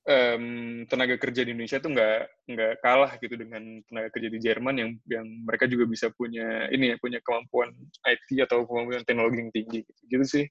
[0.08, 0.44] um,
[0.88, 2.18] tenaga kerja di Indonesia tuh nggak
[2.48, 6.94] nggak kalah gitu dengan tenaga kerja di Jerman yang yang mereka juga bisa punya ini
[6.94, 7.74] ya punya kemampuan
[8.06, 10.44] IT atau kemampuan teknologi yang tinggi gitu, gitu sih.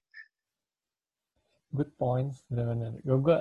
[1.70, 2.98] Good points, benar-benar.
[3.02, 3.38] Gue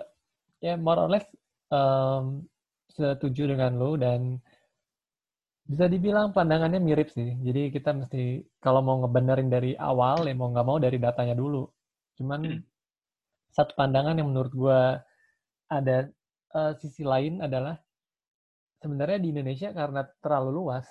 [0.61, 1.25] ya more or less
[1.73, 2.45] um,
[2.93, 4.37] setuju dengan lo dan
[5.69, 7.37] bisa dibilang pandangannya mirip sih.
[7.45, 11.65] Jadi kita mesti kalau mau ngebenerin dari awal ya mau nggak mau dari datanya dulu.
[12.17, 12.61] Cuman hmm.
[13.53, 14.81] satu pandangan yang menurut gue
[15.69, 16.09] ada
[16.57, 17.77] uh, sisi lain adalah
[18.81, 20.85] sebenarnya di Indonesia karena terlalu luas,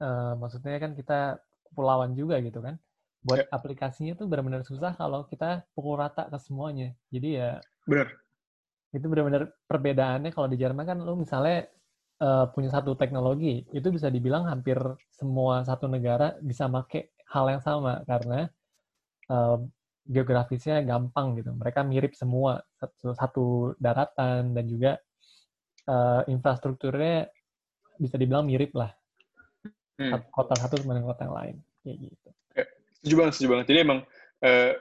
[0.00, 2.78] uh, maksudnya kan kita kepulauan juga gitu kan,
[3.26, 3.46] buat ya.
[3.50, 6.94] aplikasinya tuh benar-benar susah kalau kita pukul rata ke semuanya.
[7.10, 7.58] Jadi ya.
[7.84, 8.08] Benar.
[8.94, 11.66] Itu benar-benar perbedaannya kalau di Jerman kan lu misalnya
[12.22, 14.78] uh, punya satu teknologi, itu bisa dibilang hampir
[15.10, 18.46] semua satu negara bisa make hal yang sama karena
[19.32, 19.58] uh,
[20.06, 21.50] geografisnya gampang gitu.
[21.52, 23.44] Mereka mirip semua satu, satu
[23.82, 24.92] daratan dan juga
[25.90, 27.26] uh, infrastrukturnya
[27.98, 28.94] bisa dibilang mirip lah.
[29.96, 30.12] Hmm.
[30.30, 32.28] Kota satu sama kota yang lain kayak gitu.
[32.52, 32.64] Ya,
[33.00, 33.66] setuju banget, setuju banget.
[33.72, 34.00] Jadi emang
[34.44, 34.72] uh,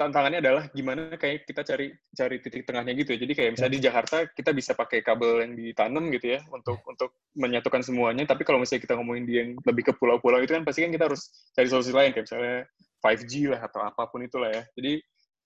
[0.00, 3.18] tantangannya adalah gimana kayak kita cari cari titik tengahnya gitu ya.
[3.20, 7.20] Jadi kayak misalnya di Jakarta kita bisa pakai kabel yang ditanam gitu ya untuk untuk
[7.36, 8.24] menyatukan semuanya.
[8.24, 11.04] Tapi kalau misalnya kita ngomongin di yang lebih ke pulau-pulau itu kan pasti kan kita
[11.12, 12.58] harus cari solusi lain kayak misalnya
[13.00, 14.62] 5G lah atau apa pun itulah ya.
[14.76, 15.00] Jadi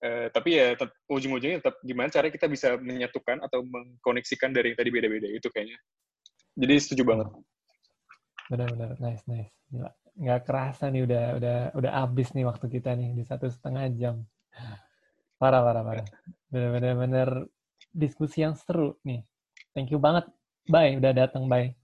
[0.04, 0.74] eh, tapi ya
[1.08, 5.78] ujung-ujungnya tetap gimana cara kita bisa menyatukan atau mengkoneksikan dari yang tadi beda-beda itu kayaknya.
[6.54, 7.26] Jadi setuju banget.
[8.50, 9.52] Benar-benar nice nice.
[9.70, 9.90] Gila.
[10.14, 14.22] Nggak kerasa nih udah udah udah abis nih waktu kita nih di satu setengah jam.
[15.38, 16.06] Parah, parah, parah.
[16.48, 17.50] Bener-bener
[17.90, 19.26] diskusi yang seru nih.
[19.74, 20.30] Thank you banget.
[20.70, 21.83] Bye, udah datang, bye.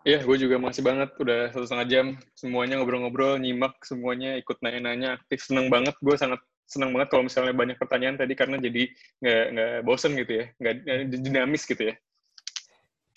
[0.00, 1.12] Iya, gue juga masih banget.
[1.20, 2.06] Udah satu setengah jam.
[2.32, 5.44] Semuanya ngobrol-ngobrol, nyimak semuanya, ikut nanya-nanya, aktif.
[5.44, 5.92] Seneng banget.
[6.00, 6.40] Gue sangat
[6.70, 8.86] seneng banget kalau misalnya banyak pertanyaan tadi karena jadi
[9.18, 10.74] nggak nggak bosen gitu ya, nggak
[11.10, 11.94] dinamis gitu ya.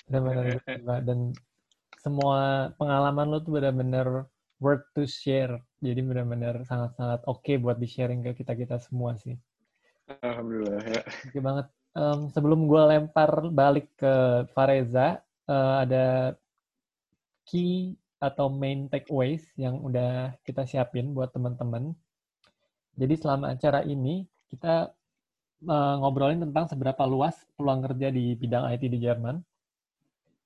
[0.10, 0.60] Benar-benar.
[1.08, 1.20] Dan
[2.02, 4.28] semua pengalaman lo tuh benar-benar
[4.60, 5.62] worth to share.
[5.80, 9.40] Jadi benar-benar sangat-sangat oke okay buat di-sharing ke kita-kita semua sih.
[10.20, 11.02] Alhamdulillah ya.
[11.32, 11.68] Oke banget.
[11.94, 16.34] Um, sebelum gue lempar balik ke Fareza, uh, ada
[17.44, 21.92] key atau main takeaways yang udah kita siapin buat teman-teman.
[22.96, 24.96] Jadi selama acara ini kita
[25.68, 29.44] uh, ngobrolin tentang seberapa luas peluang kerja di bidang IT di Jerman.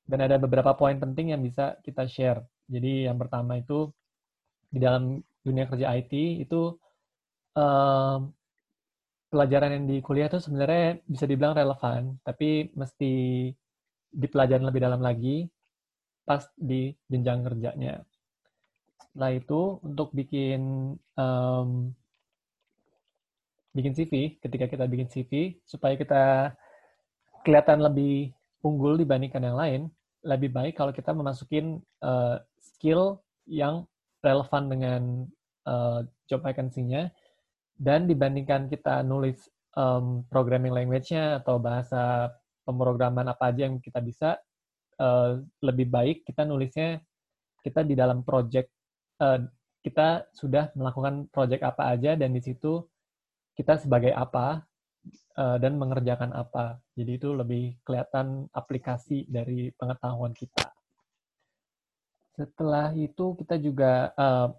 [0.08, 2.42] Dan ada beberapa poin penting yang bisa kita share.
[2.66, 3.92] Jadi yang pertama itu
[4.72, 6.76] di dalam dunia kerja IT itu
[7.54, 8.32] um,
[9.28, 13.14] pelajaran yang di kuliah itu sebenarnya bisa dibilang relevan, tapi mesti
[14.08, 15.52] dipelajari lebih dalam lagi
[16.28, 18.04] pas di jenjang kerjanya.
[19.00, 21.96] Setelah itu untuk bikin um,
[23.72, 26.52] bikin CV, ketika kita bikin CV supaya kita
[27.48, 29.82] kelihatan lebih unggul dibandingkan yang lain,
[30.28, 33.88] lebih baik kalau kita memasukin uh, skill yang
[34.20, 35.02] relevan dengan
[35.64, 37.08] uh, job vacancy-nya
[37.80, 39.48] dan dibandingkan kita nulis
[39.78, 42.34] um, programming language-nya atau bahasa
[42.68, 44.36] pemrograman apa aja yang kita bisa
[45.02, 47.02] uh, lebih baik kita nulisnya
[47.62, 48.70] kita di dalam project
[49.22, 49.42] uh,
[49.82, 52.84] kita sudah melakukan project apa aja dan di situ
[53.58, 54.68] kita sebagai apa
[55.40, 56.78] uh, dan mengerjakan apa.
[56.94, 60.76] Jadi itu lebih kelihatan aplikasi dari pengetahuan kita.
[62.38, 64.54] Setelah itu kita juga uh,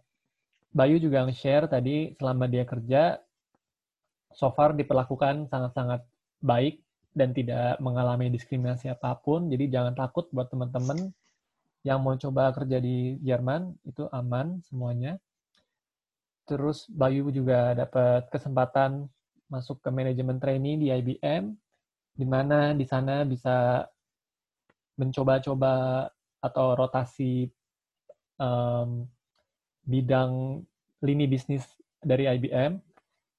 [0.68, 3.16] Bayu juga nge-share tadi selama dia kerja
[4.36, 6.04] so far diperlakukan sangat-sangat
[6.44, 6.84] baik
[7.18, 9.50] dan tidak mengalami diskriminasi apa pun.
[9.50, 11.10] Jadi jangan takut buat teman-teman
[11.82, 15.18] yang mau coba kerja di Jerman itu aman semuanya.
[16.46, 19.10] Terus Bayu juga dapat kesempatan
[19.50, 21.52] masuk ke manajemen trainee di IBM
[22.14, 23.86] di mana di sana bisa
[24.98, 26.06] mencoba-coba
[26.42, 27.46] atau rotasi
[28.38, 29.06] um,
[29.86, 30.62] bidang
[31.02, 31.64] lini bisnis
[32.02, 32.78] dari IBM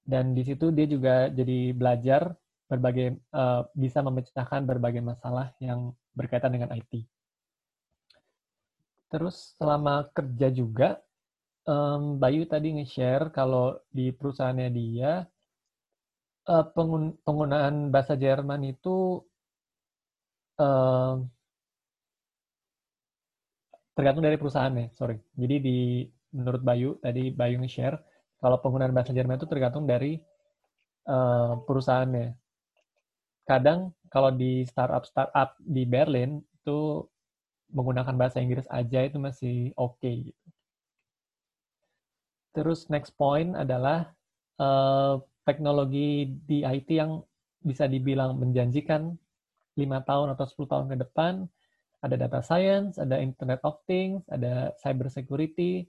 [0.07, 2.33] dan di situ dia juga jadi belajar
[2.69, 7.03] berbagai uh, bisa memecahkan berbagai masalah yang berkaitan dengan IT.
[9.09, 11.01] Terus selama kerja juga,
[11.65, 15.25] um, Bayu tadi nge-share kalau di perusahaannya dia
[16.45, 19.25] uh, pengun penggunaan bahasa Jerman itu
[20.61, 21.17] uh,
[23.97, 25.17] tergantung dari perusahaannya, sorry.
[25.33, 25.79] Jadi di
[26.37, 27.97] menurut Bayu tadi Bayu nge-share
[28.37, 30.21] kalau penggunaan bahasa Jerman itu tergantung dari
[31.09, 32.38] uh, perusahaannya.
[33.49, 37.01] Kadang kalau di startup-startup di Berlin itu
[37.73, 40.45] menggunakan bahasa Inggris aja itu masih oke okay, gitu.
[42.53, 44.13] Terus next point adalah
[44.61, 47.25] uh, teknologi di IT yang
[47.65, 49.17] bisa dibilang menjanjikan
[49.77, 51.33] lima tahun atau 10 tahun ke depan.
[51.99, 55.83] Ada data science, ada Internet of Things, ada cyber security,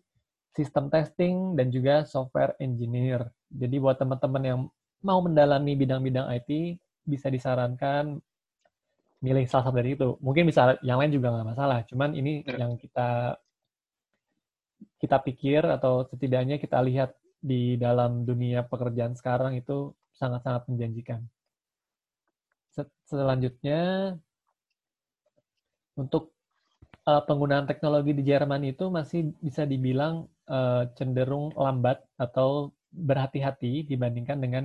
[0.51, 3.31] sistem testing, dan juga software engineer.
[3.47, 4.61] Jadi buat teman-teman yang
[5.07, 8.21] mau mendalami bidang-bidang IT, bisa disarankan
[9.21, 10.17] milih salah satu dari itu.
[10.25, 11.79] Mungkin bisa yang lain juga nggak masalah.
[11.89, 12.65] Cuman ini ya.
[12.67, 13.37] yang kita
[15.01, 21.25] kita pikir atau setidaknya kita lihat di dalam dunia pekerjaan sekarang itu sangat-sangat menjanjikan.
[23.09, 24.15] Selanjutnya
[25.97, 26.33] untuk
[27.05, 34.39] uh, penggunaan teknologi di Jerman itu masih bisa dibilang uh, cenderung lambat atau berhati-hati dibandingkan
[34.43, 34.65] dengan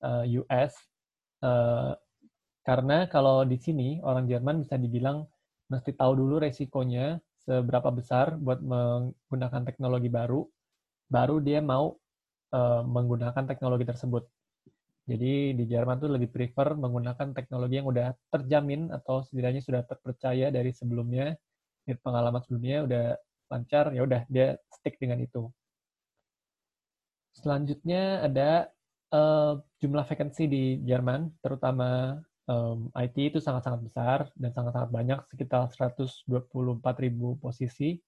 [0.00, 0.72] uh, eh, US.
[1.42, 1.92] Uh,
[2.62, 5.26] karena kalau di sini orang Jerman bisa dibilang
[5.66, 10.46] mesti tahu dulu resikonya seberapa besar buat menggunakan teknologi baru,
[11.10, 11.98] baru dia mau
[12.54, 14.22] uh, menggunakan teknologi tersebut.
[15.02, 20.54] Jadi di Jerman tuh lebih prefer menggunakan teknologi yang udah terjamin atau setidaknya sudah terpercaya
[20.54, 21.34] dari sebelumnya,
[21.82, 23.04] dari pengalaman sebelumnya udah
[23.50, 25.50] lancar, ya udah dia stick dengan itu.
[27.34, 28.70] Selanjutnya ada
[29.12, 32.18] uh, jumlah vacancy di Jerman, terutama
[32.48, 38.00] um, IT itu sangat-sangat besar dan sangat-sangat banyak, sekitar 124 ribu posisi.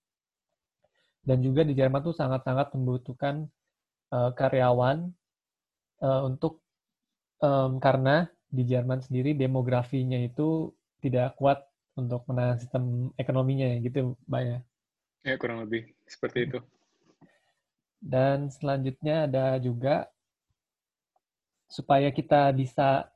[1.25, 3.49] Dan juga di Jerman tuh sangat-sangat membutuhkan
[4.13, 5.09] uh, karyawan
[6.05, 6.61] uh, untuk
[7.41, 11.65] um, karena di Jerman sendiri demografinya itu tidak kuat
[11.97, 14.59] untuk menahan sistem ekonominya gitu, Mbak ya.
[15.25, 16.59] Ya, kurang lebih seperti itu.
[18.05, 20.13] Dan selanjutnya ada juga
[21.69, 23.09] supaya kita bisa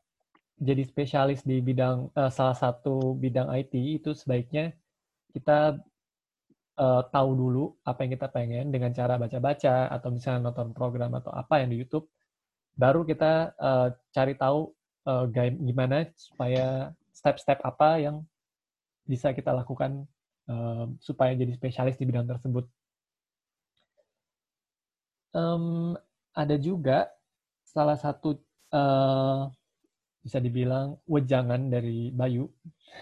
[0.58, 4.74] jadi spesialis di bidang uh, salah satu bidang IT itu sebaiknya
[5.30, 5.78] kita
[6.78, 11.30] uh, tahu dulu apa yang kita pengen dengan cara baca-baca atau misalnya nonton program atau
[11.30, 12.10] apa yang di YouTube
[12.74, 14.70] baru kita uh, cari tahu
[15.06, 15.24] uh,
[15.62, 18.22] gimana supaya step-step apa yang
[19.02, 20.06] bisa kita lakukan
[20.46, 22.68] uh, supaya jadi spesialis di bidang tersebut.
[25.34, 25.98] Um,
[26.32, 27.10] ada juga
[27.68, 28.40] salah satu
[28.72, 29.48] uh,
[30.24, 32.48] bisa dibilang wejangan dari Bayu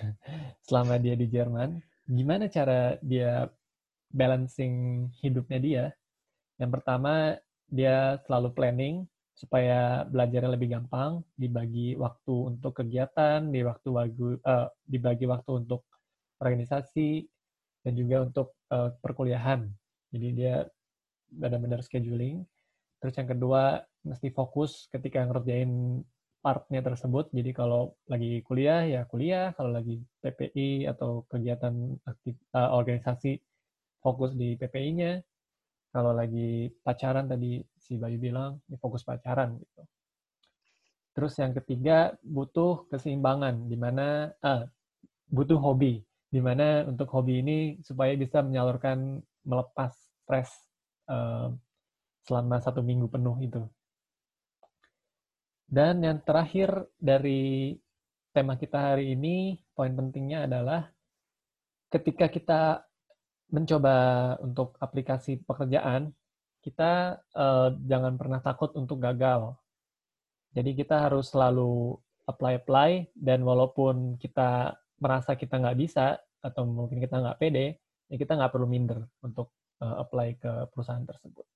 [0.67, 1.79] selama dia di Jerman.
[2.07, 3.47] Gimana cara dia
[4.11, 5.85] balancing hidupnya dia?
[6.59, 7.35] Yang pertama,
[7.67, 8.97] dia selalu planning
[9.37, 15.85] supaya belajarnya lebih gampang, dibagi waktu untuk kegiatan, di waktu wagu, uh, dibagi waktu untuk
[16.41, 17.27] organisasi,
[17.85, 19.69] dan juga untuk uh, perkuliahan.
[20.15, 20.65] Jadi dia
[21.29, 22.49] benar-benar scheduling.
[22.97, 26.01] Terus yang kedua, mesti fokus ketika ngerjain
[26.39, 27.35] partnya tersebut.
[27.35, 31.75] Jadi kalau lagi kuliah ya kuliah, kalau lagi PPI atau kegiatan
[32.07, 33.43] aktif, uh, organisasi
[33.99, 35.19] fokus di PPI-nya.
[35.91, 39.83] Kalau lagi pacaran tadi si Bayu bilang, ya fokus pacaran gitu.
[41.17, 44.69] Terus yang ketiga butuh keseimbangan di mana uh,
[45.33, 50.53] butuh hobi di mana untuk hobi ini supaya bisa menyalurkan melepas stres
[51.09, 51.49] uh,
[52.27, 53.63] selama satu minggu penuh itu.
[55.67, 57.75] Dan yang terakhir dari
[58.31, 60.87] tema kita hari ini, poin pentingnya adalah
[61.91, 62.63] ketika kita
[63.51, 63.97] mencoba
[64.43, 66.15] untuk aplikasi pekerjaan,
[66.63, 69.55] kita uh, jangan pernah takut untuk gagal.
[70.55, 77.23] Jadi kita harus selalu apply-apply, dan walaupun kita merasa kita nggak bisa, atau mungkin kita
[77.23, 77.79] nggak pede,
[78.11, 79.51] ya kita nggak perlu minder untuk
[79.83, 81.47] uh, apply ke perusahaan tersebut.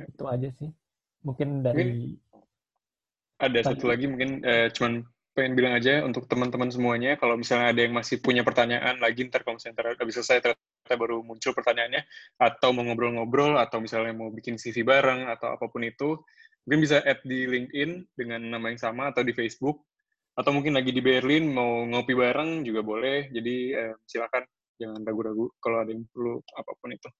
[0.00, 0.68] Itu aja sih.
[1.24, 2.14] Mungkin dari
[3.38, 5.02] ada satu lagi mungkin eh, cuman
[5.32, 9.46] pengen bilang aja untuk teman-teman semuanya kalau misalnya ada yang masih punya pertanyaan lagi ntar
[9.46, 12.02] kalau misalnya habis selesai ternyata baru muncul pertanyaannya
[12.42, 16.18] atau mau ngobrol-ngobrol atau misalnya mau bikin CV bareng atau apa pun itu
[16.66, 19.86] mungkin bisa add di LinkedIn dengan nama yang sama atau di Facebook
[20.38, 23.26] atau mungkin lagi di Berlin mau ngopi bareng juga boleh.
[23.34, 24.46] Jadi eh, silakan
[24.78, 27.10] jangan ragu-ragu kalau ada yang perlu apa pun itu.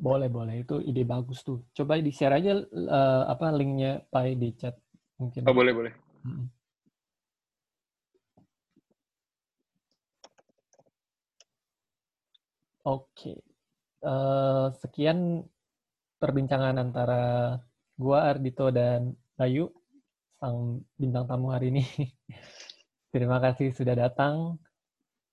[0.00, 0.64] Boleh boleh.
[0.64, 1.68] Itu ide bagus tuh.
[1.76, 4.72] Coba di share aja uh, apa linknya Pak di chat
[5.20, 5.42] mungkin.
[5.48, 5.92] Oh boleh boleh.
[12.86, 13.36] Oke, okay.
[14.06, 15.42] uh, sekian
[16.22, 17.58] perbincangan antara
[17.98, 19.66] gua Ardito dan Bayu
[20.38, 21.82] sang bintang tamu hari ini.
[23.12, 24.62] Terima kasih sudah datang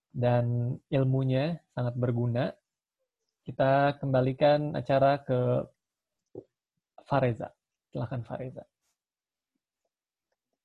[0.09, 2.49] dan ilmunya sangat berguna.
[3.43, 5.67] Kita kembalikan acara ke
[7.05, 7.51] Fareza.
[7.91, 8.63] Silahkan Fareza.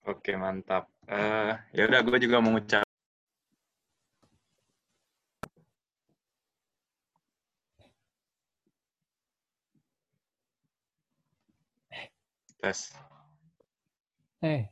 [0.08, 0.88] Oke, mantap.
[1.04, 2.88] Uh, ya udah, gue juga mengucap
[12.58, 12.78] tes.
[14.42, 14.62] Eh,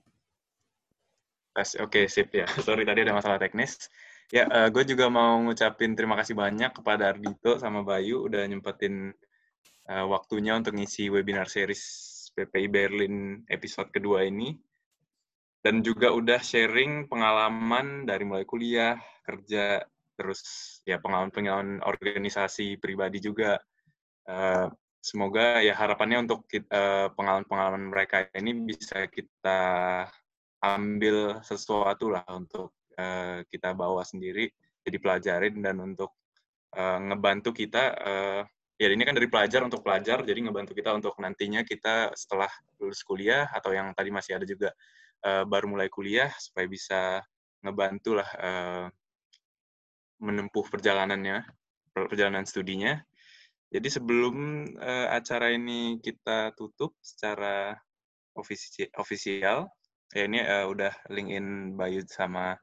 [1.56, 2.46] Tes, oke okay, sip ya.
[2.66, 3.88] Sorry tadi ada masalah teknis.
[4.28, 9.14] Ya, uh, gue juga mau ngucapin terima kasih banyak kepada Ardito sama Bayu udah nyempetin
[9.86, 11.82] uh, waktunya untuk ngisi webinar series
[12.34, 14.58] PPI Berlin episode kedua ini.
[15.66, 18.94] Dan juga udah sharing pengalaman dari mulai kuliah,
[19.26, 19.82] kerja,
[20.14, 23.58] terus ya pengalaman-pengalaman organisasi pribadi juga.
[24.30, 24.70] Uh,
[25.02, 26.46] semoga ya harapannya untuk
[27.18, 29.58] pengalaman-pengalaman mereka ini bisa kita
[30.62, 34.46] ambil sesuatu lah untuk uh, kita bawa sendiri,
[34.86, 36.14] jadi pelajarin dan untuk
[36.78, 37.84] uh, ngebantu kita.
[38.06, 38.42] Uh,
[38.78, 43.02] ya ini kan dari pelajar untuk pelajar, jadi ngebantu kita untuk nantinya kita setelah lulus
[43.02, 44.70] kuliah atau yang tadi masih ada juga
[45.24, 47.22] uh, baru mulai kuliah supaya bisa
[47.64, 48.86] ngebantu lah uh,
[50.20, 51.44] menempuh perjalanannya,
[51.92, 52.96] perjalanan studinya.
[53.66, 57.74] Jadi sebelum uh, acara ini kita tutup secara
[58.96, 59.68] ofisial,
[60.14, 62.56] ya ini uh, udah linkin Bayu sama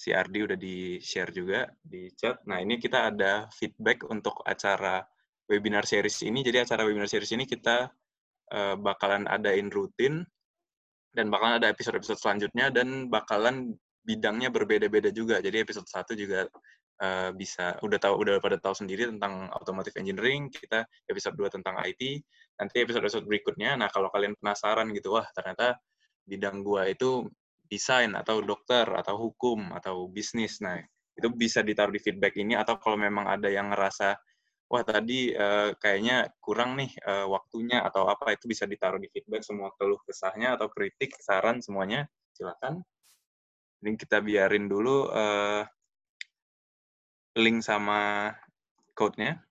[0.00, 2.40] si Ardi udah di share juga di chat.
[2.48, 5.04] Nah ini kita ada feedback untuk acara
[5.44, 6.40] webinar series ini.
[6.40, 7.90] Jadi acara webinar series ini kita
[8.54, 10.24] uh, bakalan adain rutin
[11.10, 13.74] dan bakalan ada episode-episode selanjutnya dan bakalan
[14.06, 15.42] bidangnya berbeda-beda juga.
[15.42, 16.46] Jadi episode satu juga
[17.02, 21.76] uh, bisa udah tahu udah pada tahu sendiri tentang automotive engineering, kita episode 2 tentang
[21.82, 22.22] IT,
[22.60, 23.76] nanti episode-episode berikutnya.
[23.76, 25.76] Nah, kalau kalian penasaran gitu, wah ternyata
[26.24, 27.26] bidang gua itu
[27.66, 30.58] desain atau dokter atau hukum atau bisnis.
[30.62, 30.78] Nah,
[31.14, 34.14] itu bisa ditaruh di feedback ini atau kalau memang ada yang ngerasa
[34.70, 39.42] wah tadi uh, kayaknya kurang nih uh, waktunya atau apa itu bisa ditaruh di feedback
[39.42, 42.86] semua keluh kesahnya atau kritik, saran semuanya silakan.
[43.82, 45.66] Ini kita biarin dulu uh,
[47.34, 48.30] link sama
[48.94, 49.42] code-nya.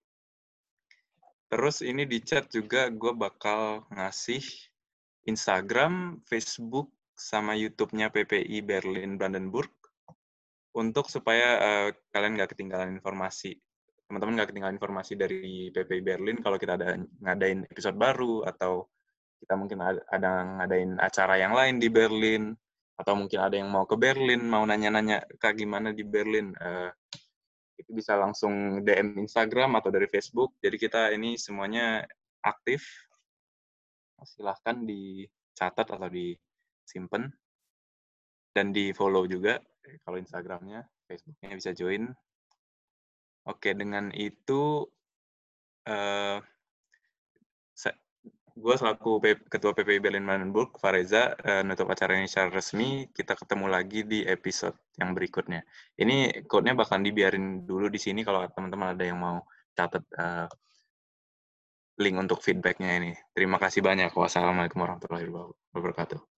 [1.50, 4.46] Terus ini di chat juga gue bakal ngasih
[5.26, 9.68] Instagram, Facebook, sama YouTube-nya PPI Berlin Brandenburg
[10.72, 13.60] untuk supaya uh, kalian nggak ketinggalan informasi.
[14.10, 18.90] Teman-teman nggak ketinggalan informasi dari PPI Berlin kalau kita ada ngadain episode baru atau
[19.38, 22.57] kita mungkin ada, ada ngadain acara yang lain di Berlin
[22.98, 26.52] atau mungkin ada yang mau ke Berlin, mau nanya-nanya kak gimana di Berlin.
[26.57, 26.90] Uh,
[27.80, 30.57] itu bisa langsung DM Instagram atau dari Facebook.
[30.60, 32.03] Jadi kita ini semuanya
[32.44, 32.84] aktif
[34.26, 37.31] silahkan dicatat atau disimpan
[38.52, 39.64] dan di follow juga
[40.03, 42.11] kalau Instagramnya, Facebooknya bisa join.
[43.50, 44.86] Oke, dengan itu
[45.90, 46.38] uh,
[48.60, 53.08] gue selaku Ketua PPI Berlin Brandenburg, Fareza, uh, nutup acara ini secara resmi.
[53.10, 55.64] Kita ketemu lagi di episode yang berikutnya.
[55.96, 59.42] Ini code-nya bakal dibiarin dulu di sini kalau teman-teman ada yang mau
[59.74, 60.52] catat uh,
[62.00, 63.12] link untuk feedbacknya ini.
[63.32, 64.12] Terima kasih banyak.
[64.12, 65.28] Wassalamualaikum warahmatullahi
[65.72, 66.29] wabarakatuh.